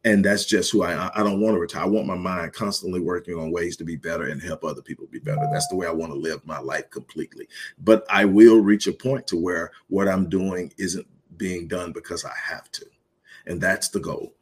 And 0.06 0.24
that's 0.24 0.46
just 0.46 0.72
who 0.72 0.84
I 0.84 1.10
I 1.16 1.24
don't 1.24 1.40
want 1.40 1.56
to 1.56 1.60
retire. 1.60 1.84
I 1.84 1.88
want 1.88 2.08
my 2.08 2.16
mind 2.16 2.54
constantly 2.54 3.00
working 3.00 3.36
on 3.36 3.52
ways 3.52 3.78
to 3.78 3.86
be 3.86 3.96
better 3.96 4.28
and 4.28 4.42
help 4.42 4.64
other 4.64 4.82
people 4.82 5.08
be 5.10 5.20
better. 5.20 5.48
That's 5.52 5.68
the 5.70 5.78
way 5.78 5.88
I 5.88 5.92
want 5.92 6.12
to 6.12 6.18
live 6.18 6.46
my 6.46 6.60
life 6.60 6.90
completely. 6.90 7.48
But 7.80 8.06
I 8.10 8.26
will 8.26 8.60
reach 8.60 8.88
a 8.88 8.94
point 8.94 9.28
to 9.28 9.38
where 9.38 9.72
what 9.88 10.10
I'm 10.10 10.28
doing 10.28 10.74
isn't 10.78 11.08
being 11.38 11.68
done 11.68 11.92
because 11.94 12.26
I 12.26 12.34
have 12.36 12.70
to. 12.72 12.86
And 13.46 13.62
that's 13.62 13.90
the 13.90 14.00
goal. 14.00 14.34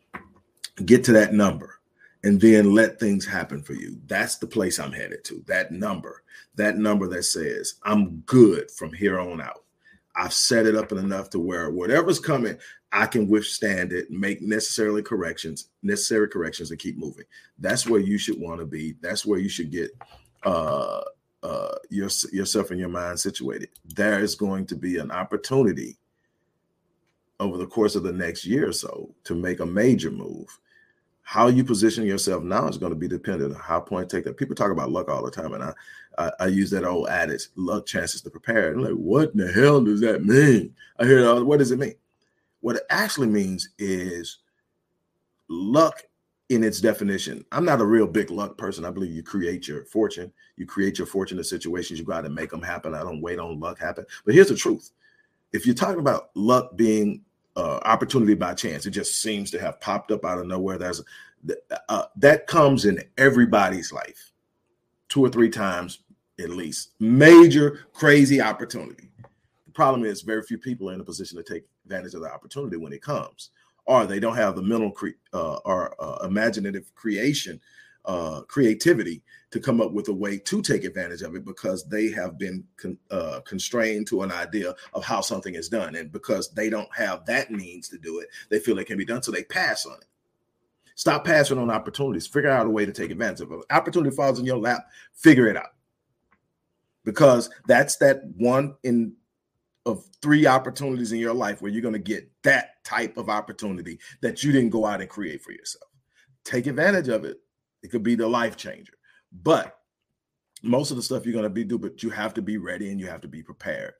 Get 0.86 1.04
to 1.06 1.12
that 1.14 1.34
number 1.34 1.80
and 2.24 2.40
then 2.40 2.74
let 2.74 3.00
things 3.00 3.26
happen 3.26 3.62
for 3.62 3.74
you. 3.74 4.00
That's 4.08 4.38
the 4.38 4.48
place 4.48 4.80
I'm 4.80 4.92
headed 4.92 5.24
to. 5.26 5.44
That 5.48 5.72
number, 5.72 6.24
that 6.56 6.78
number 6.78 7.08
that 7.10 7.24
says 7.24 7.76
I'm 7.84 8.18
good 8.22 8.70
from 8.72 8.94
here 8.94 9.20
on 9.20 9.42
out. 9.42 9.64
I've 10.15 10.34
set 10.34 10.65
it 10.65 10.76
up 10.76 10.91
enough 10.91 11.30
to 11.32 11.39
where 11.39 11.69
whatever's 11.69 12.19
coming, 12.19 12.58
I 12.91 13.06
can 13.06 13.28
withstand 13.28 13.93
it, 13.93 14.12
make 14.12 14.41
necessarily 14.41 15.02
corrections, 15.02 15.69
necessary 15.82 16.28
corrections, 16.28 16.71
and 16.71 16.80
keep 16.80 16.97
moving. 16.97 17.26
That's 17.60 17.88
where 17.88 18.02
you 18.02 18.17
should 18.17 18.39
want 18.39 18.60
to 18.60 18.65
be. 18.65 18.95
That's 19.02 19.26
where 19.26 19.39
you 19.39 19.47
should 19.47 19.71
get 19.71 19.91
uh, 20.43 21.02
uh, 21.43 21.76
your, 21.89 22.10
yourself 22.32 22.71
and 22.71 22.80
your 22.80 22.89
mind 22.89 23.19
situated. 23.19 23.69
There 23.86 24.19
is 24.19 24.36
going 24.36 24.65
to 24.67 24.76
be 24.76 24.97
an 24.97 25.12
opportunity 25.12 25.97
over 27.39 27.58
the 27.58 27.67
course 27.67 27.95
of 27.95 28.04
the 28.04 28.12
next 28.12 28.45
year 28.45 28.67
or 28.67 28.74
so 28.74 29.15
to 29.24 29.36
make 29.36 29.62
a 29.62 29.65
major 29.65 30.12
move. 30.12 30.60
How 31.24 31.48
you 31.48 31.64
position 31.64 32.06
yourself 32.06 32.44
now 32.44 32.68
is 32.68 32.78
going 32.78 32.92
to 32.92 32.98
be 32.98 33.08
dependent 33.08 33.56
on 33.56 33.62
how 33.62 33.80
point 33.80 34.10
take 34.10 34.26
that. 34.26 34.38
People 34.38 34.56
talk 34.56 34.72
about 34.72 34.92
luck 34.92 35.10
all 35.10 35.24
the 35.24 35.32
time, 35.32 35.54
and 35.54 35.64
I 35.64 35.74
I, 36.18 36.32
I, 36.42 36.48
use 36.48 36.70
that 36.72 36.84
old 36.84 37.10
adage, 37.10 37.48
luck 37.56 37.86
chances 37.86 38.22
to 38.22 38.30
prepare. 38.30 38.72
And 38.72 38.82
like, 38.82 38.94
what 38.94 39.32
in 39.32 39.38
the 39.38 39.52
hell 39.52 39.82
does 39.82 40.02
that 40.02 40.24
mean? 40.24 40.74
I 41.00 41.06
hear 41.06 41.24
that. 41.24 41.46
What 41.46 41.60
does 41.60 41.72
it 41.72 41.80
mean? 41.80 41.96
What 42.60 42.76
it 42.76 42.84
actually 42.90 43.28
means 43.28 43.70
is 43.80 44.40
luck 45.48 46.04
in 46.50 46.64
its 46.64 46.82
definition. 46.82 47.46
I'm 47.52 47.66
not 47.66 47.82
a 47.82 47.86
real 47.86 48.08
big 48.08 48.30
luck 48.30 48.58
person. 48.58 48.86
I 48.86 48.92
believe 48.92 49.14
you 49.14 49.24
create 49.24 49.68
your 49.68 49.86
fortune. 49.86 50.32
You 50.58 50.66
create 50.66 50.98
your 50.98 51.08
fortune 51.08 51.38
fortunate 51.38 51.46
situations. 51.46 52.00
You 52.00 52.06
got 52.06 52.22
to 52.22 52.30
make 52.30 52.50
them 52.50 52.62
happen. 52.62 52.94
I 52.94 53.04
don't 53.04 53.22
wait 53.22 53.40
on 53.40 53.60
luck 53.60 53.80
happen. 53.80 54.06
But 54.26 54.36
here's 54.36 54.50
the 54.50 54.56
truth. 54.56 54.92
If 55.54 55.66
you're 55.66 55.76
talking 55.76 56.00
about 56.00 56.30
luck 56.36 56.76
being 56.76 57.22
uh, 57.56 57.80
opportunity 57.84 58.34
by 58.34 58.54
chance, 58.54 58.86
it 58.86 58.92
just 58.92 59.22
seems 59.22 59.52
to 59.52 59.60
have 59.60 59.80
popped 59.82 60.12
up 60.12 60.26
out 60.26 60.40
of 60.40 60.48
nowhere. 60.48 60.78
There's 60.78 61.02
uh, 61.90 62.06
that 62.18 62.48
comes 62.48 62.86
in 62.86 63.02
everybody's 63.18 63.92
life 63.92 64.32
two 65.10 65.24
or 65.26 65.30
three 65.30 65.50
times 65.50 66.00
at 66.40 66.50
least. 66.50 66.92
Major 67.00 67.86
crazy 67.94 68.42
opportunity. 68.42 69.10
The 69.68 69.72
problem 69.74 70.06
is 70.06 70.22
very 70.22 70.44
few 70.44 70.58
people 70.58 70.90
are 70.90 70.94
in 70.94 71.02
a 71.02 71.04
position 71.04 71.38
to 71.38 71.44
take 71.44 71.64
advantage 71.86 72.14
of 72.14 72.22
the 72.22 72.32
opportunity 72.32 72.78
when 72.78 72.94
it 72.94 73.02
comes, 73.02 73.50
or 73.86 74.06
they 74.06 74.20
don't 74.20 74.36
have 74.36 74.56
the 74.56 74.62
mental 74.62 74.92
cre- 74.92 75.10
uh, 75.34 75.58
or 75.66 75.96
uh, 76.00 76.26
imaginative 76.26 76.94
creation, 76.96 77.60
uh, 78.06 78.42
creativity 78.48 79.22
to 79.52 79.60
come 79.60 79.82
up 79.82 79.92
with 79.92 80.08
a 80.08 80.14
way 80.14 80.38
to 80.38 80.62
take 80.62 80.84
advantage 80.84 81.22
of 81.22 81.36
it 81.36 81.44
because 81.44 81.84
they 81.86 82.10
have 82.10 82.38
been 82.38 82.64
con- 82.78 82.98
uh, 83.10 83.42
constrained 83.42 84.08
to 84.08 84.24
an 84.24 84.32
idea 84.32 84.74
of 84.94 85.04
how 85.04 85.22
something 85.22 85.56
is 85.56 85.70
done, 85.70 85.96
and 85.96 86.12
because 86.12 86.52
they 86.52 86.70
don't 86.70 86.94
have 86.96 87.26
that 87.26 87.52
means 87.52 87.90
to 87.90 87.98
do 87.98 88.20
it, 88.20 88.30
they 88.50 88.60
feel 88.60 88.80
it 88.80 88.88
can 88.88 88.98
be 88.98 89.06
done, 89.06 89.22
so 89.22 89.32
they 89.32 89.44
pass 89.44 89.86
on 89.86 89.94
it. 89.94 90.06
Stop 90.96 91.26
passing 91.26 91.58
on 91.58 91.70
opportunities. 91.70 92.28
Figure 92.28 92.50
out 92.50 92.68
a 92.68 92.70
way 92.70 92.86
to 92.86 92.92
take 92.92 93.12
advantage 93.12 93.42
of 93.42 93.52
it. 93.52 93.60
Opportunity 93.72 94.16
falls 94.16 94.40
in 94.40 94.46
your 94.46 94.58
lap. 94.58 94.86
Figure 95.14 95.48
it 95.48 95.58
out, 95.58 95.74
because 97.04 97.50
that's 97.68 97.98
that 97.98 98.24
one 98.38 98.76
in 98.84 99.14
of 99.86 100.06
three 100.22 100.46
opportunities 100.46 101.12
in 101.12 101.18
your 101.18 101.34
life 101.34 101.62
where 101.62 101.72
you're 101.72 101.82
going 101.82 101.92
to 101.92 102.00
get 102.00 102.30
that 102.44 102.84
type 102.84 103.18
of 103.18 103.30
opportunity 103.30 104.00
that 104.22 104.44
you 104.44 104.52
didn't 104.52 104.70
go 104.70 104.86
out 104.86 105.02
and 105.02 105.10
create 105.10 105.42
for 105.42 105.52
yourself. 105.52 105.90
Take 106.44 106.68
advantage 106.68 107.08
of 107.08 107.26
it. 107.26 107.40
It 107.84 107.91
could 107.91 108.04
be 108.04 108.15
the 108.15 108.28
life 108.28 108.58
changer. 108.58 108.94
But 109.32 109.78
most 110.63 110.91
of 110.91 110.98
the 110.98 111.04
stuff 111.04 111.26
you're 111.26 111.34
going 111.34 111.44
to 111.44 111.50
be 111.50 111.63
do, 111.63 111.78
but 111.78 112.04
you 112.04 112.10
have 112.10 112.34
to 112.36 112.41
be 112.41 112.58
ready 112.58 112.91
and 112.91 113.00
you 113.00 113.08
have 113.08 113.22
to 113.22 113.28
be 113.28 113.41
prepared. 113.41 113.94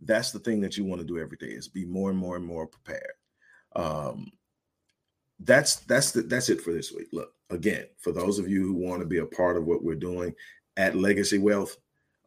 That's 0.00 0.30
the 0.30 0.38
thing 0.38 0.60
that 0.60 0.76
you 0.76 0.84
want 0.84 1.00
to 1.00 1.06
do 1.06 1.18
every 1.18 1.36
day 1.36 1.48
is 1.48 1.68
be 1.68 1.84
more 1.84 2.10
and 2.10 2.18
more 2.18 2.36
and 2.36 2.44
more 2.44 2.66
prepared. 2.66 3.12
Um, 3.74 4.32
that's 5.40 5.76
that's 5.76 6.10
the, 6.12 6.22
that's 6.22 6.48
it 6.48 6.60
for 6.60 6.72
this 6.72 6.92
week. 6.92 7.08
Look, 7.12 7.32
again, 7.50 7.86
for 7.98 8.12
those 8.12 8.38
of 8.38 8.48
you 8.48 8.62
who 8.64 8.74
want 8.74 9.00
to 9.00 9.06
be 9.06 9.18
a 9.18 9.26
part 9.26 9.56
of 9.56 9.66
what 9.66 9.84
we're 9.84 9.94
doing 9.94 10.34
at 10.76 10.96
Legacy 10.96 11.38
Wealth, 11.38 11.76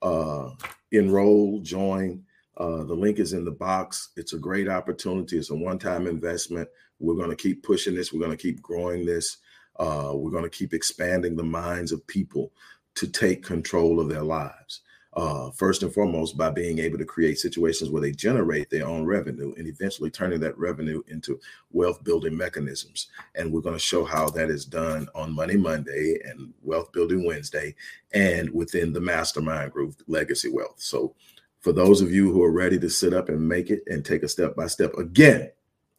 uh, 0.01 0.49
enroll, 0.91 1.59
join. 1.59 2.23
Uh, 2.57 2.83
the 2.83 2.93
link 2.93 3.19
is 3.19 3.33
in 3.33 3.45
the 3.45 3.51
box. 3.51 4.09
It's 4.17 4.33
a 4.33 4.37
great 4.37 4.69
opportunity. 4.69 5.37
It's 5.37 5.49
a 5.49 5.55
one-time 5.55 6.07
investment. 6.07 6.69
We're 6.99 7.15
going 7.15 7.29
to 7.29 7.35
keep 7.35 7.63
pushing 7.63 7.95
this. 7.95 8.13
We're 8.13 8.19
going 8.19 8.37
to 8.37 8.41
keep 8.41 8.61
growing 8.61 9.05
this. 9.05 9.37
Uh, 9.77 10.11
we're 10.13 10.31
going 10.31 10.43
to 10.43 10.49
keep 10.49 10.73
expanding 10.73 11.35
the 11.35 11.43
minds 11.43 11.91
of 11.91 12.05
people 12.07 12.51
to 12.95 13.07
take 13.07 13.43
control 13.43 13.99
of 13.99 14.09
their 14.09 14.23
lives 14.23 14.81
uh, 15.13 15.51
first 15.51 15.83
and 15.83 15.93
foremost 15.93 16.37
by 16.37 16.49
being 16.49 16.79
able 16.79 16.97
to 16.97 17.05
create 17.05 17.37
situations 17.37 17.89
where 17.89 18.01
they 18.01 18.11
generate 18.11 18.69
their 18.69 18.87
own 18.87 19.05
revenue 19.05 19.53
and 19.57 19.67
eventually 19.67 20.09
turning 20.09 20.39
that 20.39 20.57
revenue 20.57 21.01
into 21.07 21.39
wealth 21.71 22.03
building 22.03 22.35
mechanisms. 22.35 23.07
And 23.35 23.51
we're 23.51 23.61
going 23.61 23.75
to 23.75 23.79
show 23.79 24.05
how 24.05 24.29
that 24.29 24.49
is 24.49 24.65
done 24.65 25.09
on 25.13 25.35
Money 25.35 25.57
Monday 25.57 26.17
and 26.23 26.53
Wealth 26.61 26.91
Building 26.93 27.25
Wednesday 27.25 27.75
and 28.13 28.49
within 28.51 28.93
the 28.93 29.01
mastermind 29.01 29.73
group, 29.73 29.95
Legacy 30.07 30.49
Wealth. 30.49 30.81
So, 30.81 31.15
for 31.59 31.73
those 31.73 32.01
of 32.01 32.11
you 32.11 32.31
who 32.31 32.41
are 32.41 32.51
ready 32.51 32.79
to 32.79 32.89
sit 32.89 33.13
up 33.13 33.29
and 33.29 33.47
make 33.47 33.69
it 33.69 33.83
and 33.85 34.03
take 34.03 34.23
a 34.23 34.27
step 34.27 34.55
by 34.55 34.65
step, 34.65 34.95
again, 34.95 35.51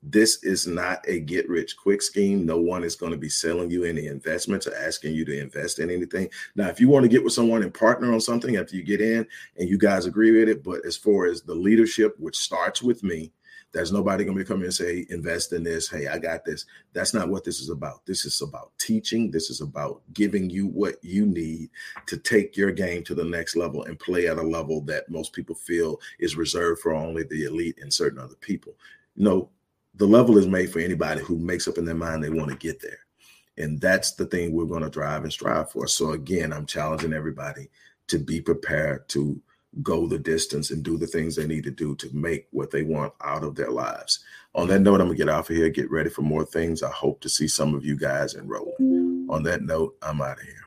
this 0.03 0.43
is 0.43 0.67
not 0.67 1.05
a 1.07 1.21
get 1.21 1.49
rich 1.49 1.77
quick 1.77 2.03
scheme. 2.03 2.45
No 2.45 2.59
one 2.59 2.83
is 2.83 2.97
going 2.97 3.13
to 3.13 3.19
be 3.19 3.29
selling 3.29 3.71
you 3.71 3.85
any 3.85 4.09
investments 4.09 4.67
or 4.67 4.75
asking 4.75 5.15
you 5.15 5.25
to 5.25 5.41
invest 5.41 5.79
in 5.79 5.91
anything. 5.91 6.29
Now, 6.57 6.69
if 6.69 6.81
you 6.81 6.89
want 6.89 7.05
to 7.05 7.09
get 7.09 7.23
with 7.23 7.33
someone 7.33 7.63
and 7.63 7.73
partner 7.73 8.13
on 8.13 8.21
something 8.21 8.57
after 8.57 8.75
you 8.75 8.83
get 8.83 9.01
in 9.01 9.27
and 9.59 9.69
you 9.69 9.79
guys 9.79 10.07
agree 10.07 10.33
with 10.37 10.49
it, 10.49 10.65
but 10.65 10.85
as 10.85 10.97
far 10.97 11.27
as 11.27 11.43
the 11.43 11.55
leadership, 11.55 12.17
which 12.19 12.37
starts 12.37 12.83
with 12.83 13.05
me, 13.05 13.33
There's 13.73 13.93
nobody 13.93 14.25
going 14.25 14.37
to 14.37 14.45
come 14.45 14.59
in 14.59 14.65
and 14.65 14.75
say, 14.75 15.07
invest 15.09 15.53
in 15.55 15.65
this. 15.65 15.89
Hey, 15.89 16.07
I 16.07 16.19
got 16.19 16.45
this. 16.45 16.67
That's 16.93 17.15
not 17.15 17.31
what 17.31 17.43
this 17.43 17.59
is 17.59 17.71
about. 17.71 18.05
This 18.05 18.27
is 18.27 18.43
about 18.43 18.73
teaching. 18.79 19.31
This 19.31 19.49
is 19.49 19.63
about 19.63 20.03
giving 20.13 20.51
you 20.51 20.67
what 20.67 20.97
you 21.03 21.25
need 21.25 21.71
to 22.07 22.19
take 22.19 22.57
your 22.57 22.71
game 22.71 23.03
to 23.05 23.15
the 23.15 23.25
next 23.25 23.57
level 23.57 23.85
and 23.85 23.99
play 23.99 24.29
at 24.29 24.37
a 24.37 24.43
level 24.43 24.83
that 24.83 25.11
most 25.11 25.33
people 25.33 25.55
feel 25.55 25.99
is 26.21 26.37
reserved 26.37 26.83
for 26.83 26.93
only 26.93 27.23
the 27.23 27.45
elite 27.45 27.79
and 27.81 27.93
certain 27.93 28.19
other 28.19 28.37
people. 28.41 28.75
No, 29.17 29.49
the 29.95 30.07
level 30.07 30.39
is 30.39 30.47
made 30.47 30.73
for 30.73 30.79
anybody 30.79 31.21
who 31.21 31.39
makes 31.39 31.69
up 31.69 31.79
in 31.79 31.85
their 31.85 31.95
mind 31.95 32.23
they 32.23 32.31
want 32.31 32.51
to 32.51 32.57
get 32.57 32.81
there. 32.81 32.99
And 33.59 33.81
that's 33.81 34.13
the 34.13 34.25
thing 34.27 34.53
we're 34.53 34.65
going 34.65 34.83
to 34.83 34.91
drive 34.91 35.25
and 35.25 35.33
strive 35.33 35.71
for. 35.71 35.87
So 35.87 36.13
again, 36.13 36.53
I'm 36.53 36.67
challenging 36.67 37.13
everybody 37.13 37.69
to 38.09 38.19
be 38.19 38.41
prepared 38.41 39.09
to 39.11 39.41
go 39.83 40.07
the 40.07 40.19
distance 40.19 40.71
and 40.71 40.83
do 40.83 40.99
the 40.99 41.07
things 41.07 41.35
they 41.35 41.47
need 41.47 41.65
to 41.65 41.71
do 41.71 41.95
to 41.97 42.11
make 42.15 42.47
what 42.51 42.71
they 42.71 42.83
want 42.83 43.13
out 43.23 43.45
of 43.45 43.55
their 43.55 43.71
lives. 43.71 44.21
On 44.55 44.69
that 44.69 44.81
note, 44.81 45.01
I'm 45.01 45.07
gonna 45.07 45.17
get 45.17 45.31
off 45.31 45.49
of 45.49 45.57
here, 45.57 45.71
get 45.71 45.91
ready 45.91 46.11
for 46.11 46.23
more 46.23 46.45
things. 46.45 46.83
I 46.83 46.91
hope 46.91 47.21
to 47.23 47.29
see 47.29 47.49
some 47.49 47.75
of 47.75 47.85
you 47.85 47.97
guys 47.97 48.35
enroll. 48.35 48.75
On 49.31 49.43
that 49.45 49.63
note, 49.63 49.97
I'm 50.03 50.21
out 50.21 50.39
of 50.39 50.45
here. 50.45 50.63